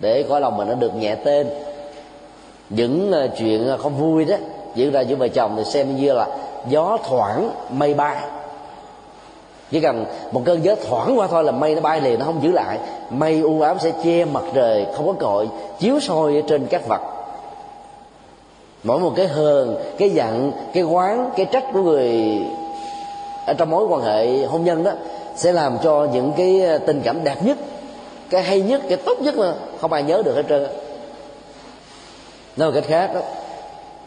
Để 0.00 0.24
có 0.28 0.38
lòng 0.38 0.56
mình 0.56 0.68
nó 0.68 0.74
được 0.74 0.94
nhẹ 0.94 1.14
tên. 1.14 1.48
Những 2.70 3.12
ờ, 3.12 3.28
chuyện 3.38 3.68
ờ, 3.68 3.76
không 3.76 3.96
vui 3.96 4.24
đó, 4.24 4.36
diễn 4.74 4.92
ra 4.92 5.00
giữa 5.00 5.16
vợ 5.16 5.28
chồng 5.28 5.54
thì 5.56 5.64
xem 5.64 5.96
như 5.96 6.12
là 6.12 6.26
gió 6.68 6.98
thoảng 7.04 7.50
mây 7.70 7.94
bay 7.94 8.16
chỉ 9.70 9.80
cần 9.80 10.04
một 10.32 10.42
cơn 10.44 10.64
gió 10.64 10.74
thoảng 10.88 11.18
qua 11.18 11.26
thôi 11.26 11.44
là 11.44 11.52
mây 11.52 11.74
nó 11.74 11.80
bay 11.80 12.00
liền 12.00 12.18
nó 12.18 12.24
không 12.24 12.42
giữ 12.42 12.52
lại. 12.52 12.78
Mây 13.10 13.40
u 13.40 13.60
ám 13.60 13.78
sẽ 13.78 13.92
che 14.04 14.24
mặt 14.24 14.44
trời 14.54 14.86
không 14.96 15.06
có 15.06 15.12
cội 15.12 15.48
chiếu 15.78 16.00
soi 16.00 16.42
trên 16.48 16.66
các 16.66 16.88
vật. 16.88 17.00
Mỗi 18.82 19.00
một 19.00 19.12
cái 19.16 19.26
hờn 19.26 19.76
cái 19.98 20.10
giận 20.10 20.52
cái 20.72 20.82
quán 20.82 21.30
cái 21.36 21.46
trách 21.46 21.64
của 21.72 21.82
người 21.82 22.38
ở 23.46 23.54
trong 23.54 23.70
mối 23.70 23.86
quan 23.86 24.02
hệ 24.02 24.44
hôn 24.44 24.64
nhân 24.64 24.84
đó 24.84 24.92
sẽ 25.36 25.52
làm 25.52 25.78
cho 25.82 26.08
những 26.12 26.32
cái 26.36 26.60
ờ, 26.60 26.78
tình 26.78 27.00
cảm 27.04 27.24
đẹp 27.24 27.36
nhất 27.42 27.58
cái 28.30 28.42
hay 28.42 28.60
nhất 28.60 28.82
cái 28.88 28.96
tốt 28.96 29.20
nhất 29.20 29.34
là 29.34 29.54
không 29.80 29.92
ai 29.92 30.02
nhớ 30.02 30.22
được 30.24 30.36
hết 30.36 30.42
trơn 30.48 30.66
nói 32.56 32.68
một 32.68 32.74
cách 32.74 32.84
khác 32.88 33.10
đó 33.14 33.20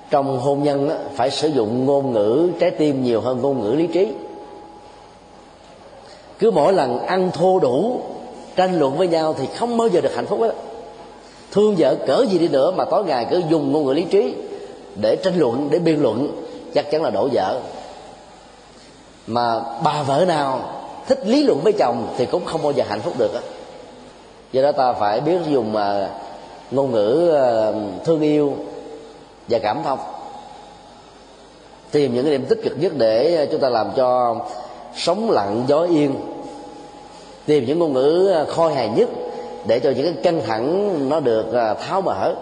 trong 0.09 0.39
hôn 0.39 0.63
nhân 0.63 0.89
đó, 0.89 0.95
phải 1.15 1.31
sử 1.31 1.47
dụng 1.47 1.85
ngôn 1.85 2.13
ngữ 2.13 2.49
trái 2.59 2.71
tim 2.71 3.03
nhiều 3.03 3.21
hơn 3.21 3.41
ngôn 3.41 3.61
ngữ 3.61 3.71
lý 3.71 3.87
trí 3.87 4.07
cứ 6.39 6.51
mỗi 6.51 6.73
lần 6.73 6.99
ăn 7.05 7.31
thô 7.31 7.59
đủ, 7.59 8.01
tranh 8.55 8.79
luận 8.79 8.97
với 8.97 9.07
nhau 9.07 9.35
thì 9.37 9.47
không 9.55 9.77
bao 9.77 9.87
giờ 9.87 10.01
được 10.01 10.15
hạnh 10.15 10.25
phúc 10.25 10.39
hết. 10.41 10.51
Thương 11.51 11.75
vợ 11.77 11.95
cỡ 12.07 12.25
gì 12.29 12.37
đi 12.37 12.47
nữa 12.47 12.71
mà 12.71 12.85
tối 12.85 13.03
ngày 13.03 13.27
cứ 13.29 13.41
dùng 13.49 13.71
ngôn 13.71 13.85
ngữ 13.85 13.93
lý 13.93 14.03
trí 14.03 14.33
để 14.95 15.15
tranh 15.15 15.37
luận, 15.37 15.67
để 15.71 15.79
biên 15.79 16.01
luận, 16.01 16.45
chắc 16.73 16.91
chắn 16.91 17.03
là 17.03 17.09
đổ 17.09 17.29
vợ 17.33 17.59
mà 19.27 19.59
bà 19.83 20.03
vợ 20.03 20.25
nào 20.27 20.61
thích 21.07 21.27
lý 21.27 21.43
luận 21.43 21.59
với 21.63 21.73
chồng 21.73 22.07
thì 22.17 22.25
cũng 22.25 22.45
không 22.45 22.63
bao 22.63 22.71
giờ 22.71 22.83
hạnh 22.89 23.01
phúc 23.01 23.13
được 23.17 23.33
á. 23.33 23.41
Do 24.51 24.61
đó 24.61 24.71
ta 24.71 24.93
phải 24.93 25.21
biết 25.21 25.37
dùng 25.49 25.75
à, 25.75 26.09
ngôn 26.71 26.91
ngữ 26.91 27.31
à, 27.35 27.71
thương 28.05 28.21
yêu 28.21 28.55
và 29.49 29.59
cảm 29.59 29.77
thông. 29.83 29.99
Tìm 31.91 32.15
những 32.15 32.23
cái 32.23 32.31
điểm 32.31 32.45
tích 32.49 32.59
cực 32.63 32.73
nhất 32.79 32.93
để 32.97 33.37
à, 33.37 33.45
chúng 33.51 33.61
ta 33.61 33.69
làm 33.69 33.91
cho 33.95 34.35
sống 34.95 35.31
lặng 35.31 35.65
gió 35.67 35.83
yên. 35.83 36.15
Tìm 37.45 37.65
những 37.65 37.79
ngôn 37.79 37.93
ngữ 37.93 38.31
à, 38.35 38.45
khôi 38.47 38.73
hài 38.73 38.89
nhất 38.89 39.09
để 39.65 39.79
cho 39.79 39.89
những 39.89 40.13
cái 40.13 40.23
căng 40.23 40.41
thẳng 40.47 41.09
nó 41.09 41.19
được 41.19 41.53
à, 41.53 41.73
tháo 41.73 42.01
mở 42.01 42.35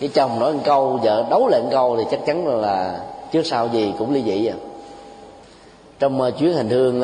cái 0.00 0.08
chồng 0.14 0.40
nói 0.40 0.52
một 0.52 0.60
câu 0.64 1.00
vợ 1.02 1.24
đấu 1.30 1.48
lại 1.48 1.62
một 1.62 1.68
câu 1.70 1.96
thì 1.96 2.04
chắc 2.10 2.20
chắn 2.26 2.60
là, 2.60 3.00
trước 3.32 3.46
sau 3.46 3.68
gì 3.72 3.92
cũng 3.98 4.14
ly 4.14 4.22
dị 4.22 4.46
à. 4.46 4.56
Trong 5.98 6.20
à, 6.20 6.30
chuyến 6.30 6.56
hành 6.56 6.68
hương 6.68 7.00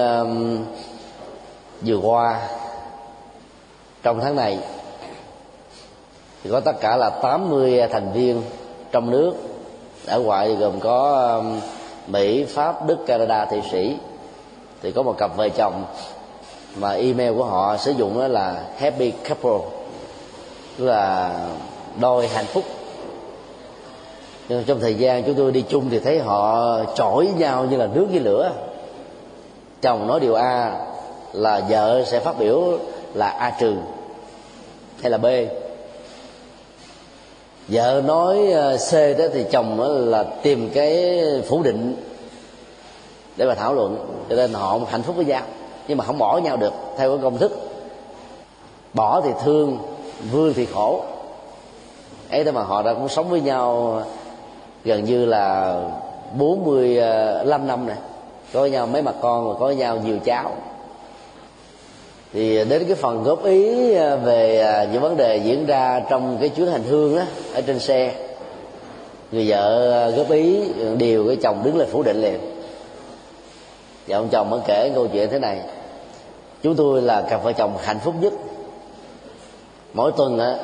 vừa 1.86 1.96
qua 1.96 2.40
trong 4.02 4.20
tháng 4.20 4.36
này 4.36 4.58
thì 6.44 6.50
có 6.50 6.60
tất 6.60 6.80
cả 6.80 6.96
là 6.96 7.10
80 7.10 7.80
thành 7.92 8.12
viên 8.12 8.42
trong 8.92 9.10
nước 9.10 9.32
ở 10.06 10.20
ngoại 10.20 10.54
gồm 10.54 10.80
có 10.80 11.42
Mỹ, 12.06 12.44
Pháp, 12.44 12.86
Đức, 12.86 13.06
Canada, 13.06 13.44
Thụy 13.44 13.62
Sĩ 13.72 13.96
thì 14.82 14.92
có 14.92 15.02
một 15.02 15.14
cặp 15.18 15.36
vợ 15.36 15.48
chồng 15.48 15.84
mà 16.76 16.90
email 16.90 17.36
của 17.36 17.44
họ 17.44 17.76
sử 17.76 17.90
dụng 17.90 18.20
đó 18.20 18.28
là 18.28 18.64
happy 18.76 19.10
couple 19.28 19.70
tức 20.78 20.84
là 20.84 21.32
đôi 22.00 22.28
hạnh 22.28 22.46
phúc. 22.46 22.64
Nhưng 24.48 24.64
trong 24.64 24.80
thời 24.80 24.94
gian 24.94 25.22
chúng 25.24 25.34
tôi 25.34 25.52
đi 25.52 25.64
chung 25.68 25.90
thì 25.90 25.98
thấy 25.98 26.18
họ 26.18 26.78
chổi 26.94 27.28
nhau 27.38 27.64
như 27.70 27.76
là 27.76 27.88
nước 27.94 28.06
với 28.10 28.20
lửa. 28.20 28.52
Chồng 29.82 30.06
nói 30.06 30.20
điều 30.20 30.34
a 30.34 30.86
là 31.32 31.60
vợ 31.68 32.04
sẽ 32.06 32.20
phát 32.20 32.38
biểu 32.38 32.78
là 33.14 33.26
a 33.26 33.50
trừ 33.60 33.74
hay 35.02 35.10
là 35.10 35.18
b 35.18 35.26
vợ 37.68 38.02
nói 38.06 38.52
ờ, 38.52 38.76
c 38.76 39.18
đó 39.18 39.24
thì 39.32 39.44
chồng 39.50 39.78
đó 39.78 39.88
là 39.88 40.24
tìm 40.42 40.70
cái 40.74 41.20
phủ 41.48 41.62
định 41.62 41.96
để 43.36 43.46
mà 43.46 43.54
thảo 43.54 43.74
luận. 43.74 43.96
Cho 44.28 44.36
nên 44.36 44.52
họ 44.52 44.80
hạnh 44.90 45.02
phúc 45.02 45.16
với 45.16 45.24
nhau, 45.24 45.42
nhưng 45.88 45.98
mà 45.98 46.04
không 46.04 46.18
bỏ 46.18 46.38
nhau 46.38 46.56
được 46.56 46.72
theo 46.96 47.10
cái 47.10 47.18
công 47.22 47.38
thức. 47.38 47.52
Bỏ 48.94 49.20
thì 49.20 49.30
thương, 49.44 49.78
vương 50.30 50.54
thì 50.54 50.66
khổ. 50.66 51.04
Ấy 52.30 52.44
thế 52.44 52.52
mà 52.52 52.62
họ 52.62 52.82
đã 52.82 52.94
cũng 52.94 53.08
sống 53.08 53.30
với 53.30 53.40
nhau 53.40 54.00
gần 54.84 55.04
như 55.04 55.24
là 55.24 55.74
45 56.38 57.60
ờ, 57.60 57.66
năm 57.66 57.86
này 57.86 57.96
có 58.52 58.60
với 58.60 58.70
nhau 58.70 58.86
mấy 58.86 59.02
mặt 59.02 59.14
con 59.20 59.48
và 59.48 59.54
có 59.60 59.66
với 59.66 59.76
nhau 59.76 59.98
nhiều 60.04 60.18
cháu 60.24 60.50
thì 62.34 62.64
đến 62.64 62.84
cái 62.86 62.94
phần 62.94 63.22
góp 63.22 63.44
ý 63.44 63.94
à, 63.94 64.16
về 64.16 64.60
à, 64.60 64.86
những 64.92 65.02
vấn 65.02 65.16
đề 65.16 65.36
diễn 65.36 65.66
ra 65.66 66.00
trong 66.10 66.38
cái 66.40 66.48
chuyến 66.48 66.66
hành 66.66 66.82
hương 66.82 67.16
á, 67.16 67.26
ở 67.54 67.60
trên 67.60 67.78
xe. 67.78 68.14
Người 69.32 69.44
vợ 69.48 69.92
à, 69.92 70.10
góp 70.10 70.30
ý 70.30 70.72
ừ, 70.78 70.94
điều 70.98 71.26
cái 71.26 71.36
chồng 71.42 71.62
đứng 71.64 71.76
lên 71.76 71.88
phủ 71.90 72.02
định 72.02 72.22
liền. 72.22 72.38
Và 74.06 74.16
ông 74.16 74.28
chồng 74.28 74.50
mới 74.50 74.60
kể 74.66 74.90
câu 74.94 75.06
chuyện 75.12 75.30
thế 75.30 75.38
này. 75.38 75.60
Chúng 76.62 76.76
tôi 76.76 77.02
là 77.02 77.22
cặp 77.22 77.44
vợ 77.44 77.52
chồng 77.52 77.76
hạnh 77.82 77.98
phúc 78.04 78.14
nhất. 78.20 78.32
Mỗi 79.92 80.12
tuần 80.16 80.38
á, 80.38 80.56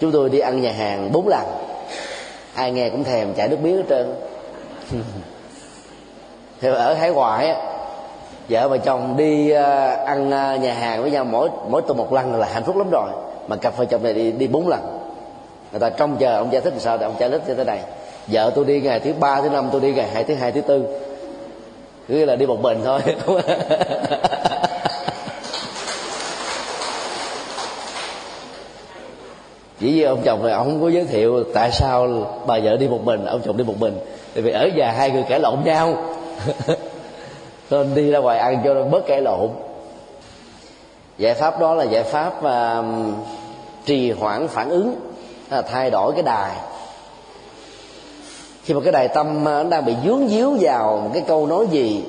chúng 0.00 0.12
tôi 0.12 0.30
đi 0.30 0.38
ăn 0.38 0.62
nhà 0.62 0.72
hàng 0.72 1.12
bốn 1.12 1.28
lần. 1.28 1.44
Ai 2.54 2.70
nghe 2.70 2.90
cũng 2.90 3.04
thèm 3.04 3.34
chảy 3.34 3.48
nước 3.48 3.60
miếng 3.62 3.76
hết 3.76 3.84
trơn. 3.88 4.14
Thì 6.60 6.68
ở 6.68 6.94
hải 6.94 7.10
ngoại 7.10 7.48
á 7.48 7.73
vợ 8.48 8.68
và 8.68 8.76
chồng 8.76 9.16
đi 9.16 9.50
ờ, 9.50 9.96
ăn 10.06 10.30
ờ, 10.30 10.56
nhà 10.56 10.74
hàng 10.74 11.02
với 11.02 11.10
nhau 11.10 11.24
mỗi 11.24 11.48
mỗi 11.68 11.82
tuần 11.82 11.98
một 11.98 12.12
lần 12.12 12.34
là 12.40 12.46
hạnh 12.52 12.62
phúc 12.62 12.76
lắm 12.76 12.90
rồi. 12.90 13.10
Mà 13.48 13.56
cặp 13.56 13.76
vợ 13.76 13.84
chồng 13.84 14.02
này 14.02 14.14
đi 14.14 14.32
đi 14.32 14.46
bốn 14.46 14.68
lần. 14.68 14.80
Người 15.72 15.80
ta 15.80 15.90
trông 15.90 16.16
chờ, 16.16 16.36
ông 16.36 16.52
giải 16.52 16.62
thích 16.62 16.72
làm 16.72 16.80
sao 16.80 16.98
để 16.98 17.04
ông 17.04 17.14
giải 17.18 17.30
thích 17.30 17.42
như 17.46 17.54
thế 17.54 17.64
này 17.64 17.80
vợ 18.26 18.52
tôi 18.54 18.64
đi 18.64 18.80
ngày 18.80 19.00
thứ 19.00 19.12
ba, 19.20 19.40
thứ 19.40 19.48
năm, 19.48 19.68
tôi 19.72 19.80
đi 19.80 19.92
ngày 19.92 20.08
hai, 20.14 20.24
thứ 20.24 20.34
hai, 20.34 20.52
thứ 20.52 20.60
tư. 20.60 20.84
Cứ 22.08 22.24
là 22.24 22.36
đi 22.36 22.46
một 22.46 22.60
mình 22.60 22.80
thôi. 22.84 23.00
Chỉ 29.80 29.92
vì 29.92 30.02
ông 30.02 30.22
chồng 30.24 30.42
này 30.42 30.52
ông 30.52 30.66
không 30.66 30.82
có 30.82 30.88
giới 30.88 31.04
thiệu 31.04 31.44
tại 31.54 31.70
sao 31.72 32.08
bà 32.46 32.58
vợ 32.64 32.76
đi 32.76 32.88
một 32.88 33.00
mình, 33.04 33.24
ông 33.24 33.40
chồng 33.44 33.56
đi 33.56 33.64
một 33.64 33.80
mình. 33.80 33.98
Tại 34.34 34.42
vì 34.42 34.50
ở 34.50 34.68
nhà 34.76 34.90
hai 34.90 35.10
người 35.10 35.24
cãi 35.28 35.40
lộn 35.40 35.58
nhau. 35.64 35.96
nên 37.70 37.94
đi 37.94 38.10
ra 38.10 38.18
ngoài 38.18 38.38
ăn 38.38 38.62
cho 38.64 38.74
nó 38.74 38.82
bớt 38.82 39.06
cãi 39.06 39.20
lộn. 39.20 39.48
Giải 41.18 41.34
pháp 41.34 41.60
đó 41.60 41.74
là 41.74 41.84
giải 41.84 42.02
pháp 42.02 42.32
uh, 42.38 42.84
trì 43.84 44.10
hoãn 44.10 44.48
phản 44.48 44.70
ứng 44.70 44.96
là 45.50 45.62
thay 45.62 45.90
đổi 45.90 46.12
cái 46.12 46.22
đài. 46.22 46.50
Khi 48.64 48.74
mà 48.74 48.80
cái 48.84 48.92
đài 48.92 49.08
tâm 49.08 49.48
à, 49.48 49.62
nó 49.62 49.70
đang 49.70 49.84
bị 49.84 49.94
dướng 50.04 50.28
díu 50.28 50.56
vào 50.60 51.00
một 51.04 51.10
cái 51.12 51.22
câu 51.26 51.46
nói 51.46 51.66
gì 51.70 52.04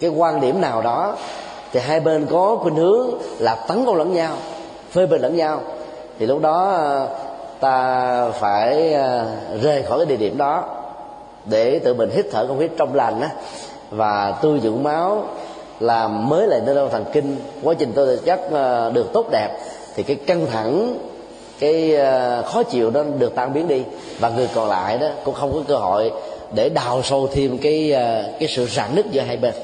cái 0.00 0.10
quan 0.10 0.40
điểm 0.40 0.60
nào 0.60 0.82
đó 0.82 1.16
thì 1.72 1.80
hai 1.80 2.00
bên 2.00 2.26
có 2.30 2.56
khuynh 2.56 2.74
hướng 2.74 3.10
là 3.38 3.54
tấn 3.54 3.86
công 3.86 3.96
lẫn 3.96 4.12
nhau 4.12 4.36
phê 4.90 5.06
bình 5.06 5.22
lẫn 5.22 5.36
nhau. 5.36 5.60
Thì 6.18 6.26
lúc 6.26 6.40
đó 6.40 6.72
à, 6.72 7.06
ta 7.60 8.30
phải 8.30 8.94
rời 9.62 9.82
khỏi 9.82 9.98
cái 9.98 10.06
địa 10.06 10.16
điểm 10.16 10.38
đó 10.38 10.64
để 11.44 11.78
tự 11.78 11.94
mình 11.94 12.10
hít 12.10 12.26
thở 12.32 12.46
không 12.46 12.58
khí 12.58 12.68
trong 12.76 12.94
lành 12.94 13.20
á 13.20 13.30
và 13.92 14.38
tươi 14.42 14.60
dưỡng 14.60 14.82
máu 14.82 15.24
làm 15.80 16.28
mới 16.28 16.46
lại 16.46 16.60
nơi 16.66 16.74
đâu 16.74 16.88
thần 16.88 17.04
kinh, 17.12 17.36
quá 17.62 17.74
trình 17.78 17.92
tôi 17.94 18.18
chất 18.24 18.40
ờ, 18.50 18.90
được 18.90 19.12
tốt 19.12 19.26
đẹp, 19.30 19.48
thì 19.94 20.02
cái 20.02 20.16
căng 20.16 20.46
thẳng, 20.52 20.98
cái 21.58 21.94
ờ, 21.94 22.42
khó 22.42 22.62
chịu 22.62 22.90
đó 22.90 23.02
được 23.18 23.34
tan 23.34 23.52
biến 23.52 23.68
đi. 23.68 23.82
Và 24.18 24.28
người 24.28 24.48
còn 24.54 24.68
lại 24.68 24.98
đó 24.98 25.08
cũng 25.24 25.34
không 25.34 25.52
có 25.52 25.60
cơ 25.68 25.76
hội 25.76 26.12
để 26.54 26.68
đào 26.68 27.02
sâu 27.02 27.28
thêm 27.32 27.58
cái 27.58 27.92
ờ, 27.92 28.24
cái 28.38 28.48
sự 28.48 28.66
rạn 28.66 28.94
nứt 28.94 29.06
giữa 29.10 29.20
hai 29.20 29.36
bên. 29.36 29.54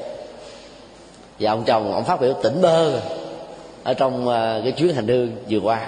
Và 1.39 1.51
ông 1.51 1.63
chồng 1.65 1.93
ông 1.93 2.03
phát 2.03 2.21
biểu 2.21 2.33
tỉnh 2.33 2.61
bơ 2.61 2.91
ở 3.83 3.93
trong 3.93 4.27
cái 4.63 4.71
chuyến 4.71 4.95
hành 4.95 5.07
hương 5.07 5.31
vừa 5.49 5.59
qua. 5.59 5.81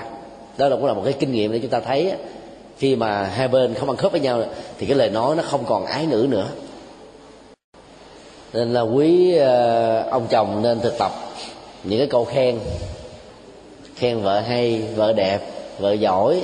Đó 0.58 0.68
là 0.68 0.76
cũng 0.76 0.86
là 0.86 0.94
một 0.94 1.02
cái 1.04 1.14
kinh 1.14 1.32
nghiệm 1.32 1.52
để 1.52 1.60
chúng 1.60 1.72
ta 1.72 1.80
thấy 1.80 2.14
khi 2.78 2.96
mà 2.96 3.24
hai 3.24 3.48
bên 3.48 3.74
không 3.74 3.89
ăn 3.89 3.98
khớp 3.98 4.12
với 4.12 4.22
nhau 4.22 4.44
thì 4.78 4.86
cái 4.86 4.96
lời 4.98 5.10
nói 5.10 5.36
nó 5.36 5.44
không 5.44 5.64
còn 5.68 5.86
ái 5.86 6.06
ngữ 6.06 6.28
nữa 6.30 6.46
nên 8.54 8.74
là 8.74 8.82
quý 8.82 9.36
ờ, 9.36 10.04
ông 10.12 10.28
chồng 10.30 10.62
nên 10.62 10.80
thực 10.80 10.97
tập 10.97 11.12
những 11.84 11.99
cái 11.99 12.08
câu 12.08 12.26
khen. 12.26 12.60
Khen 13.95 14.22
vợ 14.22 14.39
hay, 14.39 14.82
vợ 14.95 15.14
đẹp, 15.14 15.39
vợ 15.80 15.93
giỏi. 15.93 16.41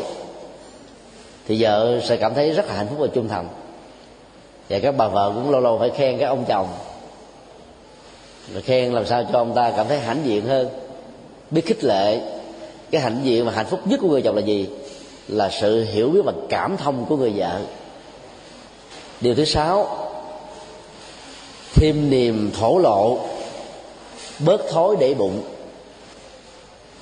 Thì 1.47 1.63
vợ 1.63 1.99
sẽ 2.03 2.17
cảm 2.17 2.33
thấy 2.33 2.51
rất 2.51 2.67
là 2.67 2.73
hạnh 2.73 2.87
phúc 2.89 2.97
và 2.99 3.07
trung 3.07 3.27
thành. 3.27 3.47
Và 4.69 4.79
các 4.79 4.97
bà 4.97 5.07
vợ 5.07 5.31
cũng 5.35 5.51
lâu 5.51 5.61
lâu 5.61 5.79
phải 5.79 5.89
khen 5.89 6.17
các 6.17 6.27
ông 6.27 6.45
chồng. 6.47 6.67
Rồi 8.53 8.61
khen 8.61 8.93
làm 8.93 9.05
sao 9.05 9.23
cho 9.33 9.39
ông 9.39 9.53
ta 9.55 9.73
cảm 9.77 9.87
thấy 9.87 9.99
hãnh 9.99 10.21
diện 10.23 10.45
hơn. 10.45 10.69
Biết 11.51 11.65
khích 11.65 11.83
lệ. 11.83 12.19
Cái 12.91 13.01
hạnh 13.01 13.19
diện 13.23 13.45
và 13.45 13.51
hạnh 13.51 13.65
phúc 13.65 13.79
nhất 13.85 13.99
của 14.01 14.07
người 14.07 14.21
chồng 14.21 14.35
là 14.35 14.41
gì? 14.41 14.67
Là 15.27 15.49
sự 15.49 15.83
hiểu 15.83 16.09
biết 16.09 16.21
và 16.25 16.33
cảm 16.49 16.77
thông 16.77 17.05
của 17.05 17.17
người 17.17 17.33
vợ. 17.35 17.59
Điều 19.21 19.35
thứ 19.35 19.45
sáu 19.45 20.06
thêm 21.79 22.09
niềm 22.09 22.51
thổ 22.59 22.77
lộ, 22.77 23.17
bớt 24.39 24.61
thối 24.69 24.95
để 24.99 25.13
bụng. 25.13 25.41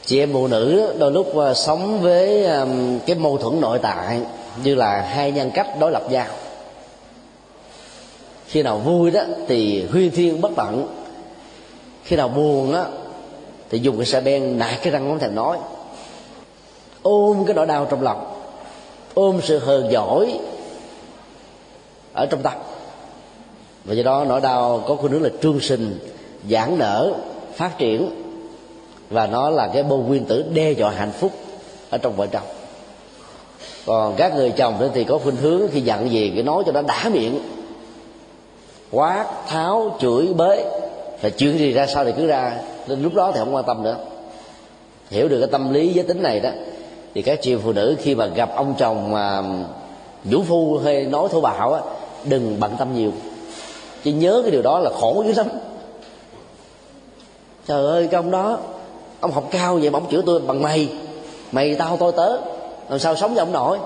Chị 0.05 0.19
em 0.19 0.33
phụ 0.33 0.47
nữ 0.47 0.93
đôi 0.99 1.11
lúc 1.11 1.37
à, 1.37 1.53
sống 1.53 2.01
với 2.01 2.47
cái 3.05 3.15
mâu 3.15 3.37
thuẫn 3.37 3.61
nội 3.61 3.79
tại 3.81 4.21
như 4.63 4.75
là 4.75 5.01
hai 5.01 5.31
nhân 5.31 5.51
cách 5.53 5.67
đối 5.79 5.91
lập 5.91 6.11
nhau. 6.11 6.27
Khi 8.47 8.63
nào 8.63 8.77
vui 8.77 9.11
đó 9.11 9.21
thì 9.47 9.85
huyên 9.91 10.11
thiên 10.11 10.41
bất 10.41 10.51
tận. 10.55 10.87
Khi 12.03 12.15
nào 12.15 12.27
buồn 12.27 12.73
á 12.73 12.85
thì 13.69 13.79
dùng 13.79 13.97
cái 13.97 14.05
xe 14.05 14.21
ben 14.21 14.59
nạt 14.59 14.81
cái 14.81 14.93
răng 14.93 15.07
không 15.09 15.19
thèm 15.19 15.35
nói. 15.35 15.57
Ôm 17.01 17.45
cái 17.45 17.55
nỗi 17.55 17.65
đau 17.65 17.87
trong 17.89 18.01
lòng, 18.01 18.41
ôm 19.13 19.39
sự 19.43 19.59
hờn 19.59 19.91
giỏi 19.91 20.39
ở 22.13 22.25
trong 22.25 22.41
tâm 22.41 22.53
và 23.85 23.93
do 23.93 24.03
đó 24.03 24.25
nỗi 24.27 24.41
đau 24.41 24.83
có 24.87 24.95
khuynh 24.95 25.11
hướng 25.11 25.23
là 25.23 25.29
trương 25.41 25.59
sinh, 25.59 25.99
giãn 26.49 26.77
nở, 26.77 27.13
phát 27.55 27.77
triển. 27.77 28.09
Và 29.09 29.27
nó 29.27 29.49
là 29.49 29.67
cái 29.67 29.83
bô 29.83 29.97
nguyên 29.97 30.25
tử 30.25 30.45
đe 30.53 30.71
dọa 30.71 30.91
hạnh 30.91 31.11
phúc 31.19 31.31
ở 31.89 31.97
trong 31.97 32.15
vợ 32.15 32.27
chồng. 32.27 32.43
Còn 33.85 34.15
các 34.17 34.35
người 34.35 34.49
chồng 34.49 34.89
thì 34.93 35.03
có 35.03 35.17
khuynh 35.17 35.35
hướng 35.35 35.61
khi 35.71 35.81
giận 35.81 36.11
gì, 36.11 36.31
cái 36.35 36.43
nói 36.43 36.63
cho 36.65 36.71
nó 36.71 36.81
đã 36.81 37.09
miệng. 37.13 37.39
Quát, 38.91 39.25
tháo, 39.47 39.97
chửi 39.99 40.27
bới 40.33 40.63
và 41.21 41.29
chuyện 41.29 41.57
gì 41.57 41.71
ra 41.71 41.87
sao 41.87 42.05
thì 42.05 42.11
cứ 42.17 42.27
ra. 42.27 42.57
Nên 42.87 43.03
lúc 43.03 43.13
đó 43.13 43.31
thì 43.31 43.39
không 43.39 43.55
quan 43.55 43.65
tâm 43.65 43.83
nữa. 43.83 43.95
Hiểu 45.09 45.27
được 45.27 45.39
cái 45.39 45.49
tâm 45.51 45.73
lý 45.73 45.93
giới 45.93 46.03
tính 46.03 46.23
này 46.23 46.39
đó, 46.39 46.49
thì 47.13 47.21
các 47.21 47.39
chị 47.41 47.55
phụ 47.55 47.71
nữ 47.71 47.95
khi 48.01 48.15
mà 48.15 48.25
gặp 48.25 48.55
ông 48.55 48.73
chồng 48.77 49.11
mà 49.11 49.43
vũ 50.23 50.43
phu 50.47 50.77
hay 50.83 51.05
nói 51.05 51.27
thô 51.31 51.41
bạo 51.41 51.73
á, 51.73 51.81
đừng 52.23 52.59
bận 52.59 52.75
tâm 52.79 52.95
nhiều 52.95 53.11
chỉ 54.05 54.11
nhớ 54.11 54.39
cái 54.41 54.51
điều 54.51 54.61
đó 54.61 54.79
là 54.79 54.89
khổ 54.99 55.23
dữ 55.27 55.33
lắm. 55.33 55.45
Trời 57.67 57.85
ơi 57.85 58.07
cái 58.11 58.19
ông 58.19 58.31
đó 58.31 58.57
ông 59.19 59.31
học 59.31 59.47
cao 59.51 59.75
vậy 59.75 59.89
mà 59.89 59.99
ông 59.99 60.09
chữa 60.11 60.21
tôi 60.25 60.39
bằng 60.39 60.61
mày. 60.61 60.89
Mày 61.51 61.75
tao 61.75 61.97
tôi 61.97 62.11
tớ. 62.11 62.37
Làm 62.89 62.99
sao 62.99 63.15
sống 63.15 63.33
với 63.33 63.39
ông 63.39 63.51
nổi? 63.51 63.77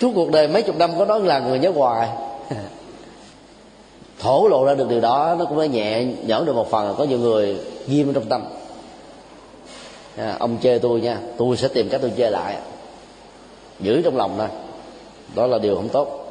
Suốt 0.00 0.12
cuộc 0.14 0.30
đời 0.30 0.48
mấy 0.48 0.62
chục 0.62 0.76
năm 0.76 0.90
có 0.98 1.04
nói 1.04 1.20
là 1.20 1.38
người 1.38 1.58
nhớ 1.58 1.72
hoài. 1.74 2.08
Thổ 4.20 4.48
lộ 4.48 4.64
ra 4.64 4.74
được 4.74 4.88
điều 4.88 5.00
đó 5.00 5.36
nó 5.38 5.44
cũng 5.44 5.58
đã 5.58 5.66
nhẹ 5.66 6.04
nhõm 6.26 6.44
được 6.44 6.52
một 6.52 6.70
phần. 6.70 6.94
Có 6.98 7.04
nhiều 7.04 7.18
người 7.18 7.56
ghim 7.86 8.14
trong 8.14 8.24
tâm. 8.24 8.44
À, 10.16 10.36
ông 10.38 10.56
chê 10.62 10.78
tôi 10.78 11.00
nha 11.00 11.18
tôi 11.36 11.56
sẽ 11.56 11.68
tìm 11.68 11.88
cách 11.88 12.00
tôi 12.00 12.12
chê 12.16 12.30
lại. 12.30 12.56
Giữ 13.80 14.02
trong 14.02 14.16
lòng 14.16 14.34
thôi. 14.38 14.48
Đó 15.34 15.46
là 15.46 15.58
điều 15.58 15.76
không 15.76 15.88
tốt 15.88 16.25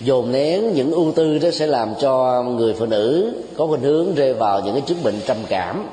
dồn 0.00 0.32
nén 0.32 0.74
những 0.74 0.90
ưu 0.90 1.12
tư 1.12 1.38
đó 1.38 1.50
sẽ 1.50 1.66
làm 1.66 1.94
cho 2.00 2.42
người 2.42 2.74
phụ 2.78 2.86
nữ 2.86 3.32
có 3.56 3.66
khuynh 3.66 3.80
hướng 3.80 4.14
rơi 4.14 4.34
vào 4.34 4.60
những 4.60 4.72
cái 4.72 4.82
chứng 4.86 5.02
bệnh 5.02 5.20
trầm 5.26 5.36
cảm, 5.48 5.86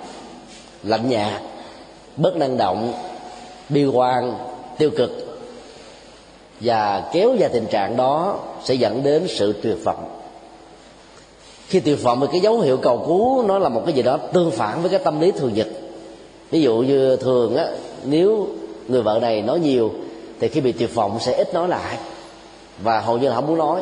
lạnh 0.84 1.10
nhạt, 1.10 1.41
bất 2.18 2.36
năng 2.36 2.58
động, 2.58 2.93
bi 3.70 3.86
quan, 3.86 4.34
tiêu 4.78 4.89
cực. 4.97 5.39
Và 6.60 7.10
kéo 7.14 7.36
dài 7.36 7.49
tình 7.54 7.66
trạng 7.66 7.97
đó 7.97 8.39
sẽ 8.64 8.74
dẫn 8.74 9.04
đến 9.04 9.24
sự 9.28 9.54
tuyệt 9.64 9.78
vọng. 9.84 10.20
Khi 11.68 11.80
tuyệt 11.80 12.04
vọng 12.04 12.20
thì 12.22 12.28
cái 12.32 12.41
dấu 12.41 12.60
hiệu 12.60 12.78
cầu 12.78 13.04
cứu, 13.08 13.43
nó 13.43 13.60
là 13.60 13.70
một 13.70 13.82
cái 13.86 13.93
gì 13.93 14.01
đó 14.01 14.18
tương 14.18 14.51
phản 14.51 14.82
với 14.82 14.89
cái 14.89 14.99
tâm 15.04 15.20
lý 15.20 15.32
thường 15.32 15.54
nhật. 15.54 15.68
Ví 16.51 16.62
dụ 16.62 16.78
như 16.78 17.16
thường 17.16 17.56
á, 17.56 17.68
nếu 18.06 18.47
người 18.88 19.01
vợ 19.01 19.20
này 19.22 19.41
nói 19.41 19.60
nhiều, 19.60 19.91
thì 20.39 20.47
khi 20.47 20.62
bị 20.62 20.72
tuyệt 20.72 20.95
vọng 20.95 21.18
sẽ 21.20 21.34
ít 21.34 21.54
nói 21.54 21.68
lại 21.68 21.97
và 22.78 23.00
hầu 23.00 23.18
như 23.18 23.30
là 23.30 23.36
không 23.36 23.48
muốn 23.48 23.58
nói. 23.58 23.82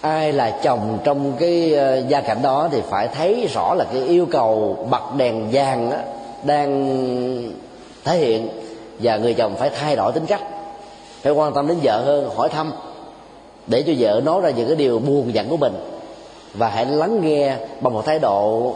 Ai 0.00 0.32
là 0.32 0.50
chồng 0.62 0.98
trong 1.04 1.32
cái 1.38 1.74
ờ, 1.74 2.02
gia 2.08 2.20
cảnh 2.20 2.42
đó 2.42 2.68
thì 2.72 2.80
phải 2.90 3.08
thấy 3.08 3.48
rõ 3.54 3.74
là 3.74 3.84
cái 3.92 4.02
yêu 4.02 4.26
cầu 4.30 4.78
bật 4.90 5.16
đèn 5.16 5.48
vàng 5.52 5.90
đó 5.90 5.96
đang 6.44 7.52
thể 8.04 8.18
hiện 8.18 8.48
và 8.98 9.16
người 9.16 9.34
chồng 9.34 9.54
phải 9.58 9.70
thay 9.70 9.96
đổi 9.96 10.12
tính 10.12 10.26
cách. 10.26 10.42
Phải 11.22 11.32
quan 11.32 11.54
tâm 11.54 11.68
đến 11.68 11.76
vợ 11.82 12.02
hơn, 12.04 12.30
hỏi 12.36 12.48
thăm, 12.48 12.72
để 13.66 13.82
cho 13.82 13.92
vợ 13.98 14.20
nói 14.24 14.40
ra 14.40 14.50
những 14.50 14.66
cái 14.66 14.76
điều 14.76 14.98
buồn 14.98 15.34
giận 15.34 15.48
của 15.48 15.56
mình. 15.56 15.74
Và 16.54 16.68
hãy 16.68 16.86
lắng 16.86 17.20
nghe 17.22 17.56
bằng 17.80 17.94
một 17.94 18.06
thái 18.06 18.18
độ, 18.18 18.74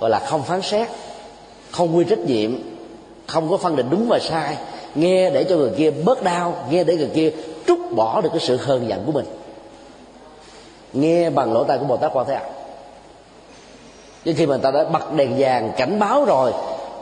gọi 0.00 0.10
là 0.10 0.18
không 0.18 0.42
phán 0.42 0.62
xét, 0.62 0.88
không 1.70 1.96
quy 1.96 2.04
trách 2.04 2.18
nhiệm, 2.18 2.50
không 3.26 3.50
có 3.50 3.56
phân 3.56 3.76
định 3.76 3.86
đúng 3.90 4.06
và 4.08 4.18
sai. 4.18 4.56
Nghe 4.94 5.30
để 5.30 5.44
cho 5.44 5.56
người 5.56 5.70
kia 5.76 5.90
bớt 5.90 6.22
đau, 6.22 6.54
nghe 6.70 6.84
để 6.84 6.96
người 6.96 7.10
kia 7.14 7.30
trút 7.68 7.78
bỏ 7.90 8.20
được 8.20 8.30
cái 8.32 8.40
sự 8.40 8.56
hờn 8.56 8.88
giận 8.88 9.02
của 9.06 9.12
mình. 9.12 9.26
Nghe 10.92 11.30
bằng 11.30 11.52
lỗ 11.52 11.64
tai 11.64 11.78
của 11.78 11.84
bồ 11.84 11.96
tát 11.96 12.12
quan 12.14 12.26
thế 12.26 12.34
âm 12.34 12.42
chứ 14.24 14.34
khi 14.36 14.46
mà 14.46 14.56
ta 14.56 14.70
đã 14.70 14.84
bật 14.84 15.12
đèn 15.12 15.34
vàng 15.38 15.72
cảnh 15.76 15.98
báo 15.98 16.24
rồi, 16.24 16.52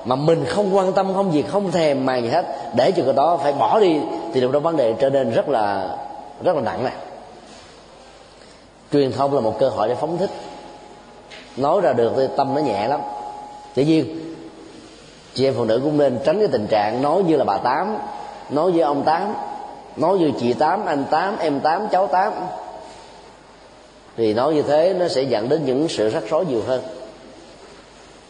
mà 0.04 0.16
mình 0.16 0.44
không 0.44 0.76
quan 0.76 0.92
tâm, 0.92 1.14
không 1.14 1.32
gì, 1.32 1.42
không 1.42 1.70
thèm 1.72 2.06
màng 2.06 2.22
gì 2.22 2.28
hết. 2.28 2.46
Để 2.74 2.90
cho 2.90 3.02
cái 3.04 3.12
đó 3.12 3.36
phải 3.36 3.52
bỏ 3.52 3.80
đi, 3.80 4.00
thì 4.34 4.40
lúc 4.40 4.52
đó 4.52 4.60
vấn 4.60 4.76
đề 4.76 4.94
trở 4.98 5.10
nên 5.10 5.30
rất 5.30 5.48
là 5.48 5.96
rất 6.44 6.56
là 6.56 6.62
nặng 6.62 6.84
này 6.84 6.92
truyền 8.92 9.12
thông 9.12 9.34
là 9.34 9.40
một 9.40 9.58
cơ 9.58 9.68
hội 9.68 9.88
để 9.88 9.94
phóng 9.94 10.18
thích. 10.18 10.30
Nói 11.56 11.80
ra 11.80 11.92
được 11.92 12.12
thì 12.16 12.22
tâm 12.36 12.54
nó 12.54 12.60
nhẹ 12.60 12.88
lắm. 12.88 13.00
Tự 13.74 13.82
nhiên, 13.82 14.34
chị 15.34 15.46
em 15.46 15.54
phụ 15.56 15.64
nữ 15.64 15.80
cũng 15.84 15.98
nên 15.98 16.18
tránh 16.24 16.38
cái 16.38 16.48
tình 16.48 16.66
trạng 16.70 17.02
nói 17.02 17.22
như 17.22 17.36
là 17.36 17.44
bà 17.44 17.56
tám, 17.56 17.98
nói 18.50 18.70
với 18.70 18.80
ông 18.80 19.02
tám 19.02 19.34
nói 19.96 20.18
như 20.18 20.30
chị 20.40 20.52
tám 20.52 20.86
anh 20.86 21.04
tám 21.10 21.36
em 21.38 21.60
tám 21.60 21.88
cháu 21.92 22.06
tám. 22.06 22.32
Thì 24.16 24.34
nói 24.34 24.54
như 24.54 24.62
thế 24.62 24.94
nó 24.98 25.08
sẽ 25.08 25.22
dẫn 25.22 25.48
đến 25.48 25.60
những 25.64 25.88
sự 25.88 26.08
rắc 26.08 26.22
rối 26.30 26.46
nhiều 26.46 26.62
hơn. 26.66 26.82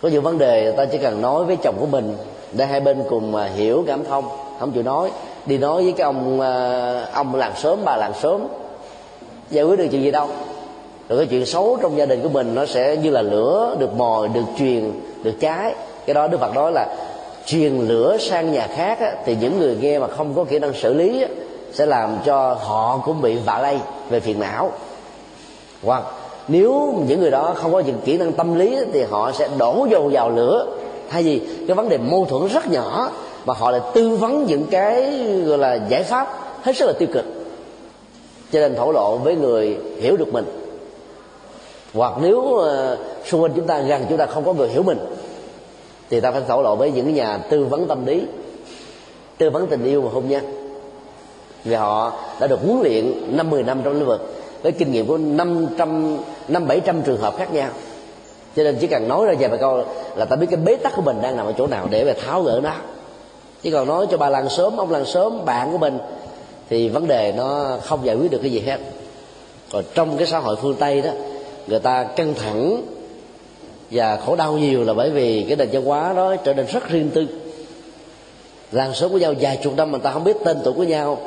Có 0.02 0.08
nhiều 0.08 0.20
vấn 0.20 0.38
đề 0.38 0.72
ta 0.72 0.84
chỉ 0.84 0.98
cần 0.98 1.22
nói 1.22 1.44
với 1.44 1.56
chồng 1.62 1.76
của 1.80 1.86
mình 1.86 2.16
để 2.52 2.66
hai 2.66 2.80
bên 2.80 3.02
cùng 3.10 3.32
mà 3.32 3.46
hiểu 3.46 3.84
cảm 3.86 4.04
thông. 4.04 4.28
Không 4.60 4.72
chịu 4.72 4.82
nói 4.82 5.10
đi 5.46 5.58
nói 5.58 5.82
với 5.82 5.92
cái 5.92 6.04
ông 6.04 6.40
à, 6.40 7.06
ông 7.12 7.34
làng 7.34 7.52
sớm 7.56 7.78
bà 7.84 7.96
làng 7.96 8.12
sớm 8.22 8.46
giải 9.50 9.64
quyết 9.64 9.78
được 9.78 9.86
chuyện 9.90 10.02
gì 10.02 10.10
đâu. 10.10 10.28
Rồi 11.08 11.18
cái 11.18 11.26
chuyện 11.26 11.46
xấu 11.46 11.78
trong 11.82 11.98
gia 11.98 12.06
đình 12.06 12.22
của 12.22 12.28
mình 12.28 12.54
nó 12.54 12.66
sẽ 12.66 12.96
như 12.96 13.10
là 13.10 13.22
lửa 13.22 13.76
được 13.78 13.94
mồi 13.94 14.28
được 14.28 14.44
truyền 14.58 14.92
được 15.22 15.34
cháy. 15.40 15.74
Cái 16.06 16.14
đó 16.14 16.26
đức 16.26 16.40
phật 16.40 16.54
nói 16.54 16.72
là 16.72 16.96
truyền 17.46 17.78
lửa 17.78 18.16
sang 18.20 18.52
nhà 18.52 18.68
khác 18.76 19.00
á, 19.00 19.12
thì 19.24 19.36
những 19.40 19.58
người 19.58 19.76
nghe 19.80 19.98
mà 19.98 20.06
không 20.06 20.34
có 20.34 20.44
kỹ 20.44 20.58
năng 20.58 20.74
xử 20.74 20.94
lý 20.94 21.22
á, 21.22 21.28
sẽ 21.76 21.86
làm 21.86 22.18
cho 22.24 22.54
họ 22.54 23.00
cũng 23.04 23.22
bị 23.22 23.36
vạ 23.36 23.58
lây 23.62 23.78
về 24.10 24.20
phiền 24.20 24.40
não. 24.40 24.72
Hoặc 25.82 26.04
nếu 26.48 26.94
những 27.08 27.20
người 27.20 27.30
đó 27.30 27.54
không 27.56 27.72
có 27.72 27.80
những 27.80 27.98
kỹ 28.04 28.18
năng 28.18 28.32
tâm 28.32 28.58
lý 28.58 28.78
thì 28.92 29.02
họ 29.02 29.32
sẽ 29.32 29.48
đổ 29.58 29.86
dầu 29.90 30.10
vào 30.12 30.30
lửa. 30.30 30.66
Thay 31.10 31.22
vì 31.22 31.42
cái 31.66 31.74
vấn 31.74 31.88
đề 31.88 31.98
mâu 31.98 32.24
thuẫn 32.24 32.46
rất 32.46 32.70
nhỏ 32.70 33.10
mà 33.46 33.54
họ 33.54 33.70
lại 33.70 33.80
tư 33.94 34.16
vấn 34.16 34.44
những 34.44 34.66
cái 34.70 35.24
gọi 35.46 35.58
là 35.58 35.78
giải 35.88 36.02
pháp 36.02 36.38
hết 36.62 36.76
sức 36.76 36.86
là 36.86 36.92
tiêu 36.98 37.08
cực. 37.12 37.24
Cho 38.52 38.60
nên 38.60 38.74
thổ 38.74 38.92
lộ 38.92 39.16
với 39.16 39.34
người 39.34 39.78
hiểu 40.00 40.16
được 40.16 40.32
mình. 40.32 40.44
Hoặc 41.94 42.12
nếu 42.20 42.38
uh, 42.40 42.98
xung 43.26 43.42
quanh 43.42 43.52
chúng 43.56 43.66
ta 43.66 43.78
gần 43.78 44.04
chúng 44.08 44.18
ta 44.18 44.26
không 44.26 44.44
có 44.44 44.52
người 44.52 44.68
hiểu 44.68 44.82
mình 44.82 44.98
thì 46.10 46.20
ta 46.20 46.30
phải 46.30 46.42
thổ 46.48 46.62
lộ 46.62 46.76
với 46.76 46.90
những 46.90 47.14
nhà 47.14 47.38
tư 47.50 47.64
vấn 47.64 47.86
tâm 47.86 48.06
lý 48.06 48.22
tư 49.38 49.50
vấn 49.50 49.66
tình 49.66 49.84
yêu 49.84 50.02
và 50.02 50.10
hôn 50.10 50.28
nhân 50.28 50.65
vì 51.66 51.74
họ 51.74 52.12
đã 52.40 52.46
được 52.46 52.60
huấn 52.64 52.80
luyện 52.82 53.36
năm 53.36 53.50
mười 53.50 53.62
năm 53.62 53.80
trong 53.84 53.94
lĩnh 53.94 54.06
vực 54.06 54.34
với 54.62 54.72
kinh 54.72 54.92
nghiệm 54.92 55.06
của 55.06 55.18
năm 55.18 55.66
trăm, 55.78 56.16
năm 56.48 56.66
bảy 56.66 56.80
trăm 56.80 57.02
trường 57.02 57.20
hợp 57.20 57.36
khác 57.38 57.52
nhau. 57.52 57.68
Cho 58.56 58.62
nên 58.62 58.76
chỉ 58.80 58.86
cần 58.86 59.08
nói 59.08 59.26
ra 59.26 59.34
vài 59.38 59.58
câu 59.58 59.84
là 60.16 60.24
ta 60.24 60.36
biết 60.36 60.46
cái 60.50 60.60
bế 60.64 60.76
tắc 60.76 60.92
của 60.96 61.02
mình 61.02 61.22
đang 61.22 61.36
nằm 61.36 61.46
ở 61.46 61.52
chỗ 61.58 61.66
nào 61.66 61.88
để 61.90 62.04
mà 62.04 62.12
tháo 62.26 62.42
gỡ 62.42 62.60
nó. 62.62 62.72
Chỉ 63.62 63.70
còn 63.70 63.88
nói 63.88 64.06
cho 64.10 64.16
bà 64.16 64.28
làng 64.28 64.48
sớm 64.48 64.76
ông 64.76 64.90
làng 64.90 65.04
sớm 65.04 65.44
bạn 65.44 65.72
của 65.72 65.78
mình, 65.78 65.98
thì 66.70 66.88
vấn 66.88 67.06
đề 67.06 67.32
nó 67.36 67.76
không 67.84 68.06
giải 68.06 68.16
quyết 68.16 68.30
được 68.30 68.38
cái 68.42 68.52
gì 68.52 68.60
hết. 68.60 68.78
Còn 69.72 69.84
trong 69.94 70.16
cái 70.16 70.26
xã 70.26 70.38
hội 70.38 70.56
phương 70.62 70.76
tây 70.78 71.02
đó, 71.02 71.10
người 71.66 71.78
ta 71.78 72.04
căng 72.04 72.34
thẳng 72.34 72.82
và 73.90 74.16
khổ 74.26 74.36
đau 74.36 74.52
nhiều 74.52 74.84
là 74.84 74.94
bởi 74.94 75.10
vì 75.10 75.44
cái 75.48 75.56
nền 75.56 75.68
văn 75.72 75.84
hóa 75.84 76.12
đó 76.12 76.36
trở 76.36 76.54
nên 76.54 76.66
rất 76.66 76.88
riêng 76.88 77.10
tư. 77.14 77.26
Làng 78.72 78.94
xóm 78.94 79.10
của 79.10 79.18
nhau 79.18 79.34
vài 79.40 79.58
chục 79.62 79.76
năm 79.76 79.92
mà 79.92 79.98
ta 79.98 80.12
không 80.12 80.24
biết 80.24 80.36
tên 80.44 80.58
tuổi 80.64 80.74
của 80.74 80.82
nhau 80.82 81.18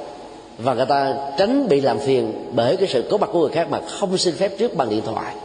và 0.63 0.73
người 0.73 0.85
ta 0.85 1.15
tránh 1.37 1.67
bị 1.69 1.81
làm 1.81 1.99
phiền 1.99 2.33
bởi 2.55 2.77
cái 2.77 2.87
sự 2.87 3.03
có 3.09 3.17
mặt 3.17 3.29
của 3.33 3.39
người 3.39 3.49
khác 3.49 3.67
mà 3.69 3.81
không 3.81 4.17
xin 4.17 4.35
phép 4.35 4.51
trước 4.57 4.75
bằng 4.75 4.89
điện 4.89 5.01
thoại. 5.05 5.35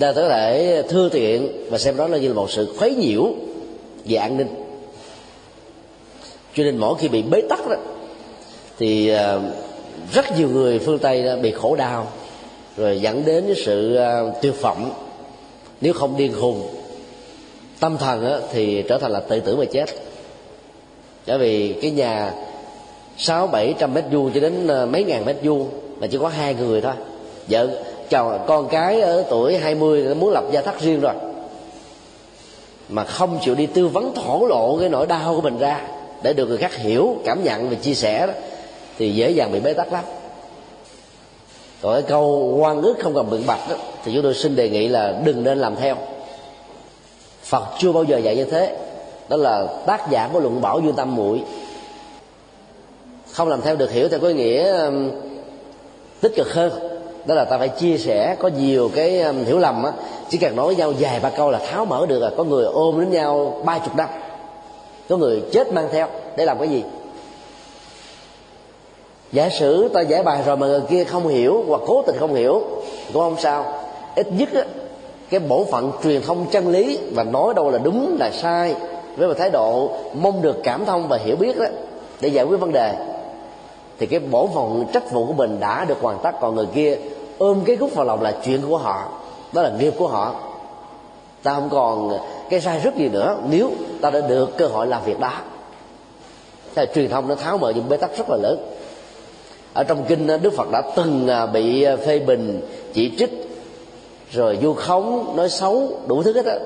Ta 0.00 0.12
có 0.12 0.28
thể 0.28 0.82
thưa 0.88 1.08
tiện 1.08 1.48
và 1.70 1.78
xem 1.78 1.96
đó 1.96 2.08
là 2.08 2.18
như 2.18 2.28
là 2.28 2.34
một 2.34 2.50
sự 2.50 2.74
khuấy 2.78 2.94
nhiễu 2.94 3.34
về 4.04 4.16
an 4.16 4.36
ninh. 4.36 4.48
Cho 6.54 6.64
nên 6.64 6.76
mỗi 6.76 6.94
khi 6.98 7.08
bị 7.08 7.22
bế 7.22 7.40
tắc 7.50 7.68
đó, 7.68 7.76
thì 8.78 9.08
ờ, 9.08 9.40
rất 10.12 10.38
nhiều 10.38 10.48
người 10.48 10.78
phương 10.78 10.98
tây 10.98 11.36
bị 11.42 11.50
khổ 11.50 11.76
đau, 11.76 12.12
rồi 12.76 13.00
dẫn 13.00 13.24
đến 13.24 13.54
sự 13.56 13.94
tiêu 13.94 14.32
tuyệt 14.42 14.62
vọng. 14.62 14.90
Nếu 15.80 15.92
không 15.92 16.16
điên 16.16 16.32
khùng, 16.40 16.68
tâm 17.80 17.98
thần 17.98 18.42
thì 18.52 18.82
trở 18.82 18.98
thành 18.98 19.12
là 19.12 19.20
tự 19.20 19.40
tử 19.40 19.56
mà 19.56 19.64
chết. 19.64 19.84
Bởi 21.26 21.38
vì 21.38 21.74
cái 21.82 21.90
nhà 21.90 22.32
sáu 23.18 23.46
bảy 23.46 23.74
trăm 23.78 23.94
mét 23.94 24.04
vuông 24.10 24.30
cho 24.34 24.40
đến 24.40 24.66
ờ, 24.66 24.86
mấy 24.86 25.04
ngàn 25.04 25.24
mét 25.24 25.36
vuông 25.42 25.70
mà 26.00 26.06
chỉ 26.06 26.18
có 26.18 26.28
hai 26.28 26.54
người 26.54 26.80
thôi. 26.80 26.92
Dạ, 27.48 27.64
Vợ 27.64 27.68
chồng 28.10 28.38
con 28.46 28.68
cái 28.68 29.00
ở 29.00 29.24
tuổi 29.30 29.58
20 29.58 30.14
muốn 30.14 30.30
lập 30.30 30.44
gia 30.52 30.62
thất 30.62 30.80
riêng 30.80 31.00
rồi. 31.00 31.14
Mà 32.88 33.04
không 33.04 33.38
chịu 33.42 33.54
đi 33.54 33.66
tư 33.66 33.88
vấn 33.88 34.14
thổ 34.14 34.46
lộ 34.46 34.76
cái 34.80 34.88
nỗi 34.88 35.06
đau 35.06 35.34
của 35.34 35.40
mình 35.40 35.58
ra 35.58 35.80
để 36.22 36.32
được 36.32 36.48
người 36.48 36.58
khác 36.58 36.74
hiểu 36.74 37.16
cảm 37.24 37.44
nhận 37.44 37.70
và 37.70 37.74
chia 37.74 37.94
sẻ 37.94 38.26
đó 38.26 38.32
thì 38.98 39.10
dễ 39.10 39.30
dàng 39.30 39.52
bị 39.52 39.60
bế 39.60 39.72
tắc 39.72 39.92
lắm. 39.92 40.04
Còn 41.82 41.92
cái 41.92 42.02
câu 42.02 42.56
quan 42.60 42.82
ước 42.82 42.94
không 43.02 43.14
cần 43.14 43.30
biện 43.30 43.42
bạch 43.46 43.70
đó, 43.70 43.76
thì 44.04 44.12
chúng 44.14 44.22
tôi 44.22 44.34
xin 44.34 44.56
đề 44.56 44.68
nghị 44.68 44.88
là 44.88 45.20
đừng 45.24 45.44
nên 45.44 45.58
làm 45.58 45.76
theo. 45.76 45.96
Phật 47.42 47.64
chưa 47.78 47.92
bao 47.92 48.04
giờ 48.04 48.18
dạy 48.18 48.36
như 48.36 48.44
thế. 48.44 48.76
Đó 49.28 49.36
là 49.36 49.66
tác 49.86 50.10
giả 50.10 50.30
của 50.32 50.40
luận 50.40 50.60
bảo 50.60 50.80
dương 50.80 50.96
tâm 50.96 51.16
muội 51.16 51.42
không 53.34 53.48
làm 53.48 53.62
theo 53.62 53.76
được 53.76 53.90
hiểu 53.90 54.08
theo 54.08 54.20
có 54.20 54.28
nghĩa 54.28 54.82
um, 54.84 55.10
tích 56.20 56.32
cực 56.36 56.52
hơn. 56.52 56.72
Đó 57.26 57.34
là 57.34 57.44
ta 57.44 57.58
phải 57.58 57.68
chia 57.68 57.96
sẻ 57.98 58.36
có 58.38 58.48
nhiều 58.48 58.90
cái 58.94 59.20
um, 59.20 59.44
hiểu 59.44 59.58
lầm 59.58 59.84
á. 59.84 59.92
Chỉ 60.28 60.38
cần 60.38 60.56
nói 60.56 60.66
với 60.66 60.76
nhau 60.76 60.92
vài 60.98 61.20
ba 61.20 61.30
câu 61.30 61.50
là 61.50 61.58
tháo 61.58 61.84
mở 61.84 62.06
được 62.06 62.18
là 62.18 62.30
có 62.36 62.44
người 62.44 62.64
ôm 62.64 63.00
đến 63.00 63.10
nhau 63.10 63.62
ba 63.64 63.78
chục 63.78 63.96
năm. 63.96 64.08
Có 65.08 65.16
người 65.16 65.42
chết 65.52 65.72
mang 65.72 65.88
theo. 65.92 66.08
Để 66.36 66.44
làm 66.44 66.58
cái 66.58 66.68
gì? 66.68 66.82
Giả 69.32 69.48
sử 69.48 69.88
ta 69.88 70.00
giải 70.00 70.22
bài 70.22 70.42
rồi 70.46 70.56
mà 70.56 70.66
người 70.66 70.80
kia 70.90 71.04
không 71.04 71.28
hiểu 71.28 71.64
hoặc 71.68 71.80
cố 71.86 72.02
tình 72.06 72.16
không 72.18 72.34
hiểu 72.34 72.62
cũng 73.12 73.22
không 73.22 73.36
sao. 73.38 73.82
Ít 74.16 74.26
nhất 74.38 74.48
á, 74.54 74.64
cái 75.30 75.40
bổn 75.40 75.64
phận 75.70 75.92
truyền 76.02 76.22
thông 76.22 76.46
chân 76.50 76.68
lý 76.68 76.98
và 77.14 77.24
nói 77.24 77.54
đâu 77.54 77.70
là 77.70 77.78
đúng 77.78 78.16
là 78.20 78.30
sai. 78.30 78.74
Với 79.16 79.28
một 79.28 79.34
thái 79.38 79.50
độ 79.50 79.90
mong 80.14 80.42
được 80.42 80.56
cảm 80.64 80.84
thông 80.84 81.08
và 81.08 81.16
hiểu 81.16 81.36
biết 81.36 81.58
đó 81.58 81.66
để 82.20 82.28
giải 82.28 82.44
quyết 82.44 82.56
vấn 82.56 82.72
đề 82.72 83.13
thì 83.98 84.06
cái 84.06 84.20
bổn 84.20 84.46
phận 84.54 84.84
trách 84.92 85.10
vụ 85.12 85.26
của 85.26 85.32
mình 85.32 85.60
đã 85.60 85.84
được 85.84 85.98
hoàn 86.00 86.18
tất, 86.22 86.30
còn 86.40 86.54
người 86.54 86.66
kia 86.74 86.98
ôm 87.38 87.60
cái 87.64 87.76
gút 87.76 87.94
vào 87.94 88.04
lòng 88.04 88.22
là 88.22 88.34
chuyện 88.44 88.60
của 88.68 88.78
họ, 88.78 89.08
đó 89.52 89.62
là 89.62 89.70
nghiệp 89.78 89.94
của 89.98 90.08
họ. 90.08 90.34
Ta 91.42 91.54
không 91.54 91.68
còn 91.70 92.18
cái 92.50 92.60
sai 92.60 92.80
rất 92.80 92.96
gì 92.96 93.08
nữa, 93.08 93.36
nếu 93.50 93.70
ta 94.00 94.10
đã 94.10 94.20
được 94.20 94.56
cơ 94.56 94.66
hội 94.66 94.86
làm 94.86 95.04
việc 95.04 95.20
đó. 95.20 95.32
Thì 96.74 96.82
truyền 96.94 97.10
thông 97.10 97.28
nó 97.28 97.34
tháo 97.34 97.58
mở 97.58 97.70
những 97.70 97.88
bế 97.88 97.96
tắc 97.96 98.18
rất 98.18 98.30
là 98.30 98.36
lớn. 98.36 98.74
Ở 99.74 99.84
trong 99.84 100.04
kinh 100.08 100.26
đức 100.26 100.52
phật 100.56 100.70
đã 100.72 100.82
từng 100.96 101.28
à, 101.28 101.46
bị 101.46 101.82
à, 101.82 101.96
phê 101.96 102.18
bình, 102.18 102.60
chỉ 102.92 103.12
trích, 103.18 103.30
rồi 104.30 104.56
vu 104.56 104.74
khống, 104.74 105.36
nói 105.36 105.50
xấu, 105.50 105.88
đủ 106.06 106.22
thứ 106.22 106.32
hết 106.32 106.46
á. 106.46 106.58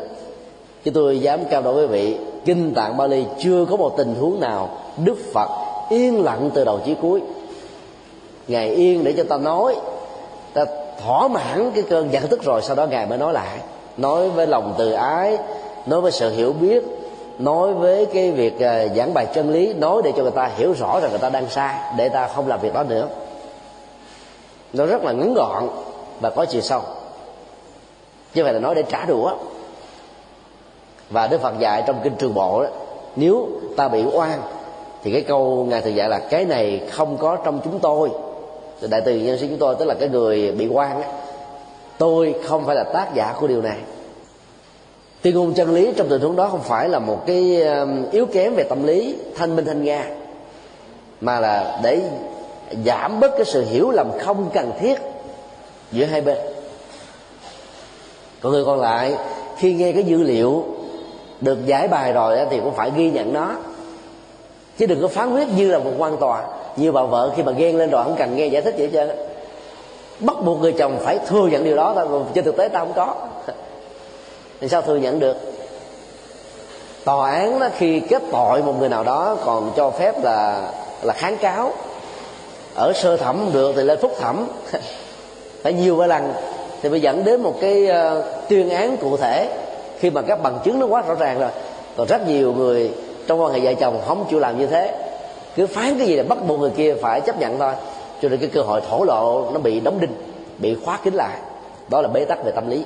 Chứ 0.85 0.91
tôi 0.91 1.19
dám 1.19 1.41
cao 1.51 1.63
đối 1.63 1.75
với 1.75 1.87
vị, 1.87 2.17
kinh 2.45 2.75
tạng 2.75 2.97
bali 2.97 3.25
chưa 3.39 3.65
có 3.71 3.77
một 3.77 3.95
tình 3.97 4.15
huống 4.15 4.41
nào 4.41 4.79
đức 5.05 5.17
phật 5.35 5.68
yên 5.89 6.25
lặng 6.25 6.51
từ 6.55 6.65
đầu 6.65 6.81
chí 6.85 6.95
cuối. 7.03 7.21
Ngài 8.49 8.69
yên 8.69 9.05
để 9.05 9.15
cho 9.17 9.25
ta 9.29 9.37
nói, 9.37 9.77
ta 10.53 10.65
thỏa 11.05 11.29
mãn 11.29 11.71
cái 11.75 11.85
cơn 11.91 12.13
giận 12.13 12.27
tức 12.29 12.43
rồi, 12.43 12.63
sau 12.63 12.77
đó 12.77 12.87
ngài 12.87 13.07
mới 13.07 13.19
nói 13.19 13.33
lại. 13.33 13.59
Nói 13.97 14.29
với 14.31 14.47
lòng 14.47 14.75
từ 14.79 14.93
ái, 14.93 15.39
nói 15.87 16.01
với 16.01 16.13
sự 16.13 16.31
hiểu 16.31 16.53
biết, 16.53 16.85
nói 17.39 17.75
với 17.75 18.07
cái 18.07 18.31
việc 18.31 18.61
à, 18.61 18.87
giảng 18.97 19.15
bài 19.15 19.27
chân 19.35 19.51
lý, 19.51 19.75
nói 19.75 20.03
để 20.05 20.13
cho 20.17 20.23
người 20.23 20.31
ta 20.31 20.51
hiểu 20.57 20.75
rõ 20.79 21.01
rằng 21.01 21.11
người 21.11 21.21
ta 21.21 21.29
đang 21.29 21.49
sai, 21.49 21.95
để 21.97 22.09
ta 22.09 22.29
không 22.29 22.49
làm 22.49 22.61
việc 22.61 22.75
đó 22.75 22.83
nữa. 22.83 23.09
Nó 24.73 24.87
rất 24.87 25.05
là 25.05 25.13
ngắn 25.13 25.35
gọn 25.35 25.69
và 26.21 26.31
có 26.31 26.45
chiều 26.45 26.61
sâu. 26.61 26.81
Chứ 28.35 28.45
phải 28.45 28.53
là 28.53 28.59
nói 28.59 28.75
để 28.75 28.83
trả 28.83 29.05
đũa. 29.05 29.33
Và 31.11 31.27
đức 31.27 31.41
phật 31.41 31.59
dạy 31.59 31.83
trong 31.87 32.01
kinh 32.05 32.17
trường 32.17 32.35
bộ 32.35 32.63
đó, 32.63 32.69
nếu 33.17 33.49
ta 33.77 33.89
bị 33.89 34.05
oan 34.13 34.41
thì 35.03 35.13
cái 35.13 35.23
câu 35.23 35.67
ngài 35.71 35.81
thường 35.81 35.97
dạy 35.97 36.09
là, 36.09 36.19
cái 36.19 36.45
này 36.45 36.83
không 36.91 37.17
có 37.17 37.37
trong 37.37 37.61
chúng 37.65 37.79
tôi. 37.79 38.11
Đại 38.91 39.01
từ 39.01 39.15
nhân 39.15 39.39
sĩ 39.39 39.49
chúng 39.49 39.59
tôi, 39.59 39.75
tức 39.79 39.85
là 39.85 39.95
cái 39.95 40.09
người 40.09 40.53
bị 40.53 40.67
quan 40.67 41.03
á, 41.03 41.09
tôi 41.99 42.35
không 42.45 42.67
phải 42.67 42.77
là 42.77 42.85
tác 42.85 43.15
giả 43.15 43.35
của 43.41 43.47
điều 43.47 43.63
này. 43.63 43.77
Tuyên 45.23 45.35
ngôn 45.35 45.55
chân 45.55 45.75
lý 45.75 45.93
trong 45.97 46.09
tình 46.09 46.21
huống 46.23 46.37
đó 46.37 46.49
không 46.51 46.63
phải 46.63 46.89
là 46.89 46.99
một 46.99 47.27
cái 47.27 47.63
yếu 48.13 48.27
kém 48.27 48.55
về 48.55 48.63
tâm 48.63 48.87
lý 48.87 49.17
thanh 49.37 49.57
minh 49.57 49.65
thanh 49.65 49.85
nga, 49.85 50.05
mà 51.21 51.41
là 51.41 51.81
để 51.83 52.01
giảm 52.87 53.21
bớt 53.21 53.31
cái 53.37 53.45
sự 53.45 53.65
hiểu 53.65 53.91
lầm 53.91 54.11
không 54.21 54.51
cần 54.55 54.73
thiết 54.81 54.99
giữa 55.93 56.05
hai 56.05 56.21
bên. 56.21 56.39
Còn 58.41 58.53
người 58.53 58.65
còn 58.65 58.81
lại, 58.81 59.15
khi 59.59 59.73
nghe 59.73 59.93
cái 59.93 60.03
dữ 60.03 60.23
liệu 60.23 60.65
được 61.41 61.67
giải 61.67 61.89
bài 61.89 62.13
rồi 62.13 62.39
thì 62.51 62.61
cũng 62.61 62.75
phải 62.75 62.91
ghi 62.97 63.11
nhận 63.11 63.33
nó 63.33 63.57
chứ 64.79 64.87
đừng 64.87 65.03
có 65.03 65.09
phán 65.09 65.35
quyết 65.35 65.49
như 65.57 65.71
là 65.71 65.79
một 65.79 65.93
quan 65.99 66.17
tòa. 66.17 66.43
Như 66.77 66.93
bà 66.93 67.03
vợ 67.03 67.33
khi 67.37 67.43
mà 67.43 67.53
ghen 67.53 67.77
lên 67.77 67.91
rồi 67.91 68.05
không 68.05 68.17
cần 68.19 68.37
nghe 68.37 68.47
giải 68.47 68.63
thích 68.63 68.75
gì 68.77 68.85
hết 68.85 68.91
trơn 68.93 69.09
bắt 70.21 70.37
buộc 70.45 70.61
người 70.61 70.73
chồng 70.73 70.99
phải 71.05 71.19
thừa 71.27 71.47
nhận 71.47 71.65
điều 71.65 71.77
đó 71.77 71.93
thôi 71.97 72.23
trên 72.35 72.45
thực 72.45 72.57
tế 72.57 72.69
ta 72.69 72.79
không 72.79 72.93
có. 72.97 73.15
Thì 74.61 74.69
sao 74.69 74.83
thừa 74.83 74.97
nhận 74.97 75.21
được? 75.21 75.37
Tòa 77.05 77.31
án 77.31 77.61
đó 77.61 77.69
khi 77.79 78.01
kết 78.01 78.23
tội 78.33 78.63
một 78.63 78.75
người 78.79 78.89
nào 78.89 79.05
đó 79.05 79.37
còn 79.45 79.73
cho 79.77 79.91
phép 79.91 80.25
là 80.25 80.71
là 81.03 81.13
kháng 81.13 81.37
cáo. 81.37 81.73
Ở 82.75 82.93
sơ 82.93 83.17
thẩm 83.17 83.51
được 83.53 83.73
thì 83.77 83.83
lên 83.83 83.99
phúc 84.03 84.13
thẩm. 84.21 84.47
Phải 85.63 85.73
nhiều 85.73 85.97
vài 85.97 86.09
lần. 86.09 86.33
Thì 86.83 86.89
mới 86.89 87.01
dẫn 87.01 87.25
đến 87.25 87.43
một 87.43 87.55
cái 87.61 87.89
uh, 87.89 88.25
tuyên 88.49 88.71
án 88.71 88.97
cụ 88.97 89.17
thể. 89.17 89.49
Khi 89.99 90.11
mà 90.11 90.23
các 90.23 90.43
bằng 90.43 90.59
chứng 90.65 90.81
nó 90.81 90.87
quá 90.87 91.03
rõ 91.09 91.15
ràng 91.15 91.41
rồi 91.41 91.51
còn 91.97 92.07
rất 92.07 92.29
nhiều 92.29 92.53
người 92.53 92.91
trong 93.29 93.41
quan 93.41 93.53
hệ 93.53 93.61
vợ 93.61 93.75
chồng, 93.81 94.01
không 94.07 94.25
chịu 94.31 94.39
làm 94.39 94.59
như 94.59 94.67
thế. 94.67 94.95
Cứ 95.57 95.67
phán 95.67 95.99
cái 95.99 96.07
gì 96.07 96.17
là 96.17 96.23
bắt 96.23 96.39
buộc 96.49 96.61
người 96.61 96.71
kia 96.71 96.95
phải 97.03 97.21
chấp 97.21 97.41
nhận 97.41 97.59
thôi. 97.59 97.73
Cho 98.23 98.29
nên 98.29 98.39
cái 98.41 98.49
cơ 98.49 98.63
hội 98.63 98.81
thổ 98.91 99.05
lộ 99.05 99.51
nó 99.53 99.61
bị 99.61 99.81
đóng 99.81 100.01
đinh, 100.01 100.15
bị 100.59 100.77
khóa 100.85 100.99
kín 101.05 101.15
lại. 101.15 101.39
Đó 101.89 102.01
là 102.01 102.09
bế 102.09 102.25
tắc 102.25 102.45
về 102.45 102.51
tâm 102.51 102.71
lý. 102.71 102.85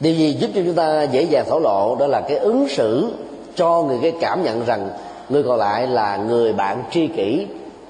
Điều 0.00 0.14
gì 0.14 0.32
giúp 0.32 0.50
cho 0.54 0.60
chúng 0.64 0.74
ta 0.74 1.02
dễ 1.02 1.22
dàng 1.22 1.44
thổ 1.48 1.58
lộ 1.58 1.96
đó 1.98 2.06
là 2.06 2.20
cái 2.20 2.38
ứng 2.38 2.68
xử 2.68 3.12
cho 3.54 3.82
người 3.82 3.98
cái 4.02 4.12
cảm 4.20 4.42
nhận 4.42 4.64
rằng 4.66 4.90
người 5.28 5.42
còn 5.42 5.58
lại 5.58 5.86
là 5.86 6.16
người 6.16 6.52
bạn 6.52 6.84
tri 6.90 7.06
kỷ, 7.06 7.46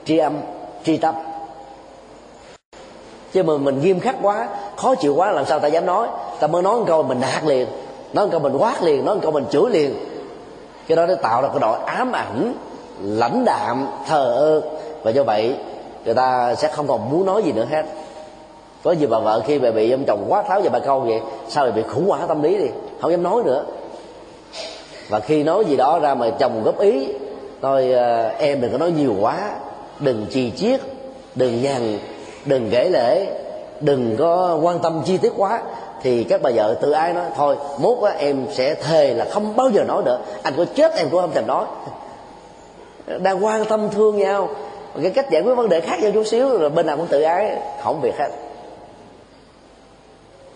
tri 0.07 0.19
âm, 0.19 0.33
tri 0.85 0.97
tâm. 0.97 1.15
Chứ 3.33 3.43
mà 3.43 3.57
mình 3.57 3.81
nghiêm 3.83 4.01
khắc 4.01 4.17
quá, 4.23 4.49
khó 4.77 4.95
chịu 4.95 5.15
quá, 5.15 5.33
làm 5.33 5.47
sao 5.47 5.59
ta 5.59 5.69
dám 5.69 5.87
nói? 5.87 6.09
Ta 6.41 6.47
mới 6.47 6.63
nói 6.63 6.77
một 6.79 6.85
câu 6.87 7.03
mình 7.03 7.21
nạt 7.21 7.45
liền, 7.45 7.67
nói 8.13 8.27
một 8.27 8.31
câu 8.33 8.41
mình 8.41 8.57
quát 8.59 8.83
liền, 8.83 9.05
nói 9.05 9.15
một 9.15 9.21
câu 9.23 9.33
mình 9.33 9.45
chửi 9.51 9.71
liền 9.71 9.95
cái 10.87 10.97
đó 10.97 11.07
nó 11.07 11.15
tạo 11.15 11.43
ra 11.43 11.49
cái 11.49 11.59
nỗi 11.61 11.79
ám 11.87 12.13
ảnh, 12.13 12.55
lãnh 13.03 13.45
đạm, 13.45 13.87
thờ 14.07 14.35
ơ. 14.39 14.61
Và 15.03 15.11
do 15.11 15.23
vậy, 15.23 15.57
người 16.05 16.15
ta 16.15 16.55
sẽ 16.55 16.69
không 16.69 16.87
còn 16.87 17.11
muốn 17.11 17.27
nói 17.27 17.43
gì 17.43 17.53
nữa 17.53 17.67
hết. 17.71 17.85
Có 18.83 18.93
nhiều 18.93 19.09
bà 19.11 19.19
vợ 19.19 19.43
khi 19.47 19.59
bà 19.59 19.71
bị 19.71 19.91
ông 19.91 20.05
chồng 20.07 20.25
quá 20.29 20.43
tháo 20.43 20.61
về 20.61 20.69
bà 20.69 20.79
câu 20.79 21.01
vậy, 21.01 21.21
sao 21.49 21.65
lại 21.65 21.73
bị 21.73 21.83
khủng 21.83 22.09
hoảng 22.09 22.29
tâm 22.29 22.43
lý 22.43 22.59
đi? 22.59 22.69
Không 23.01 23.11
dám 23.11 23.23
nói 23.23 23.43
nữa. 23.45 23.65
Và 25.09 25.21
khi 25.21 25.43
nói 25.43 25.65
gì 25.65 25.77
đó 25.77 25.99
ra 25.99 26.15
mà 26.15 26.31
chồng 26.39 26.63
góp 26.65 26.79
ý, 26.79 27.09
thôi 27.63 27.93
ờ, 27.93 28.29
em 28.39 28.61
đừng 28.61 28.73
có 28.73 28.79
nói 28.79 28.91
nhiều 28.91 29.15
quá. 29.21 29.51
Đừng 30.01 30.27
chi 30.31 30.53
chiết, 30.57 30.81
đừng 31.35 31.63
nhằn 31.63 31.99
đừng 32.45 32.71
kể 32.71 32.89
lễ 32.89 33.27
đừng 33.81 34.17
có 34.17 34.59
quan 34.63 34.79
tâm 34.79 35.03
chi 35.05 35.17
tiết 35.17 35.33
quá 35.37 35.63
thì 36.05 36.25
các 36.25 36.43
bà 36.43 36.51
vợ 36.55 36.75
tự 36.81 36.91
ai 36.91 37.13
nói 37.13 37.25
thôi 37.37 37.57
mốt 37.79 38.03
á, 38.03 38.15
em 38.19 38.47
sẽ 38.53 38.75
thề 38.75 39.15
là 39.15 39.25
không 39.31 39.57
bao 39.57 39.71
giờ 39.71 39.85
nói 39.85 40.03
nữa. 40.05 40.21
Anh 40.43 40.55
có 40.57 40.65
chết 40.75 40.95
em 40.95 41.09
cũng 41.11 41.21
không 41.21 41.33
thèm 41.35 41.47
nói. 41.47 41.67
Đang 43.23 43.45
quan 43.45 43.65
tâm 43.65 43.91
thương 43.91 44.19
nhau. 44.19 44.49
Cái 45.03 45.11
cách 45.11 45.31
giải 45.31 45.43
quyết 45.43 45.55
vấn 45.55 45.69
đề 45.69 45.81
khác 45.81 46.01
nhau 46.03 46.11
chút 46.15 46.27
xíu 46.27 46.59
rồi 46.59 46.71
bên 46.71 46.87
nào 46.87 46.97
cũng 46.97 47.07
tự 47.07 47.23
ái 47.23 47.57
không 47.83 48.01
việc 48.01 48.15
hết. 48.19 48.29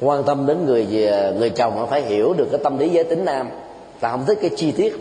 Quan 0.00 0.24
tâm 0.24 0.46
đến 0.46 0.66
người 0.66 0.86
người 1.38 1.50
chồng 1.50 1.86
phải 1.90 2.02
hiểu 2.02 2.34
được 2.34 2.48
cái 2.50 2.60
tâm 2.64 2.78
lý 2.78 2.88
giới 2.88 3.04
tính 3.04 3.24
nam. 3.24 3.50
Ta 4.00 4.10
không 4.10 4.24
thích 4.26 4.38
cái 4.40 4.50
chi 4.56 4.72
tiết. 4.72 4.96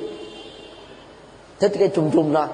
Thích 1.60 1.72
cái 1.80 1.90
chung 1.96 2.10
chung 2.14 2.34
thôi. 2.34 2.46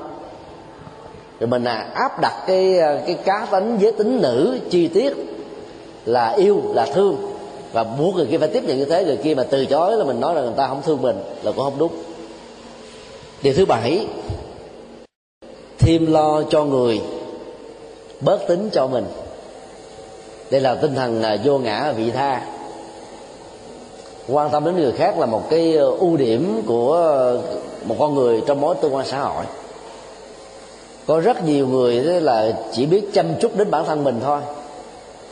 Rồi 1.39 1.47
mình 1.47 1.63
à, 1.63 1.87
áp 1.93 2.21
đặt 2.21 2.43
cái 2.47 2.79
à, 2.79 2.97
cái 3.05 3.15
cá 3.25 3.47
tính 3.51 3.77
giới 3.79 3.91
tính 3.91 4.21
nữ 4.21 4.59
chi 4.69 4.87
tiết 4.87 5.13
là 6.05 6.29
yêu 6.29 6.61
là 6.73 6.85
thương 6.85 7.32
và 7.73 7.83
muốn 7.83 8.15
người 8.15 8.25
kia 8.25 8.37
phải 8.37 8.47
tiếp 8.47 8.63
nhận 8.63 8.77
như 8.77 8.85
thế. 8.85 9.05
Người 9.05 9.17
kia 9.17 9.35
mà 9.35 9.43
từ 9.43 9.65
chối 9.65 9.97
là 9.97 10.05
mình 10.05 10.19
nói 10.19 10.35
là 10.35 10.41
người 10.41 10.53
ta 10.57 10.67
không 10.67 10.81
thương 10.85 11.01
mình 11.01 11.15
là 11.43 11.51
cũng 11.51 11.63
không 11.63 11.77
đúng. 11.77 11.91
Điều 13.41 13.53
thứ 13.53 13.65
bảy, 13.65 14.07
thêm 15.79 16.11
lo 16.11 16.43
cho 16.49 16.63
người, 16.63 17.01
bớt 18.21 18.47
tính 18.47 18.69
cho 18.71 18.87
mình. 18.87 19.05
Đây 20.51 20.61
là 20.61 20.75
tinh 20.75 20.95
thần 20.95 21.23
à, 21.23 21.37
vô 21.43 21.57
ngã 21.57 21.91
vị 21.91 22.11
tha. 22.11 22.47
Quan 24.27 24.49
tâm 24.49 24.65
đến 24.65 24.75
người 24.75 24.91
khác 24.91 25.19
là 25.19 25.25
một 25.25 25.49
cái 25.49 25.75
ờ, 25.75 25.85
ưu 25.85 26.17
điểm 26.17 26.61
của 26.67 26.93
ờ, 26.93 27.41
một 27.85 27.95
con 27.99 28.15
người 28.15 28.41
trong 28.47 28.61
mối 28.61 28.75
tương 28.75 28.95
quan 28.95 29.05
xã 29.05 29.19
hội. 29.19 29.45
Có 31.07 31.19
rất 31.19 31.45
nhiều 31.45 31.67
người 31.67 31.95
là 32.03 32.51
chỉ 32.71 32.85
biết 32.85 33.01
chăm 33.13 33.25
chút 33.41 33.51
đến 33.57 33.71
bản 33.71 33.85
thân 33.85 34.03
mình 34.03 34.19
thôi. 34.23 34.39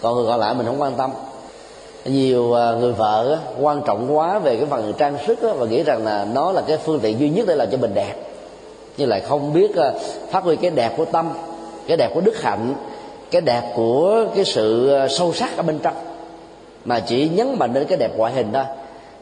Còn 0.01 0.15
người 0.15 0.25
còn 0.27 0.39
lại 0.39 0.53
mình 0.53 0.65
không 0.65 0.81
quan 0.81 0.93
tâm 0.97 1.11
nhiều 2.05 2.53
à, 2.53 2.71
người 2.71 2.91
vợ 2.91 3.39
quan 3.59 3.81
trọng 3.85 4.17
quá 4.17 4.39
về 4.39 4.55
cái 4.55 4.65
phần 4.65 4.93
trang 4.97 5.17
sức 5.27 5.39
và 5.57 5.65
nghĩ 5.65 5.83
rằng 5.83 6.05
là 6.05 6.27
nó 6.33 6.51
là 6.51 6.61
cái 6.67 6.77
phương 6.77 6.99
tiện 6.99 7.19
duy 7.19 7.29
nhất 7.29 7.47
để 7.47 7.55
làm 7.55 7.67
cho 7.71 7.77
mình 7.77 7.93
đẹp. 7.93 8.13
Nhưng 8.97 9.09
lại 9.09 9.19
không 9.19 9.53
biết 9.53 9.75
à, 9.75 9.91
phát 10.31 10.43
huy 10.43 10.55
cái 10.55 10.71
đẹp 10.71 10.93
của 10.97 11.05
tâm 11.05 11.29
cái 11.87 11.97
đẹp 11.97 12.11
của 12.13 12.21
đức 12.21 12.41
hạnh 12.41 12.73
cái 13.31 13.41
đẹp 13.41 13.71
của 13.75 14.25
cái 14.35 14.45
sự 14.45 14.93
à, 14.93 15.07
sâu 15.07 15.33
sắc 15.33 15.57
ở 15.57 15.63
bên 15.63 15.79
trong. 15.79 15.95
Mà 16.85 16.99
chỉ 16.99 17.29
nhấn 17.29 17.59
mạnh 17.59 17.73
đến 17.73 17.85
cái 17.87 17.97
đẹp 17.97 18.11
ngoại 18.17 18.33
hình 18.33 18.49
thôi. 18.53 18.63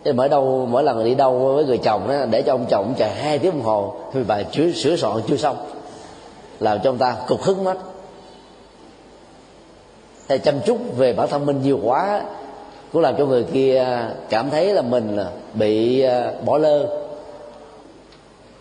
Chứ 0.04 0.14
mỗi 0.14 0.30
đâu 0.30 0.68
mỗi 0.72 0.84
lần 0.84 1.06
đi 1.06 1.16
đâu 1.16 1.40
với 1.40 1.66
người 1.66 1.78
chồng 1.78 2.08
đó 2.08 2.26
để 2.32 2.42
cho 2.42 2.54
ông 2.54 2.66
chồng 2.70 2.94
chờ 2.98 3.08
hai 3.08 3.40
tiếng 3.40 3.52
đồng 3.52 3.62
hồ 3.62 3.94
thì 4.14 4.24
bà 4.28 4.44
sửa, 4.54 4.72
sửa 4.72 4.96
soạn 4.96 5.14
chưa 5.28 5.38
xong. 5.38 5.58
Làm 6.60 6.80
cho 6.84 6.90
ông 6.90 6.98
ta 6.98 7.16
cục 7.28 7.42
hứng 7.42 7.64
mất 7.64 7.78
thì 10.28 10.38
chăm 10.38 10.60
chút 10.66 10.78
về 10.98 11.14
bản 11.14 11.28
thân 11.28 11.46
mình 11.46 11.62
nhiều 11.64 11.80
quá 11.84 12.22
cũng 12.94 13.02
làm 13.02 13.16
cho 13.18 13.26
người 13.26 13.44
kia 13.44 13.86
cảm 14.30 14.50
thấy 14.50 14.74
là 14.74 14.82
mình 14.82 15.18
bị 15.54 16.02
à, 16.02 16.32
bỏ 16.46 16.58
lơ. 16.58 16.88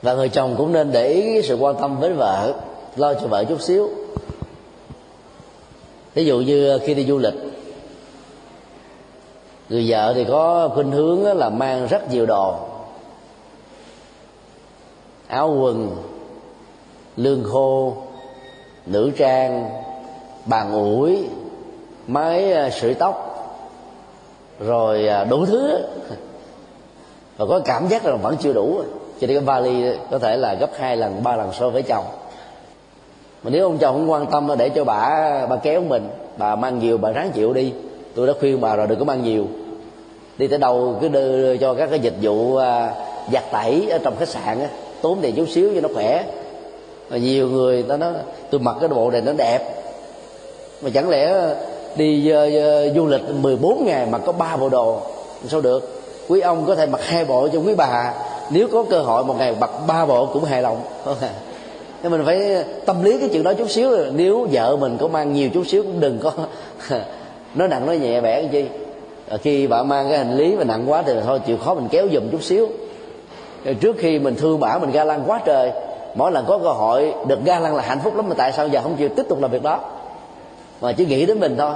Và 0.03 0.15
người 0.15 0.29
chồng 0.29 0.55
cũng 0.59 0.73
nên 0.73 0.93
để 0.93 1.09
ý 1.09 1.43
sự 1.43 1.57
quan 1.57 1.77
tâm 1.81 2.01
với 2.01 2.13
vợ, 2.13 2.55
lo 2.97 3.15
cho 3.15 3.27
vợ 3.27 3.45
chút 3.45 3.61
xíu. 3.61 3.91
Ví 6.15 6.25
dụ 6.25 6.41
như 6.41 6.79
khi 6.79 6.95
đi 6.95 7.05
du 7.05 7.19
lịch, 7.19 7.35
người 9.69 9.85
vợ 9.89 10.13
thì 10.15 10.25
có 10.25 10.71
khuynh 10.75 10.91
hướng 10.91 11.25
là 11.25 11.49
mang 11.49 11.87
rất 11.87 12.13
nhiều 12.13 12.27
đồ. 12.27 12.55
Áo 15.29 15.57
quần, 15.61 15.97
lương 17.17 17.45
khô, 17.45 17.97
nữ 18.87 19.11
trang, 19.19 19.71
bàn 20.47 20.73
ủi, 20.73 21.25
máy 22.07 22.53
à, 22.53 22.71
sưởi 22.71 22.95
tóc 22.95 23.28
rồi 24.61 25.09
à, 25.09 25.25
đủ 25.25 25.47
thứ. 25.47 25.79
Và 27.37 27.47
có 27.47 27.61
cảm 27.65 27.89
giác 27.89 28.07
là 28.07 28.17
vẫn 28.17 28.37
chưa 28.37 28.53
đủ. 28.53 28.81
Cho 29.21 29.27
nên 29.27 29.37
cái 29.37 29.45
vali 29.45 29.97
có 30.11 30.19
thể 30.19 30.37
là 30.37 30.55
gấp 30.55 30.71
hai 30.79 30.97
lần, 30.97 31.23
ba 31.23 31.37
lần 31.37 31.51
so 31.53 31.71
với 31.71 31.83
chồng. 31.83 32.05
Mà 33.43 33.51
nếu 33.51 33.65
ông 33.65 33.79
chồng 33.79 33.95
không 33.95 34.11
quan 34.11 34.27
tâm 34.27 34.51
để 34.59 34.69
cho 34.69 34.85
bà 34.85 35.47
bà 35.47 35.57
kéo 35.57 35.81
mình, 35.81 36.09
bà 36.39 36.57
mang 36.57 36.79
nhiều, 36.79 36.99
bà 36.99 37.11
ráng 37.11 37.31
chịu 37.35 37.53
đi. 37.53 37.73
Tôi 38.15 38.27
đã 38.27 38.33
khuyên 38.41 38.61
bà 38.61 38.77
rồi, 38.77 38.87
đừng 38.87 38.99
có 38.99 39.05
mang 39.05 39.25
nhiều. 39.25 39.47
Đi 40.39 40.47
tới 40.47 40.59
đâu 40.59 40.97
cứ 41.01 41.09
đưa 41.09 41.57
cho 41.57 41.75
các 41.75 41.91
cái 41.91 42.01
dịch 42.01 42.15
vụ 42.23 42.57
à, 42.57 42.95
giặt 43.33 43.45
tẩy 43.53 43.89
ở 43.91 43.99
trong 43.99 44.17
khách 44.19 44.29
sạn 44.29 44.61
á. 44.61 44.69
Tốn 45.03 45.19
tiền 45.23 45.35
chút 45.35 45.49
xíu 45.49 45.71
cho 45.75 45.81
nó 45.81 45.89
khỏe. 45.95 46.25
Mà 47.11 47.17
nhiều 47.17 47.49
người 47.49 47.83
ta 47.83 47.97
nói, 47.97 48.13
tôi 48.51 48.61
mặc 48.61 48.77
cái 48.81 48.89
bộ 48.89 49.11
này 49.11 49.21
nó 49.21 49.33
đẹp. 49.33 49.83
Mà 50.83 50.91
chẳng 50.95 51.09
lẽ 51.09 51.55
đi 51.99 52.33
uh, 52.33 52.97
du 52.97 53.07
lịch 53.07 53.23
14 53.41 53.85
ngày 53.85 54.07
mà 54.11 54.19
có 54.19 54.33
ba 54.33 54.57
bộ 54.57 54.69
đồ 54.69 55.01
sao 55.47 55.61
được? 55.61 56.03
Quý 56.29 56.41
ông 56.41 56.65
có 56.67 56.75
thể 56.75 56.87
mặc 56.87 57.01
hai 57.05 57.25
bộ 57.25 57.49
cho 57.53 57.59
quý 57.59 57.75
bà. 57.75 58.15
Nếu 58.51 58.69
có 58.73 58.85
cơ 58.91 58.99
hội 58.99 59.25
một 59.25 59.35
ngày 59.39 59.57
mặc 59.61 59.71
ba 59.87 60.07
bộ 60.07 60.27
cũng 60.27 60.45
hài 60.45 60.63
lòng. 60.63 60.81
Nên 62.03 62.13
mình 62.13 62.23
phải 62.27 62.65
tâm 62.87 63.05
lý 63.05 63.19
cái 63.19 63.29
chuyện 63.33 63.43
đó 63.43 63.53
chút 63.53 63.71
xíu. 63.71 63.91
Nếu 64.13 64.49
vợ 64.53 64.77
mình 64.77 64.97
có 65.01 65.09
mang 65.09 65.33
nhiều 65.33 65.49
chút 65.55 65.67
xíu 65.67 65.83
cũng 65.83 66.01
đừng 66.01 66.19
có 66.23 66.33
nói 67.55 67.69
nặng 67.69 67.87
nói 67.87 67.99
nhẹ 67.99 68.21
bẻ 68.21 68.43
cái 68.43 68.49
chi. 68.53 68.65
Ờ, 69.29 69.39
khi 69.43 69.67
bà 69.67 69.83
mang 69.83 70.09
cái 70.09 70.19
hành 70.19 70.37
lý 70.37 70.57
mà 70.57 70.65
nặng 70.65 70.85
quá 70.87 71.03
thì 71.07 71.13
thôi 71.27 71.41
chịu 71.47 71.57
khó 71.57 71.75
mình 71.75 71.89
kéo 71.91 72.07
dùm 72.13 72.31
chút 72.31 72.43
xíu. 72.43 72.69
Trước 73.81 73.97
khi 73.99 74.19
mình 74.19 74.37
thương 74.37 74.61
bả 74.61 74.79
mình 74.79 74.91
ga 74.91 75.05
lăng 75.05 75.25
quá 75.27 75.41
trời. 75.45 75.73
Mỗi 76.15 76.33
lần 76.33 76.45
có 76.49 76.59
cơ 76.59 76.69
hội 76.69 77.15
được 77.27 77.39
ga 77.45 77.61
lăng 77.61 77.77
là 77.77 77.83
hạnh 77.83 78.01
phúc 78.05 78.17
lắm 78.17 78.29
mà 78.29 78.35
tại 78.39 78.53
sao 78.53 78.69
giờ 78.69 78.81
không 78.83 78.97
chịu 78.97 79.09
tiếp 79.09 79.23
tục 79.29 79.41
làm 79.41 79.51
việc 79.51 79.63
đó? 79.63 79.81
Mà 80.81 80.93
chỉ 80.93 81.07
nghĩ 81.07 81.27
đến 81.27 81.41
mình 81.41 81.57
thôi. 81.59 81.75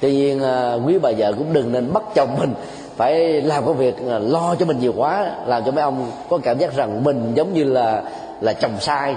Tuy 0.00 0.12
nhiên 0.12 0.42
à, 0.42 0.74
quý 0.74 0.98
bà 0.98 1.10
vợ 1.18 1.32
cũng 1.38 1.52
đừng 1.52 1.72
nên 1.72 1.92
bắt 1.92 2.02
chồng 2.14 2.36
mình 2.38 2.54
phải 2.96 3.42
làm 3.42 3.66
công 3.66 3.76
việc 3.76 3.94
à, 4.10 4.18
lo 4.18 4.54
cho 4.54 4.66
mình 4.66 4.80
nhiều 4.80 4.92
quá, 4.96 5.30
làm 5.46 5.64
cho 5.64 5.72
mấy 5.72 5.82
ông 5.82 6.10
có 6.28 6.38
cảm 6.42 6.58
giác 6.58 6.76
rằng 6.76 7.04
mình 7.04 7.32
giống 7.34 7.54
như 7.54 7.64
là 7.64 8.02
là 8.40 8.52
chồng 8.52 8.80
sai. 8.80 9.14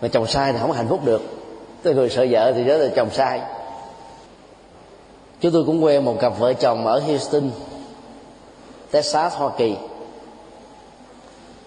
Mà 0.00 0.08
chồng 0.08 0.26
sai 0.26 0.52
thì 0.52 0.58
không 0.60 0.72
hạnh 0.72 0.88
phúc 0.88 1.00
được. 1.04 1.22
Tôi 1.82 1.94
người 1.94 2.10
sợ 2.10 2.26
vợ 2.30 2.52
thì 2.52 2.64
đó 2.64 2.74
là 2.74 2.88
chồng 2.96 3.10
sai. 3.10 3.40
Chúng 5.40 5.52
tôi 5.52 5.64
cũng 5.64 5.84
quen 5.84 6.04
một 6.04 6.16
cặp 6.20 6.38
vợ 6.38 6.52
chồng 6.52 6.86
ở 6.86 7.00
Houston, 7.00 7.50
Texas, 8.90 9.34
Hoa 9.34 9.50
Kỳ. 9.58 9.76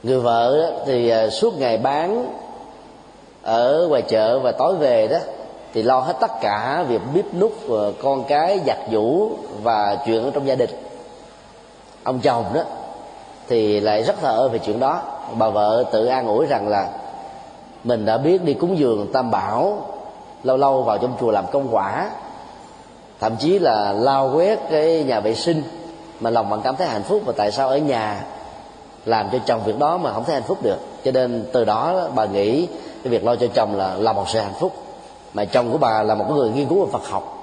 Người 0.03 0.19
vợ 0.19 0.73
thì 0.85 1.09
à, 1.09 1.29
suốt 1.29 1.59
ngày 1.59 1.77
bán 1.77 2.25
ở 3.43 3.87
ngoài 3.89 4.01
chợ 4.01 4.39
và 4.39 4.51
tối 4.51 4.75
về 4.75 5.07
đó, 5.07 5.17
thì 5.73 5.83
lo 5.83 5.99
hết 5.99 6.13
tất 6.19 6.31
cả 6.41 6.85
việc 6.87 7.01
bếp 7.13 7.25
nút 7.33 7.51
ờ, 7.69 7.93
con 8.03 8.23
cái, 8.23 8.59
giặt 8.67 8.77
giũ 8.91 9.29
và 9.63 9.97
chuyện 10.05 10.23
ở 10.23 10.31
trong 10.33 10.47
gia 10.47 10.55
đình. 10.55 10.69
Ông 12.03 12.19
chồng 12.19 12.45
đó, 12.53 12.61
thì 13.47 13.79
lại 13.79 14.03
rất 14.03 14.15
thờ 14.21 14.37
ơ 14.37 14.47
về 14.47 14.59
chuyện 14.59 14.79
đó. 14.79 15.01
Bà 15.37 15.49
vợ 15.49 15.83
tự 15.91 16.05
an 16.05 16.27
ủi 16.27 16.45
rằng 16.45 16.67
là 16.67 16.87
mình 17.83 18.05
đã 18.05 18.17
biết 18.17 18.43
đi 18.43 18.53
cúng 18.53 18.77
dường 18.77 19.11
tam 19.13 19.31
bảo, 19.31 19.85
lâu 20.43 20.57
lâu 20.57 20.83
vào 20.83 20.97
trong 20.97 21.13
chùa 21.19 21.31
làm 21.31 21.45
công 21.51 21.67
quả. 21.75 22.09
Thậm 23.19 23.35
chí 23.39 23.59
là 23.59 23.93
lao 23.93 24.31
quét 24.35 24.59
cái 24.71 25.03
nhà 25.03 25.19
vệ 25.19 25.35
sinh 25.35 25.63
mà 26.19 26.29
lòng 26.29 26.49
bạn 26.49 26.61
cảm 26.63 26.75
thấy 26.75 26.87
hạnh 26.87 27.03
phúc 27.03 27.21
và 27.25 27.33
tại 27.37 27.51
sao 27.51 27.69
ở 27.69 27.77
nhà 27.77 28.23
làm 29.05 29.29
cho 29.31 29.37
chồng 29.45 29.61
việc 29.65 29.79
đó 29.79 29.97
mà 29.97 30.13
không 30.13 30.23
thấy 30.23 30.33
hạnh 30.33 30.43
phúc 30.47 30.57
được. 30.61 30.77
Cho 31.03 31.11
nên 31.11 31.45
từ 31.53 31.65
đó 31.65 32.07
bà 32.15 32.25
nghĩ 32.25 32.67
cái 33.03 33.11
việc 33.11 33.23
lo 33.23 33.35
cho 33.35 33.47
chồng 33.47 33.75
là 33.75 33.95
là 33.95 34.13
một 34.13 34.29
sự 34.29 34.39
hạnh 34.39 34.53
phúc. 34.59 34.73
Mà 35.33 35.45
chồng 35.45 35.71
của 35.71 35.77
bà 35.77 36.03
là 36.03 36.15
một 36.15 36.25
người 36.29 36.49
nghiên 36.49 36.67
cứu 36.67 36.85
về 36.85 36.91
Phật 36.91 37.07
học. 37.07 37.37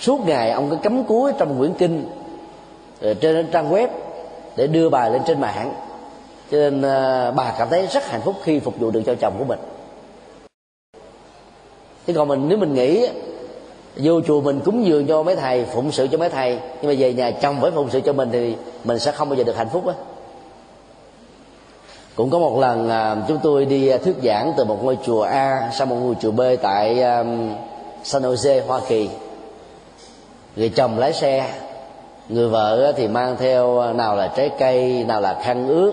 Suốt 0.00 0.20
ngày 0.26 0.50
ông 0.50 0.70
cứ 0.70 0.76
cắm 0.82 1.04
cúi 1.04 1.32
trong 1.38 1.58
quyển 1.58 1.74
kinh 1.74 2.04
ờ, 3.00 3.14
trên 3.14 3.46
trang 3.52 3.72
web 3.72 3.88
để 4.56 4.66
đưa 4.66 4.88
bài 4.88 5.10
lên 5.10 5.22
trên 5.26 5.40
mạng. 5.40 5.74
Cho 6.50 6.56
nên 6.58 6.82
ờ, 6.82 7.32
bà 7.36 7.54
cảm 7.58 7.68
thấy 7.70 7.86
rất 7.86 8.06
hạnh 8.06 8.20
phúc 8.24 8.34
khi 8.42 8.60
phục 8.60 8.78
vụ 8.78 8.90
được 8.90 9.02
cho 9.06 9.14
chồng 9.14 9.34
của 9.38 9.44
mình. 9.44 9.58
Thế 12.06 12.14
còn 12.14 12.28
mình, 12.28 12.48
nếu 12.48 12.58
mình 12.58 12.74
nghĩ, 12.74 13.08
vô 13.96 14.20
chùa 14.20 14.40
mình 14.40 14.60
cúng 14.64 14.86
dường 14.86 15.06
cho 15.06 15.22
mấy 15.22 15.36
thầy, 15.36 15.64
phụng 15.64 15.92
sự 15.92 16.06
cho 16.06 16.18
mấy 16.18 16.28
thầy, 16.28 16.58
nhưng 16.82 16.90
mà 16.90 16.94
về 16.98 17.12
nhà 17.12 17.30
chồng 17.30 17.56
phải 17.60 17.70
phụng 17.70 17.90
sự 17.90 18.00
cho 18.00 18.12
mình 18.12 18.28
thì 18.32 18.56
mình 18.84 18.98
sẽ 18.98 19.12
không 19.12 19.28
bao 19.28 19.36
giờ 19.36 19.44
được 19.44 19.56
hạnh 19.56 19.68
phúc 19.72 19.86
á 19.86 19.94
cũng 22.20 22.30
có 22.30 22.38
một 22.38 22.58
lần 22.58 22.88
à, 22.88 23.16
chúng 23.28 23.38
tôi 23.42 23.64
đi 23.64 23.88
à, 23.88 23.98
thuyết 23.98 24.16
giảng 24.22 24.52
từ 24.56 24.64
một 24.64 24.84
ngôi 24.84 24.98
chùa 25.06 25.22
A 25.22 25.70
sang 25.72 25.88
một 25.88 25.96
ngôi 25.96 26.14
chùa 26.20 26.30
B 26.30 26.40
tại 26.62 27.02
à, 27.02 27.24
San 28.04 28.22
Jose 28.22 28.66
Hoa 28.66 28.80
Kỳ. 28.88 29.10
Người 30.56 30.68
chồng 30.68 30.98
lái 30.98 31.12
xe 31.12 31.50
người 32.28 32.48
vợ 32.48 32.92
thì 32.96 33.08
mang 33.08 33.36
theo 33.38 33.78
à, 33.78 33.92
nào 33.92 34.16
là 34.16 34.26
trái 34.26 34.50
cây 34.58 35.04
nào 35.08 35.20
là 35.20 35.40
khăn 35.42 35.68
ướt 35.68 35.92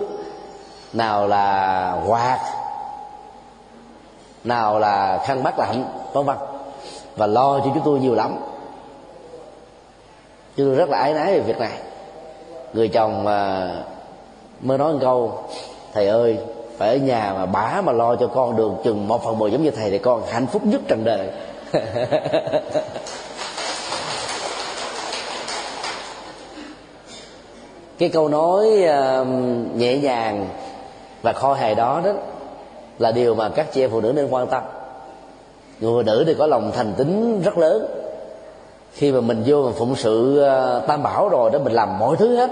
nào 0.92 1.28
là 1.28 2.02
quạt 2.06 2.38
nào 4.44 4.78
là 4.78 5.20
khăn 5.26 5.42
bát 5.42 5.58
lạnh 5.58 5.84
vân 6.12 6.24
vân. 6.24 6.36
Và 7.16 7.26
lo 7.26 7.58
cho 7.58 7.64
chúng 7.64 7.82
tôi 7.84 8.00
nhiều 8.00 8.14
lắm. 8.14 8.36
Chúng 10.56 10.66
tôi 10.66 10.74
rất 10.74 10.88
là 10.88 10.98
ái 10.98 11.14
nái 11.14 11.32
về 11.32 11.40
việc 11.40 11.58
này. 11.58 11.78
Người 12.72 12.88
chồng 12.88 13.24
mà 13.24 13.70
mới 14.60 14.78
nói 14.78 14.92
một 14.92 14.98
câu 15.02 15.32
thầy 15.94 16.06
ơi 16.06 16.38
phải 16.78 16.88
ở 16.88 16.96
nhà 16.96 17.34
mà 17.36 17.46
bả 17.46 17.80
mà 17.80 17.92
lo 17.92 18.16
cho 18.16 18.26
con 18.26 18.56
được 18.56 18.70
chừng 18.84 19.08
một 19.08 19.24
phần 19.24 19.38
mười 19.38 19.50
giống 19.50 19.62
như 19.62 19.70
thầy 19.70 19.90
thì 19.90 19.98
con 19.98 20.22
hạnh 20.26 20.46
phúc 20.46 20.62
nhất 20.64 20.80
trần 20.88 21.04
đời. 21.04 21.28
Cái 27.98 28.08
câu 28.08 28.28
nói 28.28 28.66
uh, 28.84 29.26
nhẹ 29.74 29.98
nhàng 29.98 30.48
và 31.22 31.32
kho 31.32 31.54
hề 31.54 31.74
đó 31.74 32.00
đó 32.04 32.12
là 32.98 33.12
điều 33.12 33.34
mà 33.34 33.48
các 33.48 33.72
chị 33.72 33.84
em 33.84 33.90
phụ 33.90 34.00
nữ 34.00 34.12
nên 34.12 34.28
quan 34.30 34.46
tâm. 34.46 34.62
Người 35.80 35.92
phụ 35.92 36.02
nữ 36.02 36.24
thì 36.26 36.34
có 36.34 36.46
lòng 36.46 36.72
thành 36.74 36.92
tín 36.96 37.42
rất 37.42 37.58
lớn. 37.58 37.86
Khi 38.92 39.12
mà 39.12 39.20
mình 39.20 39.42
vô 39.46 39.62
mà 39.62 39.72
phụng 39.78 39.96
sự 39.96 40.46
uh, 40.46 40.86
tam 40.86 41.02
bảo 41.02 41.28
rồi 41.28 41.50
đó 41.50 41.58
mình 41.58 41.72
làm 41.72 41.98
mọi 41.98 42.16
thứ 42.16 42.36
hết 42.36 42.50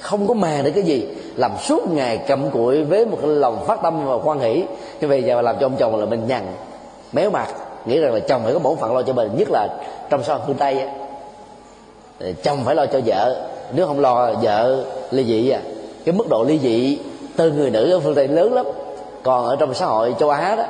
không 0.00 0.28
có 0.28 0.34
màng 0.34 0.64
để 0.64 0.70
cái 0.70 0.82
gì. 0.82 1.06
Làm 1.36 1.50
suốt 1.62 1.90
ngày 1.90 2.20
cầm 2.28 2.50
cụi 2.50 2.84
với 2.84 3.06
một 3.06 3.18
cái 3.20 3.30
lòng 3.30 3.64
phát 3.66 3.78
tâm 3.82 4.06
và 4.06 4.14
quan 4.24 4.40
hỷ. 4.40 4.64
Như 5.00 5.08
vậy 5.08 5.22
giờ 5.22 5.42
làm 5.42 5.56
cho 5.60 5.66
ông 5.66 5.76
chồng 5.78 5.96
là 5.96 6.06
mình 6.06 6.26
nhằn, 6.28 6.46
méo 7.12 7.30
mặt. 7.30 7.48
Nghĩ 7.84 8.00
rằng 8.00 8.14
là 8.14 8.20
chồng 8.20 8.40
phải 8.44 8.52
có 8.52 8.58
bổn 8.58 8.76
phận 8.76 8.94
lo 8.94 9.02
cho 9.02 9.12
mình, 9.12 9.30
nhất 9.36 9.48
là 9.50 9.68
trong 10.10 10.24
xã 10.24 10.34
hội 10.34 10.42
phương 10.46 10.56
tây 10.56 10.82
chồng 12.42 12.58
phải 12.64 12.74
lo 12.74 12.86
cho 12.86 13.00
vợ. 13.06 13.46
Nếu 13.72 13.86
không 13.86 14.00
lo, 14.00 14.32
vợ 14.42 14.84
ly 15.10 15.24
dị 15.24 15.50
à. 15.50 15.60
Cái 16.04 16.12
mức 16.12 16.28
độ 16.30 16.44
ly 16.44 16.58
dị 16.58 16.98
từ 17.36 17.52
người 17.52 17.70
nữ 17.70 17.92
ở 17.92 18.00
phương 18.00 18.14
tây 18.14 18.28
lớn 18.28 18.52
lắm. 18.52 18.66
Còn 19.22 19.46
ở 19.46 19.56
trong 19.56 19.74
xã 19.74 19.86
hội 19.86 20.14
châu 20.18 20.30
á 20.30 20.56
đó, 20.56 20.64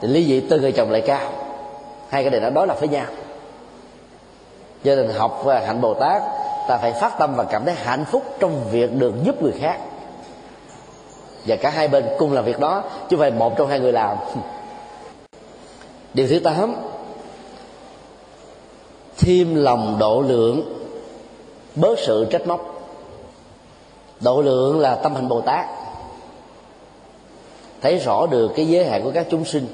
thì 0.00 0.08
ly 0.08 0.24
dị 0.24 0.40
từ 0.40 0.60
người 0.60 0.72
chồng 0.72 0.90
lại 0.90 1.00
cao. 1.00 1.28
Hai 2.08 2.22
cái 2.22 2.30
này 2.30 2.40
nó 2.40 2.50
đối 2.50 2.66
lập 2.66 2.80
với 2.80 2.88
nhau. 2.88 3.06
Cho 4.84 4.94
nên 4.94 5.08
học 5.08 5.40
và 5.44 5.60
hạnh 5.66 5.80
bồ 5.80 5.94
tát 5.94 6.22
ta 6.68 6.78
phải 6.78 6.92
phát 6.92 7.18
tâm 7.18 7.34
và 7.36 7.44
cảm 7.44 7.64
thấy 7.64 7.74
hạnh 7.74 8.04
phúc 8.04 8.22
trong 8.38 8.64
việc 8.70 8.98
được 8.98 9.14
giúp 9.24 9.42
người 9.42 9.52
khác. 9.60 9.78
Và 11.46 11.56
cả 11.56 11.70
hai 11.70 11.88
bên 11.88 12.04
cùng 12.18 12.32
làm 12.32 12.44
việc 12.44 12.60
đó, 12.60 12.82
chứ 12.82 13.16
không 13.16 13.20
phải 13.20 13.30
một 13.30 13.56
trong 13.56 13.68
hai 13.68 13.80
người 13.80 13.92
làm. 13.92 14.16
Điều 16.14 16.28
thứ 16.28 16.38
tám, 16.38 16.74
thêm 19.18 19.54
lòng 19.54 19.96
độ 19.98 20.22
lượng 20.22 20.62
bớt 21.74 21.98
sự 21.98 22.26
trách 22.30 22.46
móc. 22.46 22.60
Độ 24.20 24.42
lượng 24.42 24.80
là 24.80 24.94
tâm 24.94 25.14
hành 25.14 25.28
bồ 25.28 25.40
tát. 25.40 25.66
Thấy 27.80 27.98
rõ 27.98 28.26
được 28.26 28.52
cái 28.56 28.66
giới 28.66 28.84
hạn 28.84 29.02
của 29.04 29.10
các 29.14 29.26
chúng 29.30 29.44
sinh. 29.44 29.66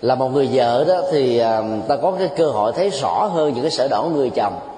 Là 0.00 0.14
một 0.14 0.28
người 0.28 0.48
vợ 0.52 0.84
đó 0.84 1.02
thì 1.12 1.38
à, 1.38 1.62
ta 1.88 1.96
có 1.96 2.12
cái 2.18 2.28
cơ 2.36 2.46
hội 2.46 2.72
thấy 2.72 2.90
rõ 2.90 3.26
hơn 3.26 3.54
những 3.54 3.62
cái 3.62 3.70
sở 3.70 3.88
đỏ 3.88 4.02
của 4.02 4.08
người 4.08 4.30
chồng 4.30 4.73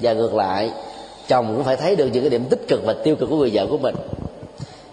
và 0.00 0.12
ngược 0.12 0.34
lại 0.34 0.70
chồng 1.28 1.52
cũng 1.56 1.64
phải 1.64 1.76
thấy 1.76 1.96
được 1.96 2.06
những 2.12 2.22
cái 2.22 2.30
điểm 2.30 2.44
tích 2.50 2.68
cực 2.68 2.80
và 2.84 2.94
tiêu 3.04 3.16
cực 3.16 3.30
của 3.30 3.36
người 3.36 3.50
vợ 3.52 3.66
của 3.70 3.78
mình. 3.78 3.94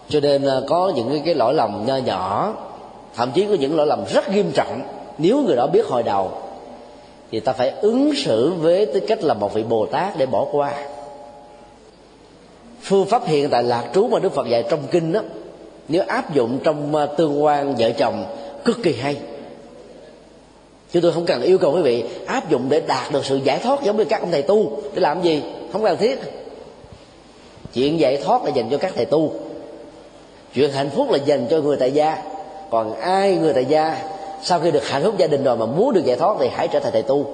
Cho 0.09 0.19
nên 0.19 0.43
ờ, 0.43 0.63
có 0.67 0.91
những 0.95 1.09
cái, 1.09 1.21
cái 1.25 1.35
lỗi 1.35 1.53
lầm 1.53 1.83
nho 1.85 1.97
nhỏ 1.97 2.53
thậm 3.15 3.31
chí 3.35 3.45
có 3.45 3.53
những 3.53 3.75
lỗi 3.75 3.87
lầm 3.87 4.03
rất 4.13 4.29
nghiêm 4.29 4.51
trọng. 4.53 4.81
Nếu 5.17 5.41
người 5.41 5.55
đó 5.55 5.67
biết 5.67 5.85
hồi 5.85 6.03
đầu 6.03 6.31
thì 7.31 7.39
ta 7.39 7.53
phải 7.53 7.69
ứng 7.69 8.11
xử 8.15 8.53
với 8.53 8.85
tư 8.85 8.99
cách 9.07 9.23
là 9.23 9.33
một 9.33 9.53
vị 9.53 9.63
bồ 9.63 9.85
tát 9.85 10.17
để 10.17 10.25
bỏ 10.25 10.45
qua. 10.51 10.73
Phương 12.81 13.05
pháp 13.05 13.25
hiện 13.25 13.49
tại 13.49 13.63
lạc 13.63 13.83
trú 13.93 14.07
mà 14.07 14.19
đức 14.19 14.33
phật 14.33 14.47
dạy 14.47 14.63
trong 14.69 14.79
kinh 14.91 15.11
đó 15.11 15.21
nếu 15.87 16.03
áp 16.07 16.33
dụng 16.33 16.59
trong 16.63 16.95
ờ, 16.95 17.05
tương 17.05 17.43
quan 17.43 17.75
vợ 17.75 17.91
chồng 17.91 18.25
cực 18.65 18.77
kỳ 18.83 18.93
hay 18.93 19.17
chứ 20.95 21.01
tôi 21.01 21.11
không 21.11 21.25
cần 21.25 21.41
yêu 21.41 21.57
cầu 21.57 21.71
quý 21.73 21.81
vị 21.81 22.03
áp 22.25 22.49
dụng 22.49 22.65
để 22.69 22.79
đạt 22.79 23.11
được 23.11 23.25
sự 23.25 23.35
giải 23.35 23.59
thoát 23.59 23.83
giống 23.83 23.97
như 23.97 24.05
các 24.05 24.21
ông 24.21 24.31
thầy 24.31 24.41
tu. 24.41 24.71
Để 24.93 25.01
làm 25.01 25.21
gì? 25.21 25.43
Không 25.71 25.83
cần 25.83 25.97
thiết. 25.97 26.19
Chuyện 27.73 27.99
giải 27.99 28.17
thoát 28.17 28.43
là 28.43 28.49
dành 28.49 28.69
cho 28.71 28.77
các 28.77 28.93
thầy 28.95 29.05
tu. 29.05 29.33
Chuyện 30.53 30.71
hạnh 30.71 30.89
phúc 30.89 31.11
là 31.11 31.17
dành 31.17 31.47
cho 31.49 31.61
người 31.61 31.77
tại 31.77 31.91
gia. 31.91 32.17
Còn 32.69 32.99
ai 32.99 33.35
người 33.35 33.53
tại 33.53 33.65
gia, 33.65 33.97
sau 34.43 34.59
khi 34.59 34.71
được 34.71 34.87
hạnh 34.87 35.03
phúc 35.03 35.13
gia 35.17 35.27
đình 35.27 35.43
rồi 35.43 35.57
mà 35.57 35.65
muốn 35.65 35.93
được 35.93 36.05
giải 36.05 36.17
thoát 36.17 36.37
thì 36.39 36.49
hãy 36.53 36.67
trở 36.67 36.79
thành 36.79 36.93
thầy 36.93 37.03
tu. 37.03 37.25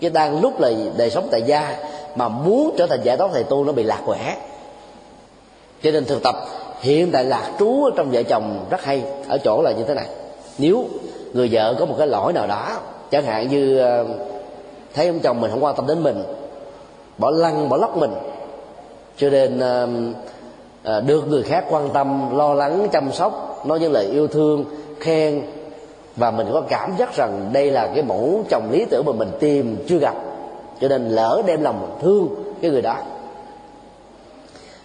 Chứ 0.00 0.08
đang 0.08 0.40
lúc 0.40 0.60
là 0.60 0.70
đời 0.96 1.10
sống 1.10 1.28
tại 1.30 1.42
gia 1.42 1.76
mà 2.16 2.28
muốn 2.28 2.74
trở 2.78 2.86
thành 2.86 3.00
giải 3.04 3.16
thoát 3.16 3.30
thầy 3.32 3.44
tu 3.44 3.64
nó 3.64 3.72
bị 3.72 3.82
lạc 3.82 4.00
quẻ. 4.06 4.36
Cho 5.82 5.90
nên 5.90 6.04
thực 6.04 6.22
tập 6.22 6.36
hiện 6.80 7.10
tại 7.12 7.24
lạc 7.24 7.50
trú 7.58 7.90
trong 7.96 8.10
vợ 8.10 8.22
chồng 8.22 8.66
rất 8.70 8.84
hay. 8.84 9.02
Ở 9.28 9.38
chỗ 9.38 9.62
là 9.62 9.72
như 9.72 9.84
thế 9.88 9.94
này. 9.94 10.06
Nếu 10.58 10.84
người 11.32 11.48
vợ 11.52 11.74
có 11.78 11.86
một 11.86 11.94
cái 11.98 12.06
lỗi 12.06 12.32
nào 12.32 12.46
đó, 12.46 12.80
chẳng 13.10 13.24
hạn 13.24 13.48
như 13.48 13.78
ờ, 13.78 14.04
thấy 14.94 15.06
ông 15.06 15.18
chồng 15.18 15.40
mình 15.40 15.50
không 15.50 15.64
quan 15.64 15.76
tâm 15.76 15.86
đến 15.86 16.02
mình, 16.02 16.22
bỏ 17.18 17.30
lăng 17.30 17.68
bỏ 17.68 17.76
lóc 17.76 17.96
mình, 17.96 18.14
cho 19.16 19.30
nên 19.30 19.60
ờ, 19.60 19.88
ờ, 20.82 21.00
được 21.00 21.28
người 21.28 21.42
khác 21.42 21.64
quan 21.70 21.90
tâm, 21.90 22.36
lo 22.36 22.54
lắng, 22.54 22.88
chăm 22.92 23.12
sóc, 23.12 23.62
nói 23.66 23.80
những 23.80 23.92
lời 23.92 24.06
yêu 24.06 24.28
thương, 24.28 24.64
khen, 25.00 25.42
và 26.16 26.30
mình 26.30 26.46
có 26.52 26.60
cảm 26.68 26.92
giác 26.98 27.16
rằng 27.16 27.50
đây 27.52 27.70
là 27.70 27.86
cái 27.94 28.02
mẫu 28.02 28.44
chồng 28.50 28.68
lý 28.70 28.84
tưởng 28.84 29.04
mà 29.06 29.12
mình 29.12 29.30
tìm, 29.40 29.76
chưa 29.88 29.98
gặp, 29.98 30.14
cho 30.80 30.88
nên 30.88 31.08
lỡ 31.08 31.42
đem 31.46 31.62
lòng 31.62 31.98
thương 32.02 32.28
cái 32.62 32.70
người 32.70 32.82
đó. 32.82 32.96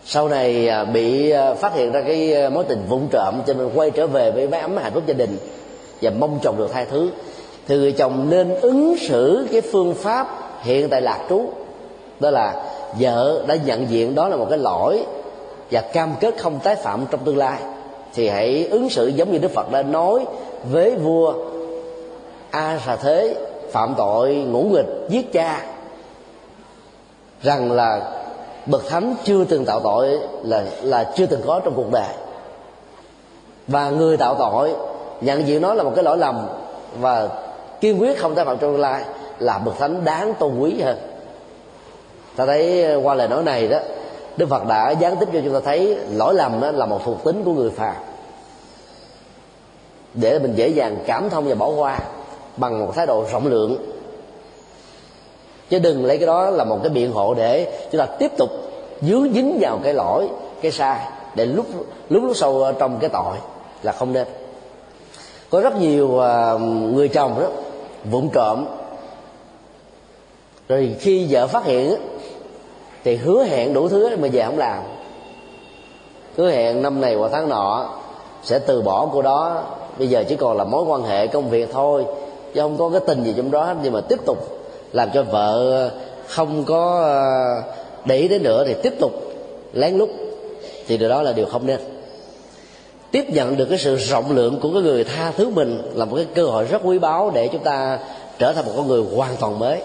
Sau 0.05 0.29
này 0.29 0.69
bị 0.93 1.33
phát 1.59 1.73
hiện 1.75 1.91
ra 1.91 2.01
cái 2.01 2.49
mối 2.49 2.63
tình 2.63 2.85
vụng 2.89 3.07
trộm, 3.11 3.33
cho 3.47 3.53
nên 3.53 3.69
quay 3.75 3.91
trở 3.91 4.07
về 4.07 4.31
với 4.31 4.47
mái 4.47 4.61
ấm 4.61 4.77
hạnh 4.77 4.91
phúc 4.93 5.03
gia 5.07 5.13
đình 5.13 5.37
và 6.03 6.11
mong 6.19 6.39
chồng 6.43 6.57
được 6.57 6.71
tha 6.73 6.85
thứ. 6.85 7.09
Thì 7.67 7.77
người 7.77 7.91
chồng 7.91 8.29
nên 8.29 8.59
ứng 8.61 8.95
xử 8.97 9.47
cái 9.51 9.61
phương 9.61 9.93
pháp 9.93 10.27
hiện 10.61 10.89
tại 10.89 11.01
lạc 11.01 11.19
trú. 11.29 11.41
Đó 12.19 12.29
là 12.29 12.63
vợ 12.99 13.43
đã 13.47 13.55
nhận 13.65 13.89
diện 13.89 14.15
đó 14.15 14.27
là 14.27 14.35
một 14.35 14.47
cái 14.49 14.59
lỗi 14.59 15.05
và 15.71 15.81
cam 15.81 16.13
kết 16.19 16.37
không 16.37 16.59
tái 16.63 16.75
phạm 16.75 17.05
trong 17.11 17.23
tương 17.25 17.37
lai. 17.37 17.59
Thì 18.13 18.29
hãy 18.29 18.67
ứng 18.71 18.89
xử 18.89 19.07
giống 19.07 19.31
như 19.31 19.37
đức 19.37 19.51
phật 19.51 19.71
đã 19.71 19.83
nói 19.83 20.25
với 20.71 20.95
vua 20.95 21.33
a 22.49 22.79
xà 22.85 22.95
thế 22.95 23.35
phạm 23.71 23.93
tội 23.97 24.35
ngũ 24.35 24.63
nghịch 24.63 24.85
giết 25.09 25.33
cha, 25.33 25.65
rằng 27.41 27.71
là 27.71 28.11
bậc 28.65 28.87
thánh 28.87 29.15
chưa 29.23 29.43
từng 29.43 29.65
tạo 29.65 29.79
tội 29.79 30.19
là 30.43 30.63
là 30.81 31.11
chưa 31.15 31.25
từng 31.25 31.41
có 31.45 31.59
trong 31.59 31.73
cuộc 31.75 31.91
đời. 31.91 32.13
Và 33.67 33.89
người 33.89 34.17
tạo 34.17 34.35
tội 34.39 34.73
nhận 35.21 35.47
diện 35.47 35.61
nó 35.61 35.73
là 35.73 35.83
một 35.83 35.91
cái 35.95 36.03
lỗi 36.03 36.17
lầm. 36.17 36.47
Và 36.99 37.29
kiên 37.81 38.01
quyết 38.01 38.19
không 38.19 38.35
tái 38.35 38.45
phạm 38.45 38.57
trong 38.57 38.73
tương 38.73 38.81
lai 38.81 39.03
là 39.39 39.57
bậc 39.57 39.77
thánh 39.79 40.05
đáng 40.05 40.33
tôn 40.39 40.59
quý 40.59 40.81
hơn 40.81 40.97
ta 42.35 42.45
thấy 42.45 42.83
ờ, 42.83 42.99
qua 43.03 43.13
lời 43.13 43.27
nói 43.27 43.43
này 43.43 43.67
đó, 43.67 43.79
đức 44.37 44.49
phật 44.49 44.67
đã 44.67 44.91
gián 44.91 45.15
tiếp 45.19 45.25
cho 45.33 45.39
chúng 45.43 45.53
ta 45.53 45.59
thấy 45.65 45.97
lỗi 46.11 46.33
lầm 46.33 46.61
đó 46.61 46.71
là 46.71 46.85
một 46.85 47.01
thuộc 47.05 47.23
tính 47.23 47.43
của 47.43 47.53
người 47.53 47.69
phàm. 47.69 47.95
Để 50.13 50.39
mình 50.39 50.53
dễ 50.55 50.67
dàng 50.67 50.97
cảm 51.07 51.29
thông 51.29 51.47
và 51.47 51.55
bỏ 51.55 51.67
qua 51.67 51.99
bằng 52.57 52.85
một 52.85 52.91
thái 52.95 53.05
độ 53.05 53.25
rộng 53.31 53.47
lượng. 53.47 53.77
Chứ 55.69 55.79
đừng 55.79 56.05
lấy 56.05 56.17
cái 56.17 56.27
đó 56.27 56.49
là 56.49 56.63
một 56.63 56.79
cái 56.83 56.89
biện 56.89 57.11
hộ 57.11 57.33
để 57.33 57.87
chúng 57.91 57.99
ta 57.99 58.05
tiếp 58.05 58.31
tục 58.37 58.49
dướng 59.01 59.33
dính 59.33 59.57
vào 59.61 59.79
cái 59.83 59.93
lỗi, 59.93 60.27
cái 60.61 60.71
sai, 60.71 60.99
để 61.35 61.45
lúc 61.45 61.65
lúc 62.09 62.23
lúc 62.23 62.35
sâu 62.35 62.63
ờ, 62.63 62.73
trong 62.79 62.99
cái 62.99 63.09
tội 63.09 63.37
là 63.83 63.91
không 63.91 64.13
nên 64.13 64.27
có 65.53 65.61
rất 65.61 65.75
nhiều 65.75 66.19
à, 66.19 66.53
người 66.93 67.07
chồng 67.07 67.39
đó 67.39 67.47
vụng 68.11 68.29
trộm. 68.33 68.65
Rồi 70.69 70.95
khi 70.99 71.27
vợ 71.29 71.47
phát 71.47 71.65
hiện 71.65 71.95
thì 73.03 73.15
hứa 73.15 73.43
hẹn 73.43 73.73
đủ 73.73 73.87
thứ 73.87 74.17
mà 74.17 74.27
về 74.31 74.43
không 74.45 74.57
làm. 74.57 74.83
Hứa 76.37 76.51
hẹn 76.51 76.81
năm 76.81 77.01
này 77.01 77.15
qua 77.15 77.29
tháng 77.31 77.49
nọ 77.49 77.89
sẽ 78.43 78.59
từ 78.59 78.81
bỏ 78.81 79.09
cô 79.13 79.21
đó. 79.21 79.63
Bây 79.97 80.07
giờ 80.07 80.23
chỉ 80.29 80.35
còn 80.35 80.57
là 80.57 80.63
mối 80.63 80.83
quan 80.83 81.03
hệ, 81.03 81.27
công 81.27 81.49
việc 81.49 81.69
thôi, 81.73 82.05
chứ 82.53 82.61
không 82.61 82.77
có 82.77 82.89
cái 82.89 83.01
tình 83.07 83.23
gì 83.23 83.33
trong 83.37 83.51
đó 83.51 83.63
hết. 83.63 83.75
Nhưng 83.83 83.93
mà 83.93 84.01
tiếp 84.01 84.19
tục 84.25 84.37
làm 84.93 85.09
cho 85.13 85.23
vợ 85.23 85.89
không 86.27 86.63
có 86.63 87.01
à, 87.03 87.21
để 88.05 88.17
ý 88.17 88.27
đến 88.27 88.43
nữa 88.43 88.63
thì 88.67 88.75
tiếp 88.83 88.93
tục 88.99 89.11
lén 89.73 89.97
lút. 89.97 90.09
Thì 90.87 90.97
điều 90.97 91.09
đó 91.09 91.21
là 91.21 91.31
điều 91.31 91.45
không 91.45 91.65
nên 91.65 91.92
tiếp 93.13 93.29
nhận 93.29 93.57
được 93.57 93.65
cái 93.69 93.79
sự 93.79 93.95
rộng 93.95 94.31
lượng 94.31 94.59
của 94.59 94.73
cái 94.73 94.81
người 94.81 95.03
tha 95.03 95.31
thứ 95.31 95.49
mình 95.49 95.81
là 95.93 96.05
một 96.05 96.15
cái 96.15 96.25
cơ 96.35 96.45
hội 96.45 96.65
rất 96.65 96.81
quý 96.83 96.99
báu 96.99 97.31
để 97.35 97.47
chúng 97.47 97.63
ta 97.63 97.99
trở 98.39 98.53
thành 98.53 98.65
một 98.65 98.71
con 98.75 98.87
người 98.87 99.03
hoàn 99.15 99.35
toàn 99.39 99.59
mới. 99.59 99.81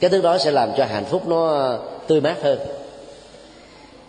Cái 0.00 0.10
thứ 0.10 0.20
đó 0.20 0.38
sẽ 0.38 0.50
làm 0.50 0.70
cho 0.76 0.84
hạnh 0.84 1.04
phúc 1.04 1.28
nó 1.28 1.72
tươi 2.06 2.20
mát 2.20 2.42
hơn. 2.42 2.58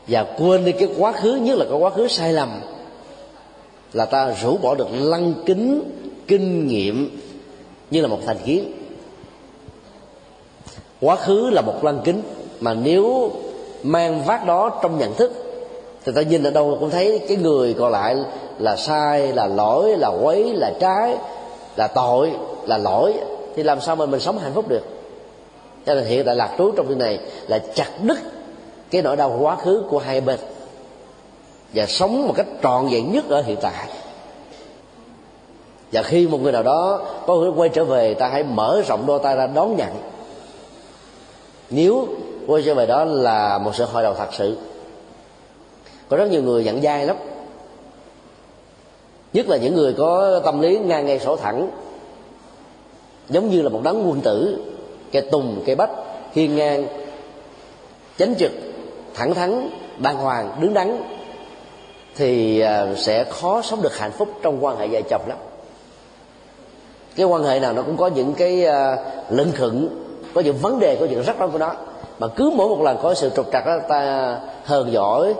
Và 0.08 0.24
quên 0.40 0.66
đi 0.66 0.72
cái 0.72 0.90
quá 0.98 1.12
khứ, 1.12 1.36
nhất 1.36 1.58
là 1.58 1.66
cái 1.70 1.78
quá 1.80 1.90
khứ 1.90 2.08
sai 2.08 2.34
lầm, 2.34 2.62
là 3.94 4.06
ta 4.06 4.34
rũ 4.42 4.58
bỏ 4.58 4.76
được 4.76 4.88
lăng 4.92 5.34
kính 5.46 5.82
kinh 6.28 6.68
nghiệm 6.68 7.20
như 7.92 8.02
là 8.02 8.08
một 8.08 8.20
thành 8.26 8.38
kiến. 8.46 8.72
Quá 11.02 11.16
khứ 11.16 11.50
là 11.50 11.62
một 11.62 11.84
lăng 11.84 12.02
kính 12.04 12.22
mà 12.60 12.74
nếu 12.74 13.32
mang 13.84 14.24
vác 14.24 14.46
đó 14.46 14.80
trong 14.84 15.00
nhận 15.00 15.14
thức 15.14 15.49
thì 16.06 16.12
ta 16.12 16.22
nhìn 16.22 16.44
ở 16.44 16.52
đâu 16.52 16.78
cũng 16.80 16.90
thấy 16.90 17.20
cái 17.28 17.38
người 17.38 17.76
còn 17.80 17.92
lại 17.92 18.18
là 18.60 18.76
sai, 18.76 19.34
là 19.34 19.48
lỗi, 19.48 19.98
là 19.98 20.08
quấy, 20.08 20.54
là 20.54 20.72
trái, 20.80 21.18
là 21.76 21.88
tội, 21.88 22.32
là 22.66 22.78
lỗi. 22.78 23.14
Thì 23.56 23.64
làm 23.64 23.82
sao 23.82 23.96
mà 23.96 24.06
mình 24.06 24.20
sống 24.20 24.38
hạnh 24.38 24.52
phúc 24.54 24.68
được? 24.68 24.84
Cho 25.86 25.96
nên 25.96 26.06
hiện 26.06 26.26
tại 26.26 26.36
lạc 26.36 26.56
trú 26.58 26.72
trong 26.72 26.88
cái 26.88 26.96
này 26.96 27.20
là 27.48 27.60
chặt 27.76 27.90
đứt 28.04 28.20
cái 28.92 29.02
nỗi 29.02 29.16
đau 29.16 29.38
quá 29.42 29.56
khứ 29.56 29.84
của 29.90 30.00
hai 30.00 30.22
bên. 30.22 30.40
Và 31.74 31.86
sống 31.86 32.28
một 32.28 32.34
cách 32.36 32.48
trọn 32.64 32.88
vẹn 32.88 33.12
nhất 33.12 33.30
ở 33.30 33.42
hiện 33.42 33.58
tại. 33.62 33.88
Và 35.92 36.02
khi 36.02 36.28
một 36.28 36.42
người 36.42 36.52
nào 36.52 36.64
đó 36.64 37.02
có 37.28 37.36
hướng 37.36 37.60
quay 37.60 37.70
trở 37.70 37.84
về, 37.84 38.14
ta 38.14 38.28
hãy 38.28 38.44
mở 38.44 38.82
rộng 38.88 39.06
đôi 39.06 39.20
tay 39.24 39.36
ra 39.36 39.48
đón 39.48 39.76
nhận. 39.76 39.90
Nếu 41.70 42.08
quay 42.48 42.64
trở 42.66 42.74
về 42.74 42.86
đó 42.86 43.04
là 43.04 43.58
một 43.58 43.76
sự 43.76 43.86
hồi 43.86 44.04
đầu 44.04 44.14
thật 44.14 44.30
sự 44.32 44.58
có 46.10 46.18
rất 46.18 46.32
nhiều 46.32 46.44
người 46.44 46.64
dặn 46.64 46.82
dai 46.82 47.06
lắm. 47.06 47.16
Nhất 49.34 49.50
là 49.50 49.58
những 49.58 49.76
người 49.76 49.94
có 49.94 50.40
tâm 50.46 50.62
lý 50.62 50.80
ngang 50.80 51.06
ngay 51.06 51.20
sổ 51.20 51.36
thẳng. 51.36 51.70
Giống 53.30 53.50
như 53.50 53.62
là 53.62 53.70
một 53.70 53.82
đấng 53.84 54.10
quân 54.10 54.22
tử 54.22 54.64
cây 55.12 55.22
tùng 55.22 55.64
cây 55.66 55.76
bách, 55.76 55.90
hiên 56.34 56.56
ngang, 56.56 56.88
chánh 58.18 58.36
trực, 58.36 58.52
thẳng 59.14 59.34
thắn, 59.34 59.70
đàng 59.98 60.16
hoàng, 60.16 60.58
đứng 60.62 60.74
đắn, 60.74 61.04
thì 62.16 62.60
à, 62.60 62.88
sẽ 62.98 63.24
khó 63.24 63.62
sống 63.62 63.82
được 63.82 63.98
hạnh 63.98 64.12
phúc 64.12 64.30
trong 64.42 64.66
quan 64.66 64.78
hệ 64.78 64.88
vợ 64.88 65.02
chồng 65.10 65.22
lắm. 65.28 65.38
Cái 67.16 67.26
quan 67.26 67.44
hệ 67.44 67.60
nào 67.60 67.74
nó 67.74 67.82
cũng 67.82 67.98
có 67.98 68.08
những 68.08 68.34
cái 68.34 68.66
à, 68.66 68.98
lưng 69.30 69.52
khựng, 69.56 69.88
có 70.34 70.42
những 70.42 70.58
vấn 70.58 70.80
đề, 70.80 70.96
có 71.00 71.06
những 71.06 71.24
rắc 71.24 71.40
rối 71.40 71.50
của 71.50 71.58
nó. 71.58 71.74
Mà 72.20 72.28
cứ 72.28 72.52
mỗi 72.56 72.70
một 72.70 72.82
lần 72.82 72.98
có 73.02 73.14
sự 73.14 73.30
trục 73.36 73.46
trặc 73.52 73.66
đó, 73.66 73.78
ta 73.90 74.36
hờn 74.66 74.92
giỏi 74.94 75.34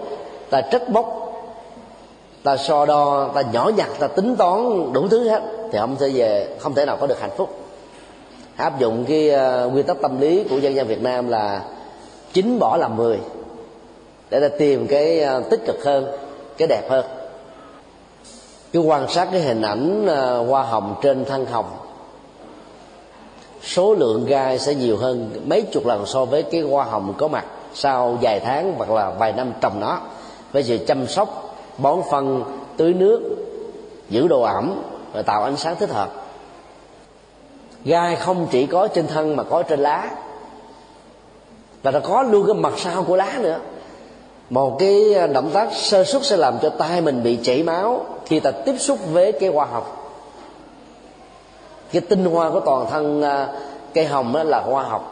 ta 0.50 0.62
trách 0.62 0.90
móc. 0.90 1.16
Ta 2.44 2.58
so 2.58 2.86
đo 2.86 3.30
ta 3.34 3.42
nhỏ 3.42 3.72
nhặt 3.78 3.90
ta 4.00 4.08
tính 4.08 4.36
toán 4.36 4.94
đủ 4.94 5.08
thứ 5.08 5.30
hết. 5.30 5.42
Thì 5.72 5.80
không 5.80 5.96
thể 6.00 6.10
về 6.10 6.48
không 6.60 6.74
thể 6.74 6.86
nào 6.86 6.98
có 6.98 7.08
được 7.08 7.22
hạnh 7.22 7.38
phúc. 7.38 7.50
Áp 8.56 8.80
dụng 8.80 9.06
cái 9.08 9.30
ờ, 9.30 9.66
uh, 9.66 9.74
nguyên 9.74 9.86
tắc 9.86 9.98
tâm 10.02 10.22
lý 10.22 10.44
của 10.50 10.58
dân 10.58 10.76
gian 10.76 10.88
Việt 10.88 11.02
Nam 11.02 11.30
là 11.30 11.62
chín 12.34 12.60
bỏ 12.60 12.78
làm 12.78 12.98
mười 12.98 13.20
để 14.30 14.40
ta 14.40 14.48
tìm 14.58 14.88
cái 14.88 15.26
uh, 15.38 15.50
tích 15.50 15.60
cực 15.66 15.86
hơn 15.86 16.08
cái 16.58 16.68
đẹp 16.68 16.90
hơn. 16.90 17.06
Cứ 18.74 18.80
quan 18.80 19.10
sát 19.10 19.28
cái 19.32 19.42
hình 19.42 19.62
ảnh 19.62 20.06
uh, 20.06 20.50
hoa 20.50 20.64
hồng 20.64 20.96
trên 21.02 21.26
thân 21.26 21.46
hồng. 21.46 21.72
Số 23.64 23.94
lượng 23.94 24.26
gai 24.26 24.60
sẽ 24.60 24.76
nhiều 24.76 24.98
hơn 24.98 25.30
mấy 25.46 25.62
chục 25.62 25.86
lần 25.86 26.06
so 26.06 26.26
với 26.26 26.44
cái 26.44 26.62
hoa 26.62 26.84
hồng 26.84 27.14
có 27.18 27.28
mặt 27.28 27.46
sau 27.74 28.18
vài 28.22 28.40
tháng 28.40 28.74
hoặc 28.78 28.90
là 28.90 29.10
vài 29.10 29.34
năm 29.34 29.54
trồng 29.62 29.80
nó 29.80 30.00
với 30.52 30.64
sự 30.64 30.78
chăm 30.88 31.08
sóc, 31.08 31.56
bón 31.78 32.02
phân, 32.12 32.44
tưới 32.78 32.94
nước, 32.94 33.22
giữ 34.10 34.28
độ 34.28 34.42
ẩm 34.42 34.82
và 35.14 35.22
tạo 35.22 35.44
ánh 35.44 35.58
sáng 35.58 35.76
thích 35.76 35.90
hợp. 35.90 36.10
Gai 37.86 38.16
không 38.16 38.48
chỉ 38.52 38.66
có 38.66 38.88
trên 38.88 39.08
thân 39.08 39.36
mà 39.36 39.44
có 39.44 39.64
trên 39.64 39.80
lá. 39.80 40.10
Và 41.84 41.92
nó 41.92 42.00
có 42.00 42.24
luôn 42.24 42.46
cái 42.48 42.56
mặt 42.56 42.74
sau 42.78 43.04
của 43.04 43.16
lá 43.16 43.38
nữa. 43.40 43.60
Một 44.50 44.76
cái 44.80 45.28
động 45.34 45.50
tác 45.54 45.70
sơ 45.74 46.04
xuất 46.04 46.24
sẽ 46.24 46.38
làm 46.38 46.60
cho 46.62 46.70
tay 46.70 47.02
mình 47.02 47.24
bị 47.24 47.40
chảy 47.44 47.64
máu 47.64 48.06
khi 48.26 48.40
ta 48.40 48.52
tiếp 48.52 48.76
xúc 48.80 49.00
với 49.12 49.32
cái 49.32 49.50
hoa 49.50 49.66
hồng. 49.66 49.84
Cái 51.92 52.02
tinh 52.02 52.26
hoa 52.26 52.50
của 52.50 52.60
toàn 52.60 52.86
thân 52.92 53.22
à, 53.22 53.48
cây 53.94 54.06
hồng 54.06 54.34
đó 54.34 54.44
là 54.44 54.60
hoa 54.60 54.84
hồng 54.84 55.06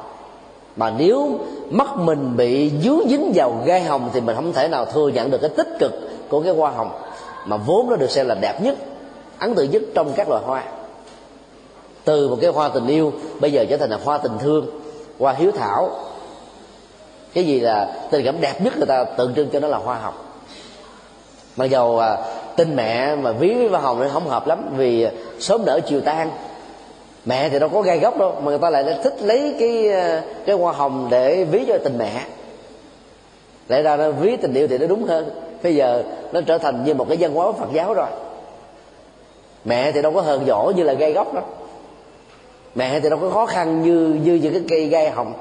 mà 0.78 0.94
nếu 0.98 1.40
mắt 1.70 1.88
mình 1.98 2.38
bị 2.38 2.72
dướng 2.84 3.00
dính 3.10 3.32
vào 3.36 3.62
gai 3.66 3.84
hồng 3.84 4.10
thì 4.14 4.22
mình 4.22 4.36
không 4.36 4.54
thể 4.54 4.68
nào 4.68 4.86
thừa 4.86 5.08
nhận 5.08 5.32
được 5.32 5.42
cái 5.42 5.50
tích 5.50 5.68
cực 5.80 5.94
của 6.30 6.42
cái 6.42 6.54
hoa 6.54 6.72
hồng. 6.72 6.90
Mà 7.46 7.58
vốn 7.58 7.90
nó 7.90 7.96
được 7.96 8.12
xem 8.12 8.28
là 8.28 8.36
đẹp 8.36 8.62
nhất 8.62 8.76
ấn 9.40 9.56
tượng 9.56 9.72
nhất 9.72 9.82
trong 9.96 10.14
các 10.16 10.30
loài 10.30 10.42
hoa. 10.46 10.64
Từ 12.04 12.30
một 12.30 12.38
cái 12.42 12.52
hoa 12.52 12.70
tình 12.70 12.88
yêu 12.88 13.14
bây 13.40 13.52
giờ 13.52 13.66
trở 13.70 13.78
thành 13.78 13.90
là 13.90 14.00
hoa 14.04 14.18
tình 14.18 14.38
thương 14.40 14.66
hoa 15.20 15.34
hiếu 15.34 15.52
thảo. 15.58 15.90
Cái 17.34 17.46
gì 17.46 17.60
là 17.60 17.96
tình 18.12 18.26
cảm 18.26 18.42
đẹp 18.42 18.62
nhất 18.62 18.78
người 18.78 18.86
ta 18.86 19.04
tượng 19.04 19.34
trưng 19.36 19.50
cho 19.50 19.60
nó 19.60 19.68
là 19.68 19.78
hoa 19.78 19.96
hồng. 19.96 20.14
Mặc 21.56 21.66
dầu 21.66 22.00
à, 22.00 22.18
tin 22.56 22.76
mẹ 22.76 23.16
mà 23.16 23.32
ví 23.32 23.54
với 23.54 23.68
hoa 23.68 23.80
hồng 23.80 24.00
nó 24.00 24.08
không 24.14 24.30
hợp 24.30 24.48
lắm 24.48 24.74
vì 24.78 25.08
sớm 25.40 25.66
nở 25.66 25.80
chiều 25.88 26.02
tan 26.02 26.32
mẹ 27.28 27.50
thì 27.50 27.60
đâu 27.60 27.70
có 27.70 27.82
gai 27.82 28.00
gốc 28.00 28.18
đâu, 28.18 28.36
mà 28.42 28.50
người 28.50 28.58
ta 28.58 28.70
lại 28.70 29.00
thích 29.04 29.16
lấy 29.22 29.56
cái 29.60 29.90
ờ, 29.90 30.22
cái 30.46 30.56
hoa 30.56 30.74
hồng 30.74 31.08
để 31.12 31.44
ví 31.44 31.66
cho 31.68 31.78
tình 31.84 31.98
mẹ. 31.98 32.22
Lẽ 33.68 33.82
ra 33.82 33.98
nó 33.98 34.12
ví 34.12 34.36
tình 34.36 34.54
yêu 34.54 34.68
thì 34.68 34.78
nó 34.78 34.88
đúng 34.88 35.04
hơn. 35.04 35.30
Bây 35.64 35.76
giờ 35.76 36.04
nó 36.32 36.42
trở 36.42 36.58
thành 36.58 36.84
như 36.84 36.94
một 36.94 37.06
cái 37.10 37.18
văn 37.20 37.34
hóa 37.34 37.52
phật 37.52 37.68
giáo 37.74 37.94
rồi. 37.94 38.08
Mẹ 39.66 39.92
thì 39.92 40.02
đâu 40.02 40.12
có 40.14 40.22
hờn 40.22 40.46
dỗi 40.48 40.74
như 40.74 40.84
là 40.84 40.94
gai 40.94 41.14
gốc 41.14 41.34
đâu. 41.34 41.44
Mẹ 42.76 43.00
thì 43.00 43.10
đâu 43.10 43.20
có 43.20 43.30
khó 43.30 43.46
khăn 43.46 43.82
như 43.82 44.20
như 44.24 44.36
những 44.36 44.54
cái 44.54 44.62
cây 44.70 44.88
gai 44.88 45.10
hồng. 45.10 45.34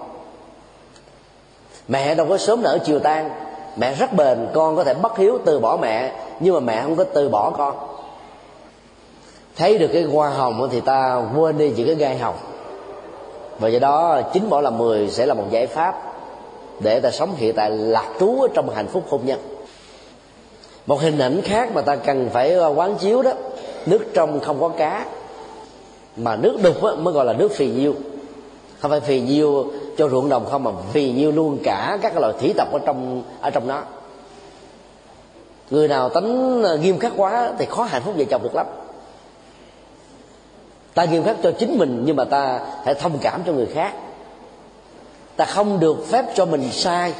Mẹ 1.89 2.15
đâu 2.15 2.27
có 2.29 2.39
sớm 2.39 2.63
nở 2.63 2.79
chiều 2.85 2.99
tan. 2.99 3.31
Mẹ 3.77 3.95
rất 3.95 4.13
bền, 4.13 4.49
con 4.55 4.77
có 4.77 4.85
thể 4.85 4.95
bất 4.95 5.19
hiếu 5.19 5.39
từ 5.45 5.59
bỏ 5.59 5.79
mẹ, 5.83 6.13
nhưng 6.41 6.55
mà 6.55 6.61
mẹ 6.61 6.83
không 6.83 6.97
có 6.97 7.05
từ 7.05 7.29
bỏ 7.29 7.51
con 7.51 7.96
thấy 9.57 9.79
được 9.79 9.89
cái 9.93 10.03
hoa 10.03 10.31
hồng 10.31 10.69
thì 10.73 10.81
ta 10.81 11.23
quên 11.37 11.59
đi 11.59 11.73
những 11.77 11.87
cái 11.87 11.97
gai 11.97 12.19
hồng. 12.19 12.37
Và 13.59 13.69
do 13.69 13.79
đó, 13.79 14.21
chính 14.33 14.51
bỏ 14.51 14.61
làm 14.61 14.79
mười 14.79 15.11
sẽ 15.11 15.27
là 15.27 15.35
một 15.35 15.45
giải 15.51 15.67
pháp 15.67 16.03
để 16.81 17.01
ta 17.01 17.11
sống 17.11 17.35
hiện 17.37 17.55
tại 17.55 17.71
lạc 17.71 18.09
trú 18.21 18.47
trong 18.55 18.71
hạnh 18.71 18.87
phúc 18.87 19.05
hôn 19.09 19.21
nhân. 19.25 19.39
Một 20.87 21.01
hình 21.01 21.19
ảnh 21.19 21.41
khác 21.43 21.71
mà 21.75 21.83
ta 21.83 21.97
cần 21.97 22.29
phải 22.33 22.53
ờ, 22.53 22.73
quán 22.77 22.95
chiếu 22.95 23.23
đó, 23.23 23.33
nước 23.87 24.05
trong 24.15 24.41
không 24.41 24.61
có 24.61 24.69
cá, 24.69 25.07
mà 26.17 26.37
nước 26.37 26.59
đục 26.63 26.99
mới 26.99 27.15
gọi 27.15 27.25
là 27.25 27.33
nước 27.33 27.53
phì 27.53 27.67
nhiêu. 27.67 27.95
Không 28.81 28.91
phải 28.91 29.01
phì 29.01 29.21
nhiêu 29.21 29.67
cho 29.99 30.09
ruộng 30.09 30.29
đồng 30.29 30.47
không, 30.51 30.65
mà 30.65 30.71
vì 30.93 31.13
nhiêu 31.13 31.33
luôn 31.33 31.59
cả 31.65 31.99
các 32.03 32.19
loại 32.19 32.33
thủy 32.41 32.55
tộc 32.57 32.73
ở 32.73 32.79
trong 32.87 33.23
ở 33.41 33.51
trong 33.51 33.69
nó. 33.69 33.83
Người 35.71 35.89
nào 35.89 36.09
tính 36.09 36.63
ờ, 36.63 36.77
nghiêm 36.77 36.99
khắc 36.99 37.13
quá 37.17 37.53
thì 37.59 37.67
khó 37.67 37.85
hạnh 37.85 38.03
phúc 38.05 38.15
vợ 38.17 38.25
chồng 38.31 38.43
được 38.43 38.55
lắm 38.55 38.67
ta 40.97 41.05
nghiêm 41.05 41.25
khắc 41.25 41.37
cho 41.43 41.51
chính 41.51 41.79
mình, 41.79 42.03
nhưng 42.07 42.17
mà 42.17 42.25
ta 42.25 42.61
hãy 42.85 42.95
thông 42.95 43.19
cảm 43.19 43.43
cho 43.47 43.53
người 43.53 43.67
khác. 43.67 43.93
Ta 45.37 45.45
không 45.45 45.81
được 45.81 46.07
phép 46.07 46.25
cho 46.35 46.47
mình 46.47 46.73
sai, 46.73 47.15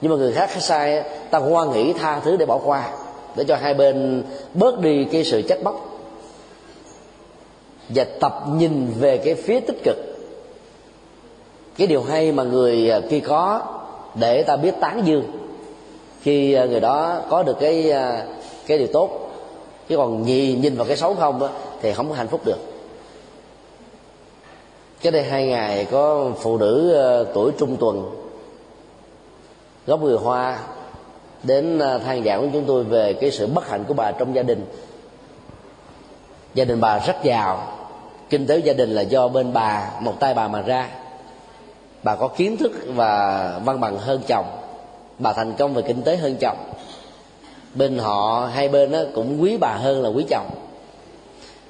nhưng 0.00 0.12
mà 0.12 0.18
người 0.18 0.32
khác 0.32 0.50
sai, 0.60 1.02
ta 1.30 1.38
hoan 1.38 1.72
nghĩ 1.72 1.92
tha 1.92 2.20
thứ 2.20 2.36
để 2.36 2.46
bỏ 2.46 2.60
qua, 2.64 2.90
để 3.36 3.44
cho 3.44 3.56
hai 3.56 3.74
bên 3.74 4.24
bớt 4.54 4.80
đi 4.80 5.04
cái 5.12 5.24
sự 5.24 5.42
trách 5.42 5.62
móc. 5.62 6.00
Và 7.88 8.04
tập 8.20 8.44
nhìn 8.52 8.92
về 8.98 9.18
cái 9.18 9.34
phía 9.34 9.60
tích 9.60 9.84
cực. 9.84 9.96
Cái 11.76 11.86
điều 11.86 12.02
hay 12.02 12.32
mà 12.32 12.42
người 12.42 12.90
à, 12.90 13.00
kia 13.10 13.20
có 13.20 13.62
để 14.14 14.42
ta 14.42 14.56
biết 14.56 14.74
tán 14.80 15.02
dương. 15.04 15.24
Khi 16.22 16.52
à, 16.52 16.64
người 16.64 16.80
đó 16.80 17.20
có 17.30 17.42
được 17.42 17.56
cái 17.60 17.90
à, 17.90 18.24
cái 18.66 18.78
điều 18.78 18.88
tốt, 18.92 19.30
chứ 19.88 19.96
còn 19.96 20.22
nhìn 20.22 20.60
nhìn 20.60 20.76
vào 20.76 20.86
cái 20.86 20.96
xấu 20.96 21.14
không 21.14 21.48
thì 21.82 21.92
không 21.92 22.08
có 22.08 22.14
hạnh 22.14 22.28
phúc 22.28 22.40
được 22.44 22.69
cái 25.02 25.12
đây 25.12 25.22
hai 25.22 25.46
ngày 25.46 25.86
có 25.90 26.30
phụ 26.40 26.58
nữ 26.58 26.92
ờ, 26.92 27.24
tuổi 27.34 27.52
trung 27.58 27.76
tuần, 27.76 28.10
gốc 29.86 30.02
người 30.02 30.16
hoa 30.16 30.58
đến 31.42 31.78
ờ, 31.78 31.98
than 31.98 32.24
giảng 32.24 32.40
với 32.40 32.50
chúng 32.52 32.64
tôi 32.66 32.84
về 32.84 33.12
cái 33.12 33.30
sự 33.30 33.46
bất 33.46 33.68
hạnh 33.68 33.84
của 33.88 33.94
bà 33.94 34.12
trong 34.12 34.34
gia 34.34 34.42
đình. 34.42 34.66
Gia 36.54 36.64
đình 36.64 36.80
bà 36.80 36.98
rất 36.98 37.16
giàu, 37.22 37.66
kinh 38.30 38.46
tế 38.46 38.58
gia 38.58 38.72
đình 38.72 38.90
là 38.90 39.02
do 39.02 39.28
bên 39.28 39.52
bà, 39.52 39.90
một 40.00 40.14
tay 40.20 40.34
bà 40.34 40.48
mà 40.48 40.62
ra. 40.62 40.88
Bà 42.02 42.16
có 42.16 42.28
kiến 42.28 42.56
thức 42.56 42.72
và 42.86 43.60
văn 43.64 43.80
bằng 43.80 43.98
hơn 43.98 44.20
chồng, 44.26 44.46
bà 45.18 45.32
thành 45.32 45.52
công 45.58 45.74
về 45.74 45.82
kinh 45.82 46.02
tế 46.02 46.16
hơn 46.16 46.36
chồng. 46.40 46.56
Bên 47.74 47.98
họ, 47.98 48.48
hai 48.54 48.68
bên 48.68 48.92
đó 48.92 48.98
cũng 49.14 49.42
quý 49.42 49.56
bà 49.56 49.72
hơn 49.72 50.02
là 50.02 50.08
quý 50.08 50.24
chồng. 50.30 50.50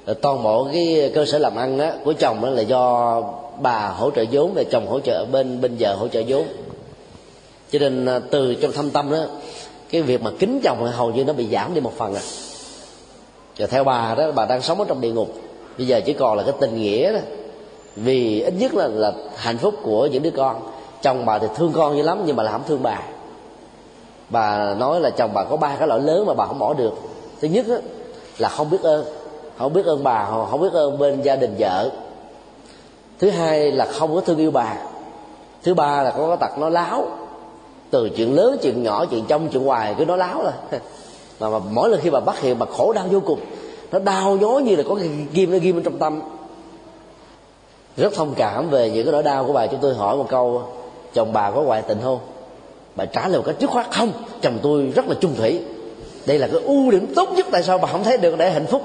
Ờ, 0.05 0.13
toàn 0.13 0.43
bộ 0.43 0.67
cái 0.73 1.11
cơ 1.15 1.25
sở 1.25 1.37
làm 1.37 1.55
ăn 1.55 1.77
đó, 1.77 1.89
của 2.03 2.13
chồng 2.13 2.41
đó 2.41 2.49
là 2.49 2.61
do 2.61 3.21
bà 3.61 3.87
hỗ 3.87 4.11
trợ 4.11 4.25
vốn 4.31 4.53
và 4.53 4.63
chồng 4.71 4.87
hỗ 4.87 4.99
trợ 4.99 5.25
bên 5.25 5.61
bên 5.61 5.75
vợ 5.79 5.95
hỗ 5.95 6.07
trợ 6.07 6.23
vốn. 6.27 6.45
Cho 7.71 7.79
nên 7.79 8.05
ờ, 8.05 8.19
từ 8.31 8.53
trong 8.53 8.71
thâm 8.71 8.89
tâm 8.89 9.11
đó 9.11 9.17
cái 9.89 10.01
việc 10.01 10.21
mà 10.21 10.31
kính 10.39 10.59
chồng 10.63 10.91
hầu 10.91 11.11
như 11.11 11.23
nó 11.23 11.33
bị 11.33 11.47
giảm 11.51 11.73
đi 11.73 11.81
một 11.81 11.93
phần 11.97 12.15
à. 12.15 12.21
Và 13.57 13.67
theo 13.67 13.83
bà 13.83 14.15
đó 14.15 14.31
bà 14.31 14.45
đang 14.45 14.61
sống 14.61 14.79
ở 14.79 14.85
trong 14.87 15.01
địa 15.01 15.11
ngục. 15.11 15.33
Bây 15.77 15.87
giờ 15.87 16.01
chỉ 16.05 16.13
còn 16.13 16.37
là 16.37 16.43
cái 16.43 16.53
tình 16.59 16.81
nghĩa 16.81 17.13
đó. 17.13 17.19
Vì 17.95 18.41
ít 18.41 18.53
nhất 18.53 18.73
là 18.73 18.87
là 18.87 19.13
hạnh 19.35 19.57
phúc 19.57 19.75
của 19.83 20.05
những 20.05 20.23
đứa 20.23 20.31
con. 20.31 20.71
Chồng 21.01 21.25
bà 21.25 21.39
thì 21.39 21.47
thương 21.55 21.71
con 21.73 21.97
dữ 21.97 22.03
lắm 22.03 22.23
nhưng 22.25 22.35
mà 22.35 22.43
là 22.43 22.51
không 22.51 22.63
thương 22.67 22.83
bà. 22.83 23.01
Bà 24.29 24.73
nói 24.73 24.99
là 24.99 25.09
chồng 25.09 25.31
bà 25.33 25.43
có 25.43 25.57
ba 25.57 25.75
cái 25.75 25.87
lỗi 25.87 26.01
lớn 26.01 26.25
mà 26.25 26.33
bà 26.33 26.45
không 26.45 26.59
bỏ 26.59 26.73
được. 26.73 26.93
Thứ 27.41 27.47
nhất 27.47 27.65
đó, 27.67 27.75
là 28.37 28.49
không 28.49 28.69
biết 28.69 28.81
ơn 28.83 29.05
không 29.61 29.73
biết 29.73 29.85
ơn 29.85 30.03
bà 30.03 30.23
họ 30.23 30.45
không 30.45 30.61
biết 30.61 30.73
ơn 30.73 30.97
bên 30.97 31.21
gia 31.21 31.35
đình 31.35 31.55
vợ. 31.59 31.91
Thứ 33.19 33.29
hai 33.29 33.71
là 33.71 33.85
không 33.85 34.15
có 34.15 34.21
thương 34.21 34.37
yêu 34.37 34.51
bà. 34.51 34.75
Thứ 35.63 35.73
ba 35.73 36.03
là 36.03 36.11
có 36.11 36.27
cái 36.27 36.37
tật 36.39 36.59
nó 36.59 36.69
láo. 36.69 37.07
Từ 37.91 38.09
chuyện 38.09 38.35
lớn 38.35 38.57
chuyện 38.61 38.83
nhỏ 38.83 39.05
chuyện 39.05 39.25
trong 39.27 39.49
chuyện 39.49 39.63
ngoài 39.63 39.95
cứ 39.97 40.05
nó 40.05 40.15
láo 40.15 40.43
là. 40.43 40.53
Mà, 41.39 41.49
mà 41.49 41.59
mỗi 41.71 41.89
lần 41.89 41.99
khi 42.01 42.09
bà 42.09 42.19
bắt 42.19 42.39
hiện 42.39 42.59
bà 42.59 42.65
khổ 42.65 42.93
đau 42.93 43.05
vô 43.11 43.19
cùng 43.25 43.39
nó 43.91 43.99
đau 43.99 44.37
nhói 44.37 44.61
như 44.61 44.75
là 44.75 44.83
có 44.89 44.95
cái 44.95 45.09
kim 45.33 45.51
nó 45.51 45.57
ghim 45.57 45.75
bên 45.75 45.83
trong 45.83 45.99
tâm. 45.99 46.21
Rất 47.97 48.13
thông 48.13 48.33
cảm 48.35 48.69
về 48.69 48.89
những 48.89 49.05
cái 49.05 49.11
nỗi 49.11 49.23
đau 49.23 49.45
của 49.45 49.53
bà. 49.53 49.67
Chúng 49.67 49.79
tôi 49.79 49.93
hỏi 49.93 50.17
một 50.17 50.25
câu 50.29 50.61
chồng 51.13 51.33
bà 51.33 51.51
có 51.51 51.61
ngoại 51.61 51.81
tình 51.81 51.97
không? 52.03 52.19
Bà 52.95 53.05
trả 53.05 53.27
lời 53.27 53.37
một 53.37 53.43
cách 53.45 53.55
dứt 53.59 53.69
khoát 53.69 53.91
không 53.91 54.11
chồng 54.41 54.59
tôi 54.61 54.91
rất 54.95 55.07
là 55.07 55.15
trung 55.19 55.35
thủy. 55.35 55.61
Đây 56.25 56.39
là 56.39 56.47
cái 56.47 56.61
ưu 56.61 56.91
điểm 56.91 57.13
tốt 57.15 57.29
nhất 57.35 57.45
tại 57.51 57.63
sao 57.63 57.77
bà 57.77 57.87
không 57.87 58.03
thấy 58.03 58.17
được 58.17 58.37
để 58.37 58.51
hạnh 58.51 58.65
phúc 58.65 58.81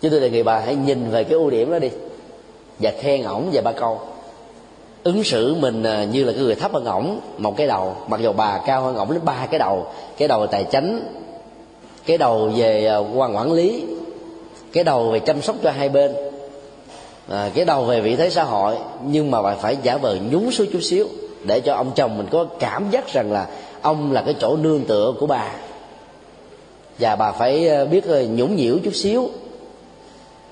chứ 0.00 0.08
tôi 0.08 0.20
đề 0.20 0.30
nghị 0.30 0.42
bà 0.42 0.58
hãy 0.58 0.74
nhìn 0.74 1.10
về 1.10 1.24
cái 1.24 1.32
ưu 1.32 1.50
điểm 1.50 1.70
đó 1.70 1.78
đi 1.78 1.88
và 2.78 2.92
khen 3.00 3.22
ổng 3.22 3.50
về 3.52 3.60
ba 3.60 3.72
câu. 3.72 4.00
Ứng 5.02 5.24
xử 5.24 5.54
mình 5.54 5.82
à, 5.82 6.04
như 6.04 6.24
là 6.24 6.32
cái 6.32 6.42
người 6.42 6.54
thấp 6.54 6.72
hơn 6.72 6.84
ổng 6.84 7.20
một 7.38 7.56
cái 7.56 7.66
đầu 7.66 7.96
mặc 8.08 8.20
dù 8.20 8.32
bà 8.32 8.58
cao 8.66 8.82
hơn 8.82 8.96
ổng 8.96 9.12
đến 9.12 9.20
ba 9.24 9.46
cái 9.50 9.58
đầu 9.58 9.86
cái 10.16 10.28
đầu 10.28 10.40
về 10.40 10.46
tài 10.50 10.64
chánh 10.64 11.02
cái 12.06 12.18
đầu 12.18 12.50
về 12.56 12.86
à, 12.86 12.96
quan 12.96 13.36
quản 13.36 13.52
lý 13.52 13.84
cái 14.72 14.84
đầu 14.84 15.10
về 15.10 15.18
chăm 15.18 15.42
sóc 15.42 15.56
cho 15.62 15.70
hai 15.70 15.88
bên 15.88 16.14
à, 17.28 17.50
cái 17.54 17.64
đầu 17.64 17.84
về 17.84 18.00
vị 18.00 18.16
thế 18.16 18.30
xã 18.30 18.44
hội 18.44 18.76
nhưng 19.06 19.30
mà 19.30 19.42
bà 19.42 19.54
phải 19.54 19.76
giả 19.82 19.96
vờ 19.96 20.18
nhún 20.30 20.50
xuống 20.50 20.66
chút 20.72 20.80
xíu 20.82 21.06
để 21.44 21.60
cho 21.60 21.74
ông 21.74 21.90
chồng 21.94 22.18
mình 22.18 22.26
có 22.30 22.46
cảm 22.58 22.90
giác 22.90 23.12
rằng 23.12 23.32
là 23.32 23.46
ông 23.82 24.12
là 24.12 24.22
cái 24.22 24.34
chỗ 24.40 24.56
nương 24.56 24.84
tựa 24.84 25.12
của 25.20 25.26
bà. 25.26 25.52
Và 26.98 27.16
bà 27.16 27.32
phải 27.32 27.68
ờ, 27.68 27.84
biết 27.86 28.04
ờ, 28.04 28.22
nhũng 28.22 28.56
nhiễu 28.56 28.78
chút 28.84 28.94
xíu, 28.94 29.28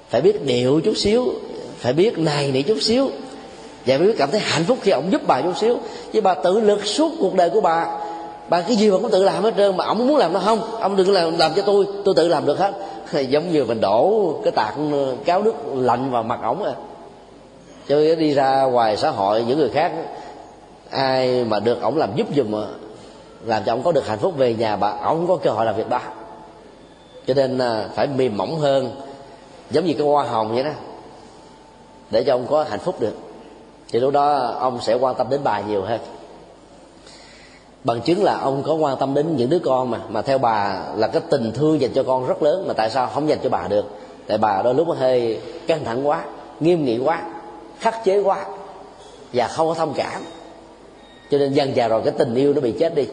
phải 0.09 0.21
biết 0.21 0.47
điệu 0.47 0.81
chút 0.85 0.97
xíu, 0.97 1.33
phải 1.79 1.93
biết 1.93 2.19
này 2.19 2.51
nỉ 2.53 2.63
chút 2.63 2.79
xíu, 2.81 3.11
và 3.87 3.99
mới 3.99 4.15
cảm 4.19 4.31
thấy 4.31 4.41
hạnh 4.41 4.65
phúc 4.65 4.79
khi 4.83 4.91
ông 4.91 5.13
giúp 5.13 5.23
bà 5.27 5.41
chút 5.43 5.57
xíu. 5.57 5.77
Chứ 6.13 6.21
bà 6.21 6.35
tự 6.35 6.61
lực 6.61 6.87
suốt 6.87 7.13
cuộc 7.21 7.35
đời 7.35 7.51
của 7.51 7.61
bà 7.61 7.87
bà 8.49 8.61
cái 8.61 8.77
gì 8.77 8.91
mà 8.91 8.97
cũng 8.99 9.11
tự 9.11 9.25
làm 9.25 9.43
hết 9.43 9.55
trơn, 9.57 9.77
mà 9.77 9.85
ông 9.85 10.09
muốn 10.09 10.17
làm 10.17 10.33
nó 10.33 10.41
không, 10.41 10.61
ông 10.81 10.97
đừng 10.97 11.13
làm 11.13 11.39
làm 11.39 11.55
cho 11.55 11.63
tôi 11.63 11.87
tôi 12.05 12.15
tự 12.15 12.29
làm 12.29 12.47
được 12.47 12.59
hết. 12.59 12.73
Giống 13.29 13.53
như 13.53 13.65
mình 13.65 13.81
đổ 13.81 14.35
cái 14.45 14.53
tạc 14.53 14.75
ờ, 14.93 15.15
cáo 15.25 15.43
nước 15.43 15.55
lạnh 15.75 16.11
vào 16.11 16.23
mặt 16.23 16.41
ổng 16.43 16.63
à. 16.63 16.73
Chứ 17.87 18.15
đi 18.15 18.35
ra 18.35 18.63
ngoài 18.63 18.97
xã 18.97 19.11
hội, 19.11 19.45
những 19.49 19.59
người 19.59 19.71
khác 19.71 19.93
ai 20.91 21.45
mà 21.45 21.61
được 21.61 21.83
ổng 21.83 21.97
làm 21.97 22.17
giúp 22.17 22.27
giùm 22.37 22.55
làm 23.45 23.63
cho 23.67 23.73
ổng 23.73 23.83
có 23.83 23.93
được 23.93 24.07
hạnh 24.07 24.19
phúc 24.19 24.35
về 24.37 24.55
nhà 24.55 24.77
bà, 24.77 24.91
ổng 24.91 25.27
có 25.29 25.37
cơ 25.37 25.51
hội 25.51 25.65
làm 25.67 25.77
việc 25.77 25.89
đó. 25.89 26.01
Cho 27.27 27.35
nên 27.35 27.59
à, 27.59 27.89
phải 27.95 28.07
mềm 28.07 28.37
mỏng 28.37 28.59
hơn, 28.59 28.91
giống 29.71 29.85
như 29.85 29.93
cái 29.93 30.07
hoa 30.07 30.25
hồng 30.25 30.55
vậy 30.55 30.65
đó, 30.65 30.71
để 32.11 32.25
cho 32.25 32.35
ông 32.35 32.47
có 32.51 32.65
hạnh 32.69 32.81
phúc 32.81 33.01
được. 33.01 33.15
Thì 33.93 34.01
lúc 34.01 34.13
đó 34.13 34.37
ông 34.61 34.79
sẽ 34.81 34.95
quan 34.95 35.15
tâm 35.15 35.27
đến 35.31 35.41
bà 35.45 35.61
nhiều 35.61 35.83
hơn. 35.83 36.01
Bằng 37.85 38.01
chứng 38.01 38.25
là 38.25 38.39
ông 38.39 38.63
có 38.63 38.75
quan 38.75 38.97
tâm 38.97 39.15
đến 39.15 39.37
những 39.37 39.51
đứa 39.51 39.59
con 39.59 39.91
mà 39.91 40.01
mà 40.09 40.23
theo 40.23 40.39
bà 40.39 40.83
là 40.97 41.09
cái 41.09 41.23
tình 41.31 41.53
thương 41.53 41.81
dành 41.81 41.93
cho 41.95 42.03
con 42.03 42.27
rất 42.27 42.43
lớn, 42.43 42.65
mà 42.69 42.75
tại 42.75 42.91
sao 42.91 43.11
không 43.15 43.29
dành 43.29 43.39
cho 43.43 43.51
bà 43.51 43.69
được? 43.69 43.85
Tại 44.27 44.39
bà 44.39 44.63
đôi 44.63 44.75
lúc 44.75 44.89
hơi 44.99 45.41
căng 45.67 45.85
thẳng 45.85 46.09
quá, 46.09 46.25
nghiêm 46.61 46.85
nghị 46.85 46.99
quá, 46.99 47.23
khắc 47.79 48.05
chế 48.05 48.23
quá 48.23 48.45
và 49.33 49.49
không 49.49 49.69
có 49.69 49.75
thông 49.75 49.95
cảm 49.95 50.23
cho 51.31 51.39
nên 51.39 51.53
dần 51.53 51.77
già 51.77 51.89
rồi 51.89 52.03
cái 52.05 52.15
tình 52.19 52.35
yêu 52.35 52.53
nó 52.55 52.61
bị 52.61 52.75
chết 52.79 52.95
đi. 52.95 53.07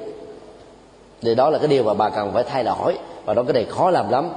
Thì 1.21 1.35
đó 1.35 1.49
là 1.49 1.59
cái 1.59 1.67
điều 1.67 1.83
mà 1.83 1.93
bà 1.93 2.09
cần 2.09 2.31
phải 2.33 2.43
thay 2.43 2.63
đổi. 2.63 2.97
Và 3.25 3.33
đó 3.33 3.43
cái 3.43 3.53
này 3.53 3.65
khó 3.69 3.89
làm 3.89 4.09
lắm. 4.09 4.29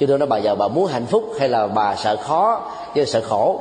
Cho 0.00 0.06
nên 0.06 0.20
nó 0.20 0.26
bà 0.26 0.38
giờ 0.38 0.54
bà 0.54 0.68
muốn 0.68 0.86
hạnh 0.86 1.06
phúc 1.06 1.24
hay 1.38 1.48
là 1.48 1.66
bà 1.66 1.96
sợ 1.96 2.16
khó? 2.16 2.70
Chứ 2.94 3.04
sợ 3.04 3.20
khổ. 3.20 3.60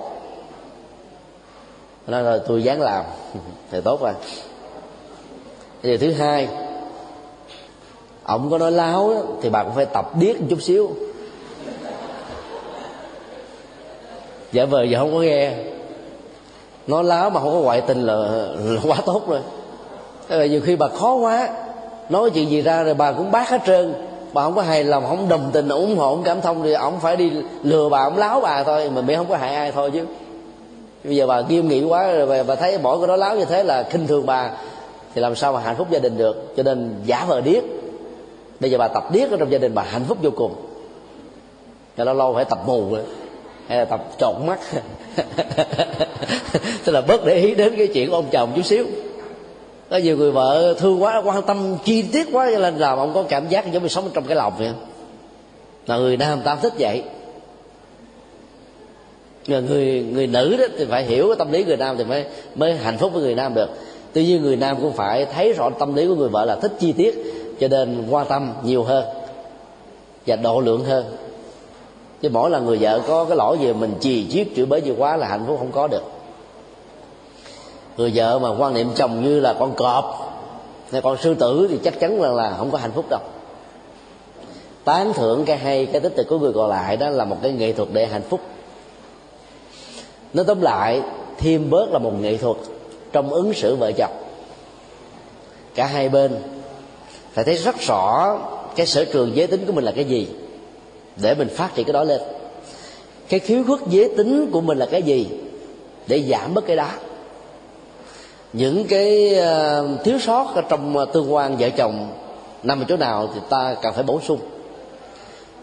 Nói 2.07 2.23
là 2.23 2.37
tôi 2.47 2.63
dám 2.63 2.79
làm. 2.79 3.05
Thì 3.71 3.81
tốt 3.81 4.01
rồi. 4.01 4.13
Điều 5.83 5.97
thứ 5.97 6.11
hai 6.11 6.47
ông 8.23 8.49
có 8.51 8.57
nói 8.57 8.71
láo 8.71 9.23
thì 9.41 9.49
bà 9.49 9.63
cũng 9.63 9.75
phải 9.75 9.85
tập 9.85 10.09
biết 10.19 10.41
một 10.41 10.47
chút 10.49 10.61
xíu. 10.61 10.89
Giả 14.51 14.65
vờ 14.65 14.83
giờ 14.83 14.99
không 14.99 15.13
có 15.13 15.19
nghe. 15.19 15.53
Nói 16.87 17.03
láo 17.03 17.29
mà 17.29 17.39
không 17.39 17.51
có 17.51 17.59
ngoại 17.59 17.81
tình 17.81 18.05
là, 18.05 18.15
là 18.59 18.81
quá 18.83 18.97
tốt 19.05 19.21
rồi. 19.27 19.39
Thế 20.29 20.37
là 20.37 20.45
nhiều 20.45 20.61
khi 20.61 20.75
bà 20.75 20.87
khó 20.87 21.13
quá. 21.13 21.49
Nói 22.09 22.29
chuyện 22.29 22.49
gì 22.49 22.61
ra 22.61 22.83
rồi 22.83 22.93
bà 22.93 23.11
cũng 23.11 23.31
bác 23.31 23.49
hết 23.49 23.61
trơn. 23.65 23.93
Bà 24.33 24.43
không 24.43 24.55
có 24.55 24.61
hài 24.61 24.83
lòng, 24.83 25.05
không 25.07 25.29
đồng 25.29 25.49
tình, 25.53 25.69
ủng 25.69 25.97
hộ, 25.97 26.15
không 26.15 26.23
cảm 26.23 26.41
thông 26.41 26.63
thì 26.63 26.73
ông 26.73 26.99
phải 26.99 27.15
đi 27.15 27.31
lừa 27.63 27.89
bà 27.89 28.03
ông 28.03 28.17
láo 28.17 28.39
bà 28.41 28.63
thôi. 28.63 28.89
Mà 28.89 29.01
miễn 29.01 29.17
không 29.17 29.29
có 29.29 29.37
hại 29.37 29.55
ai 29.55 29.71
thôi 29.71 29.91
chứ. 29.93 30.05
Bây 31.03 31.15
giờ 31.15 31.27
bà 31.27 31.41
nghiêm 31.41 31.67
nghị 31.67 31.83
quá 31.83 32.11
rồi 32.13 32.43
bà 32.43 32.55
thấy 32.55 32.77
mỗi 32.77 32.97
cái 32.99 33.07
đó 33.07 33.15
láo 33.15 33.35
như 33.35 33.45
thế 33.45 33.63
là 33.63 33.83
khinh 33.83 34.07
thường 34.07 34.25
bà, 34.25 34.51
thì 35.15 35.21
làm 35.21 35.35
sao 35.35 35.53
mà 35.53 35.59
hạnh 35.59 35.75
phúc 35.75 35.87
gia 35.91 35.99
đình 35.99 36.17
được? 36.17 36.53
Cho 36.57 36.63
nên 36.63 36.95
giả 37.05 37.25
vờ 37.27 37.41
điếc. 37.41 37.63
Bây 38.59 38.71
giờ 38.71 38.77
bà 38.77 38.87
tập 38.87 39.03
điếc 39.11 39.31
ở 39.31 39.37
trong 39.37 39.51
gia 39.51 39.57
đình, 39.57 39.75
bà 39.75 39.83
hạnh 39.83 40.03
phúc 40.07 40.17
vô 40.21 40.29
cùng. 40.35 40.55
Cho 41.97 42.03
lâu 42.03 42.15
lâu 42.15 42.33
phải 42.33 42.45
tập 42.45 42.59
mù 42.65 42.93
rồi. 42.93 43.03
Hay 43.67 43.77
là 43.77 43.85
tập 43.85 44.03
trộn 44.17 44.35
mắt. 44.45 44.59
Tức 46.85 46.91
là 46.91 47.01
bớt 47.01 47.25
để 47.25 47.35
ý 47.35 47.55
đến 47.55 47.73
cái 47.77 47.87
chuyện 47.87 48.11
ông 48.11 48.25
chồng 48.31 48.51
chút 48.55 48.65
xíu 48.65 48.85
có 49.89 49.97
nhiều 49.97 50.17
người 50.17 50.31
vợ 50.31 50.75
thương 50.77 51.03
quá, 51.03 51.21
quan 51.25 51.43
tâm, 51.43 51.77
chi 51.83 52.01
tiết 52.01 52.27
quá, 52.31 52.49
cho 52.53 52.59
nên 52.59 52.77
làm 52.77 52.97
ông 52.97 53.13
có 53.13 53.23
cảm 53.29 53.49
giác 53.49 53.71
giống 53.71 53.83
như 53.83 53.89
sống 53.89 54.09
trong 54.13 54.23
cái 54.23 54.35
lòng 54.35 54.53
vậy. 54.59 54.71
Là 55.87 55.97
người 55.97 56.17
nam 56.17 56.41
ta 56.43 56.55
thích 56.55 56.73
vậy. 56.79 57.03
Người 59.47 59.61
người 59.61 60.05
người 60.13 60.27
nữ 60.27 60.57
đó 60.57 60.65
thì 60.77 60.85
phải 60.85 61.03
hiểu 61.03 61.27
cái 61.27 61.35
tâm 61.35 61.51
lý 61.51 61.63
người 61.63 61.77
nam 61.77 61.97
thì 61.97 62.03
mới 62.03 62.25
mới 62.55 62.73
hạnh 62.73 62.97
phúc 62.97 63.13
với 63.13 63.23
người 63.23 63.35
nam 63.35 63.53
được. 63.53 63.69
Tuy 64.13 64.25
nhiên 64.25 64.41
người 64.41 64.55
nam 64.55 64.77
cũng 64.81 64.93
phải 64.93 65.25
thấy 65.25 65.53
rõ 65.53 65.69
tâm 65.79 65.95
lý 65.95 66.07
của 66.07 66.15
người 66.15 66.29
vợ 66.29 66.45
là 66.45 66.55
thích 66.55 66.71
chi 66.79 66.91
tiết, 66.91 67.23
cho 67.59 67.67
nên 67.67 68.07
quan 68.09 68.27
tâm 68.27 68.53
nhiều 68.63 68.83
hơn 68.83 69.05
và 70.25 70.35
độ 70.35 70.59
lượng 70.59 70.85
hơn. 70.85 71.05
Chứ 72.21 72.29
mỗi 72.29 72.49
lần 72.49 72.65
người 72.65 72.77
vợ 72.81 73.01
có 73.07 73.25
cái 73.25 73.37
lỗi 73.37 73.57
gì 73.61 73.73
mình 73.73 73.93
chì 73.99 74.27
chiết 74.31 74.47
chửi 74.55 74.65
bới 74.65 74.81
gì 74.81 74.93
quá 74.97 75.17
là 75.17 75.27
hạnh 75.27 75.43
phúc 75.47 75.55
không 75.59 75.71
có 75.71 75.87
được 75.87 76.03
người 77.97 78.11
vợ 78.15 78.39
mà 78.39 78.49
quan 78.49 78.73
niệm 78.73 78.89
chồng 78.95 79.23
như 79.23 79.39
là 79.39 79.55
con 79.59 79.75
cọp 79.75 80.31
hay 80.91 81.01
con 81.01 81.17
sư 81.17 81.33
tử 81.33 81.67
thì 81.69 81.79
chắc 81.83 81.99
chắn 81.99 82.21
là, 82.21 82.29
là 82.29 82.55
không 82.57 82.71
có 82.71 82.77
hạnh 82.77 82.91
phúc 82.95 83.05
đâu. 83.09 83.19
Tán 84.83 85.13
thưởng 85.13 85.45
cái 85.45 85.57
hay 85.57 85.85
cái 85.85 86.01
tích 86.01 86.13
cực 86.15 86.27
của 86.29 86.39
người 86.39 86.53
còn 86.53 86.69
lại 86.69 86.97
đó 86.97 87.09
là 87.09 87.25
một 87.25 87.37
cái 87.41 87.51
nghệ 87.51 87.73
thuật 87.73 87.89
để 87.93 88.05
hạnh 88.05 88.21
phúc. 88.29 88.39
Nói 90.33 90.45
tóm 90.45 90.61
lại 90.61 91.01
thêm 91.37 91.69
bớt 91.69 91.91
là 91.91 91.99
một 91.99 92.13
nghệ 92.21 92.37
thuật 92.37 92.57
trong 93.11 93.29
ứng 93.29 93.53
xử 93.53 93.75
vợ 93.75 93.91
chồng. 93.91 94.11
Cả 95.75 95.85
hai 95.85 96.09
bên 96.09 96.35
phải 97.33 97.43
thấy 97.43 97.55
rất 97.55 97.75
rõ 97.79 98.37
cái 98.75 98.85
sở 98.85 99.05
trường 99.05 99.35
giới 99.35 99.47
tính 99.47 99.65
của 99.65 99.73
mình 99.73 99.83
là 99.83 99.91
cái 99.91 100.05
gì 100.05 100.27
để 101.21 101.35
mình 101.35 101.47
phát 101.47 101.75
triển 101.75 101.85
cái 101.85 101.93
đó 101.93 102.03
lên. 102.03 102.21
Cái 103.29 103.39
khiếu 103.39 103.63
khuyết 103.63 103.79
giới 103.87 104.09
tính 104.17 104.49
của 104.51 104.61
mình 104.61 104.77
là 104.77 104.85
cái 104.85 105.03
gì 105.03 105.27
để 106.07 106.23
giảm 106.29 106.53
bớt 106.53 106.67
cái 106.67 106.75
đó 106.75 106.89
những 108.57 108.85
cái 108.87 109.35
ờ, 109.35 109.87
thiếu 110.03 110.19
sót 110.19 110.55
ở 110.55 110.61
trong 110.61 110.97
ờ, 110.97 111.05
tương 111.05 111.33
quan 111.33 111.57
vợ 111.57 111.69
chồng 111.69 112.07
nằm 112.63 112.81
ở 112.81 112.85
chỗ 112.87 112.97
nào 112.97 113.29
thì 113.33 113.39
ta 113.49 113.75
cần 113.81 113.93
phải 113.93 114.03
bổ 114.03 114.19
sung. 114.21 114.39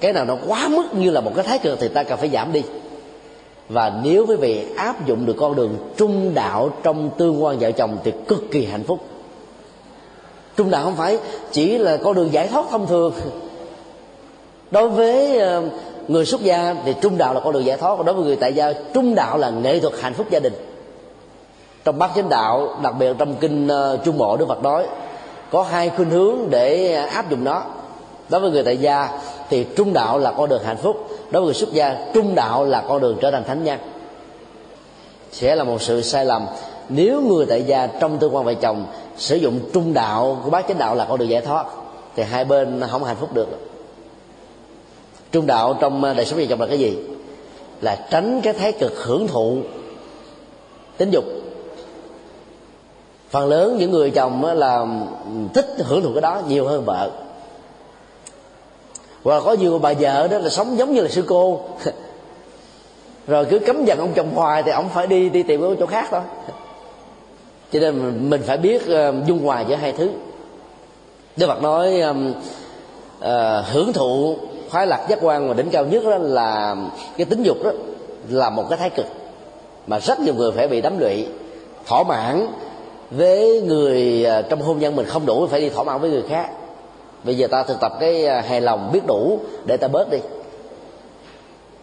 Cái 0.01 0.13
nào 0.13 0.25
nó 0.25 0.37
quá 0.49 0.69
mức 0.69 0.95
như 0.95 1.11
là 1.11 1.21
một 1.21 1.33
cái 1.37 1.45
thái 1.45 1.59
cực 1.59 1.79
thì 1.81 1.89
ta 1.89 2.03
cần 2.03 2.19
phải 2.19 2.29
giảm 2.29 2.53
đi. 2.53 2.63
Và 3.69 3.93
nếu 4.05 4.27
quý 4.29 4.37
vị 4.37 4.67
áp 4.77 5.07
dụng 5.07 5.27
được 5.27 5.35
con 5.39 5.57
đường 5.57 5.77
trung 5.97 6.35
đạo 6.35 6.71
trong 6.83 7.11
tương 7.19 7.45
quan 7.45 7.59
vợ 7.59 7.73
chồng 7.73 7.99
thì 8.05 8.13
cực 8.29 8.45
kỳ 8.51 8.65
hạnh 8.65 8.85
phúc. 8.85 8.99
Trung 10.57 10.71
đạo 10.71 10.85
không 10.85 10.97
phải 10.97 11.19
chỉ 11.53 11.79
là 11.79 11.97
con 11.97 12.15
đường 12.15 12.33
giải 12.33 12.49
thoát 12.49 12.67
thông 12.71 12.87
thường. 12.87 13.13
Đối 14.71 14.89
với 14.89 15.39
ờ, 15.39 15.63
người 16.09 16.27
xuất 16.27 16.41
gia 16.41 16.75
thì 16.85 16.95
trung 17.01 17.19
đạo 17.19 17.35
là 17.35 17.41
con 17.41 17.53
đường 17.53 17.65
giải 17.65 17.77
thoát, 17.77 17.97
còn 17.97 18.07
đối 18.07 18.15
với 18.15 18.25
người 18.25 18.37
tại 18.37 18.53
gia, 18.53 18.73
trung 18.95 19.15
đạo 19.15 19.39
là 19.39 19.51
nghệ 19.51 19.81
thuật 19.81 19.95
hạnh 20.01 20.15
phúc 20.15 20.27
gia 20.31 20.41
đình 20.41 20.53
trong 21.85 21.99
bát 21.99 22.11
chánh 22.17 22.29
đạo, 22.29 22.69
đặc 22.83 22.95
biệt 22.99 23.17
trong 23.19 23.35
kinh 23.35 23.69
ờ, 23.69 23.99
trung 24.05 24.19
bộ 24.19 24.37
đức 24.37 24.49
phật 24.49 24.63
nói, 24.63 24.87
có 25.51 25.63
hai 25.63 25.91
khuynh 25.91 26.11
hướng 26.11 26.37
để 26.51 26.95
áp 26.95 27.31
dụng 27.31 27.45
nó. 27.45 27.63
Đối 28.29 28.41
với 28.41 28.51
người 28.51 28.63
tại 28.63 28.77
gia 28.77 29.09
thì 29.51 29.67
trung 29.77 29.93
đạo 29.93 30.19
là 30.19 30.33
con 30.33 30.49
đường 30.49 30.63
hạnh 30.65 30.77
phúc, 30.77 31.09
đối 31.31 31.43
với 31.43 31.47
người 31.47 31.55
xuất 31.55 31.73
gia, 31.73 31.97
trung 32.15 32.35
đạo 32.35 32.65
là 32.65 32.85
con 32.89 33.01
đường 33.01 33.19
trở 33.21 33.31
thành 33.31 33.45
thánh 33.45 33.65
nhân. 33.65 33.79
Sẽ 35.33 35.57
là 35.57 35.65
một 35.65 35.83
sự 35.83 36.03
sai 36.03 36.25
lầm. 36.25 36.47
Nếu 36.89 37.21
người 37.21 37.47
tại 37.47 37.63
gia 37.63 37.87
trong 37.87 38.19
tương 38.19 38.37
quan 38.37 38.45
vợ 38.45 38.55
chồng 38.55 38.87
sử 39.17 39.37
dụng 39.37 39.61
trung 39.73 39.95
đạo 39.95 40.41
của 40.45 40.51
bát 40.51 40.65
chánh 40.69 40.79
đạo 40.79 40.95
là 40.95 41.07
con 41.09 41.19
đường 41.19 41.29
giải 41.29 41.41
thoát, 41.41 41.67
thì 42.17 42.23
hai 42.23 42.45
bên 42.45 42.83
không 42.91 43.05
hạnh 43.05 43.17
phúc 43.21 43.35
được. 43.35 43.49
Trung 45.33 45.47
đạo 45.47 45.77
trong 45.81 46.03
đời 46.03 46.25
sống 46.25 46.39
vợ 46.39 46.45
chồng 46.49 46.61
là 46.61 46.67
cái 46.67 46.79
gì? 46.79 46.99
Là 47.81 48.07
tránh 48.11 48.41
cái 48.41 48.53
thái 48.53 48.73
cực 48.73 48.93
hưởng 49.05 49.29
thụ 49.29 49.57
tính 50.97 51.11
dục 51.11 51.25
phần 53.33 53.49
lớn 53.49 53.77
những 53.79 53.91
người 53.91 54.11
chồng 54.11 54.45
là 54.45 54.87
thích 55.55 55.67
hưởng 55.79 56.03
thụ 56.03 56.13
cái 56.15 56.21
đó 56.21 56.43
nhiều 56.49 56.67
hơn 56.67 56.85
vợ. 56.85 57.11
Hoặc 59.25 59.43
có 59.45 59.53
nhiều 59.53 59.79
bà 59.79 59.93
vợ 60.01 60.29
đó 60.29 60.39
là 60.39 60.49
sống 60.49 60.79
giống 60.79 60.93
như 60.95 61.01
là 61.01 61.09
sư 61.09 61.25
cô. 61.29 61.61
Rồi 63.27 63.45
cứ 63.45 63.59
cấm 63.59 63.85
dần 63.85 63.99
ông 63.99 64.13
chồng 64.15 64.31
hoài 64.35 64.63
thì 64.63 64.71
ông 64.71 64.89
phải 64.89 65.07
đi 65.07 65.29
đi 65.29 65.43
tìm 65.43 65.61
ở 65.61 65.77
chỗ 65.81 65.87
khác 65.87 66.09
thôi. 66.11 66.21
Cho 67.73 67.81
nên 67.81 68.31
mình 68.31 68.43
phải 68.47 68.57
biết 68.57 68.83
uh, 68.83 69.27
dung 69.27 69.45
hòa 69.45 69.61
giữa 69.61 69.75
hai 69.75 69.93
thứ. 69.93 70.11
Đức 71.37 71.47
phật 71.47 71.63
nói 71.63 72.01
um, 72.01 72.31
uh, 72.31 73.27
hưởng 73.73 73.93
thụ 73.93 74.37
khoái 74.71 74.87
lạc 74.87 75.07
giác 75.09 75.19
quan 75.23 75.49
mà 75.49 75.55
đỉnh 75.55 75.71
cao 75.71 75.85
nhất 75.85 76.05
đó 76.05 76.19
là 76.19 76.77
cái 77.17 77.25
tính 77.25 77.43
dục 77.43 77.57
đó 77.65 77.71
là 78.29 78.51
một 78.51 78.65
cái 78.69 78.79
thái 78.79 78.91
cực 78.91 79.07
mà 79.87 79.99
rất 79.99 80.21
nhiều 80.21 80.35
người 80.35 80.53
phải 80.53 80.69
bị 80.69 80.81
đắm 80.81 80.99
lụy 80.99 81.27
thỏa 81.87 82.03
mãn 82.03 82.47
với 83.17 83.61
người 83.61 84.25
à, 84.25 84.43
trong 84.43 84.61
hôn 84.61 84.79
nhân 84.79 84.97
mình 84.97 85.07
không 85.07 85.27
đủ 85.27 85.47
phải 85.47 85.61
đi 85.61 85.69
thỏa 85.69 85.85
mãn 85.85 86.01
với 86.01 86.11
người 86.11 86.25
khác. 86.29 86.51
Bây 87.25 87.37
giờ 87.37 87.47
ta 87.47 87.63
thực 87.63 87.81
tập 87.81 87.93
cái 88.01 88.27
à, 88.27 88.41
hài 88.41 88.61
lòng 88.61 88.91
biết 88.93 89.01
đủ 89.07 89.41
để 89.65 89.77
ta 89.77 89.89
bớt 89.89 90.11
đi. 90.11 90.19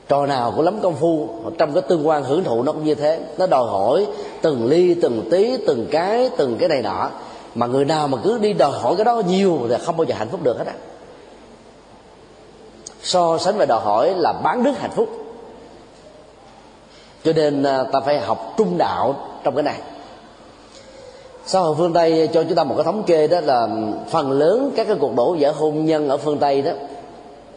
Trò 0.08 0.26
nào 0.26 0.54
cũng 0.56 0.66
lắm 0.66 0.80
công 0.82 0.96
phu 0.96 1.30
trong 1.58 1.74
cái 1.74 1.82
tương 1.82 2.08
quan 2.08 2.24
hưởng 2.24 2.44
thụ 2.44 2.64
nó 2.64 2.72
cũng 2.72 2.84
như 2.84 2.96
thế. 2.96 3.20
Nó 3.38 3.48
đòi 3.48 3.68
hỏi 3.68 4.08
từng 4.42 4.70
ly, 4.70 4.94
từng 5.02 5.28
tí, 5.32 5.58
từng 5.68 5.88
cái 5.92 6.30
từng 6.38 6.58
cái 6.60 6.70
này 6.70 6.82
nọ. 6.82 7.10
Mà 7.56 7.68
người 7.68 7.86
nào 7.86 8.08
mà 8.08 8.18
cứ 8.24 8.38
đi 8.38 8.54
đòi 8.54 8.72
hỏi 8.72 8.96
cái 8.96 9.06
đó 9.06 9.22
nhiều 9.28 9.60
thì 9.70 9.76
không 9.86 9.98
bao 9.98 10.06
giờ 10.06 10.16
hạnh 10.18 10.30
phúc 10.30 10.44
được 10.44 10.58
hết 10.58 10.68
á. 10.68 10.74
So 13.02 13.38
sánh 13.38 13.58
và 13.58 13.66
đòi 13.66 13.82
hỏi 13.82 14.14
là 14.18 14.34
bán 14.44 14.64
đứt 14.64 14.74
hạnh 14.80 14.92
phúc. 14.96 15.10
Cho 17.24 17.34
nên 17.34 17.64
à, 17.64 17.84
ta 17.92 18.00
phải 18.06 18.20
học 18.20 18.54
trung 18.58 18.78
đạo 18.78 19.16
trong 19.44 19.56
cái 19.56 19.64
này 19.64 19.80
xã 21.50 21.60
hội 21.60 21.76
phương 21.78 21.94
tây 21.94 22.30
cho 22.34 22.44
chúng 22.44 22.56
ta 22.56 22.64
một 22.64 22.76
cái 22.76 22.84
thống 22.84 23.04
kê 23.04 23.28
đó 23.28 23.40
là 23.42 23.68
phần 24.10 24.32
lớn 24.32 24.72
các 24.76 24.88
cái 24.88 24.96
cuộc 25.00 25.16
đổ 25.16 25.36
vỡ 25.40 25.52
hôn 25.52 25.86
nhân 25.86 26.10
ở 26.10 26.18
phương 26.18 26.38
tây 26.38 26.62
đó 26.62 26.72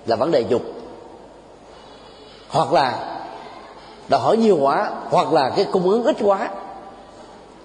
là 0.07 0.17
vấn 0.17 0.31
đề 0.31 0.41
dục. 0.41 0.63
Hoặc 2.49 2.73
là 2.73 3.19
đòi 4.09 4.21
hỏi 4.21 4.37
nhiều 4.37 4.59
quá 4.61 4.91
hoặc 5.11 5.33
là 5.33 5.51
cái 5.51 5.65
cung 5.73 5.91
ứng 5.91 6.05
ít 6.05 6.17
quá. 6.23 6.51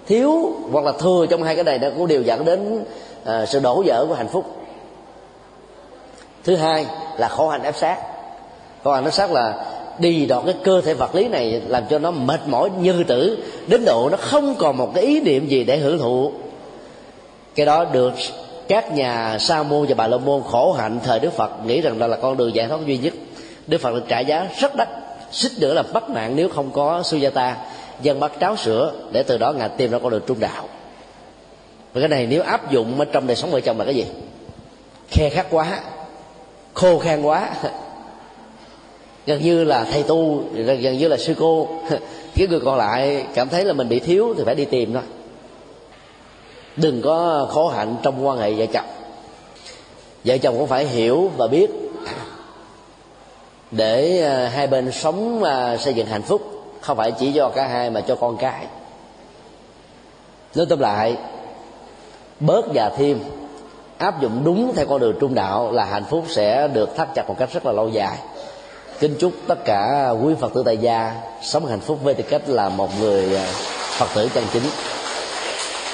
Thiếu 0.06 0.52
hoặc 0.72 0.84
là 0.84 0.92
thừa 0.92 1.26
trong 1.30 1.42
hai 1.42 1.54
cái 1.54 1.64
này 1.64 1.78
nó 1.78 1.88
cũng 1.96 2.06
đều 2.06 2.22
dẫn 2.22 2.44
đến 2.44 2.84
à, 3.24 3.46
sự 3.46 3.60
đổ 3.60 3.82
vỡ 3.86 4.06
của 4.08 4.14
hạnh 4.14 4.28
phúc. 4.28 4.44
Thứ 6.44 6.56
hai 6.56 6.86
là 7.18 7.28
khổ 7.28 7.48
hạnh 7.48 7.62
ép 7.62 7.76
sát 7.76 7.98
khổ 8.84 8.92
hạnh 8.92 9.04
ép 9.04 9.12
sát 9.12 9.32
là 9.32 9.64
đi 10.00 10.26
đọt 10.26 10.42
cái 10.46 10.54
cơ 10.64 10.80
thể 10.80 10.94
vật 10.94 11.14
lý 11.14 11.28
này 11.28 11.62
làm 11.68 11.82
cho 11.90 11.98
nó 11.98 12.10
mệt 12.10 12.40
mỏi 12.46 12.70
như 12.80 13.04
tử, 13.04 13.38
đến 13.66 13.84
độ 13.84 14.08
nó 14.10 14.16
không 14.16 14.54
còn 14.58 14.76
một 14.76 14.92
cái 14.94 15.04
ý 15.04 15.20
niệm 15.20 15.48
gì 15.48 15.64
để 15.64 15.76
hưởng 15.76 15.98
thụ. 15.98 16.32
Cái 17.54 17.66
đó 17.66 17.84
được 17.84 18.12
các 18.68 18.92
nhà 18.92 19.38
sa 19.38 19.62
môn 19.62 19.86
và 19.88 19.94
bà 19.94 20.06
la 20.06 20.16
môn 20.16 20.42
khổ 20.50 20.72
hạnh 20.72 21.00
thời 21.04 21.20
đức 21.20 21.32
phật 21.32 21.50
nghĩ 21.66 21.80
rằng 21.80 21.98
đó 21.98 22.06
là 22.06 22.16
con 22.16 22.36
đường 22.36 22.54
giải 22.54 22.66
thoát 22.68 22.80
duy 22.86 22.98
nhất. 22.98 23.12
Đức 23.66 23.80
phật 23.80 23.94
được 23.94 24.04
trả 24.08 24.20
giá 24.20 24.46
rất 24.60 24.76
đắt, 24.76 24.88
xích 25.32 25.52
nữa 25.60 25.74
là 25.74 25.82
bắt 25.92 26.10
nạn 26.10 26.36
nếu 26.36 26.48
không 26.48 26.70
có 26.70 27.02
sujata 27.04 27.52
dân 28.02 28.20
bắt 28.20 28.32
cháo 28.40 28.56
sữa 28.56 28.92
để 29.12 29.22
từ 29.22 29.38
đó 29.38 29.52
ngài 29.52 29.68
tìm 29.68 29.90
ra 29.90 29.98
con 29.98 30.10
đường 30.10 30.22
trung 30.26 30.40
đạo. 30.40 30.68
Và 31.92 32.00
cái 32.00 32.08
này 32.08 32.26
nếu 32.26 32.42
áp 32.42 32.70
dụng 32.70 32.98
ở 32.98 33.04
trong 33.04 33.26
đời 33.26 33.36
sống 33.36 33.50
vợ 33.50 33.60
chồng 33.60 33.78
là 33.78 33.84
cái 33.84 33.94
gì? 33.94 34.04
Khe 35.10 35.28
khắc 35.30 35.46
quá, 35.50 35.80
khô 36.74 36.98
khan 36.98 37.22
quá 37.22 37.50
gần 39.28 39.42
như 39.42 39.64
là 39.64 39.84
thầy 39.84 40.02
tu 40.02 40.42
gần 40.54 40.98
như 40.98 41.08
là 41.08 41.16
sư 41.16 41.34
cô. 41.38 41.68
Cái 42.34 42.46
người 42.46 42.60
còn 42.60 42.76
lại 42.76 43.26
cảm 43.34 43.48
thấy 43.48 43.64
là 43.64 43.72
mình 43.72 43.88
bị 43.88 43.98
thiếu 43.98 44.34
thì 44.36 44.42
phải 44.44 44.54
đi 44.54 44.64
tìm 44.64 44.92
thôi. 44.92 45.02
Đừng 46.76 47.02
có 47.02 47.46
khổ 47.50 47.68
hạnh 47.68 47.96
trong 48.02 48.26
quan 48.26 48.38
hệ 48.38 48.52
vợ 48.52 48.66
chồng. 48.72 48.84
Vợ 50.24 50.38
chồng 50.38 50.58
cũng 50.58 50.66
phải 50.66 50.86
hiểu 50.86 51.30
và 51.36 51.46
biết 51.46 51.70
để 53.70 54.22
à, 54.22 54.48
hai 54.48 54.66
bên 54.66 54.92
sống 54.92 55.44
à, 55.44 55.76
xây 55.76 55.94
dựng 55.94 56.06
hạnh 56.06 56.22
phúc 56.22 56.42
không 56.80 56.96
phải 56.96 57.12
chỉ 57.12 57.32
cho 57.32 57.48
cả 57.48 57.66
hai 57.66 57.90
mà 57.90 58.00
cho 58.00 58.14
con 58.14 58.36
cái. 58.36 58.66
Nói 60.54 60.66
tóm 60.68 60.80
lại 60.80 61.16
bớt 62.40 62.64
và 62.74 62.90
thêm 62.96 63.18
áp 63.98 64.20
dụng 64.20 64.42
đúng 64.44 64.72
theo 64.76 64.86
con 64.86 65.00
đường 65.00 65.16
trung 65.20 65.34
đạo 65.34 65.72
là 65.72 65.84
hạnh 65.84 66.04
phúc 66.10 66.24
sẽ 66.28 66.68
được 66.68 66.96
thắt 66.96 67.08
chặt 67.14 67.28
một 67.28 67.36
cách 67.38 67.52
rất 67.52 67.66
là 67.66 67.72
lâu 67.72 67.88
dài 67.88 68.18
kính 69.00 69.14
chúc 69.18 69.32
tất 69.46 69.64
cả 69.64 70.10
quý 70.22 70.34
phật 70.40 70.54
tử 70.54 70.62
tại 70.66 70.76
gia 70.76 71.14
sống 71.42 71.66
hạnh 71.66 71.80
phúc 71.80 71.98
với 72.02 72.14
tư 72.14 72.24
cách 72.28 72.48
là 72.48 72.68
một 72.68 72.90
người 73.00 73.36
à, 73.36 73.46
phật 73.98 74.08
tử 74.14 74.28
chân 74.34 74.44
chính. 74.52 74.62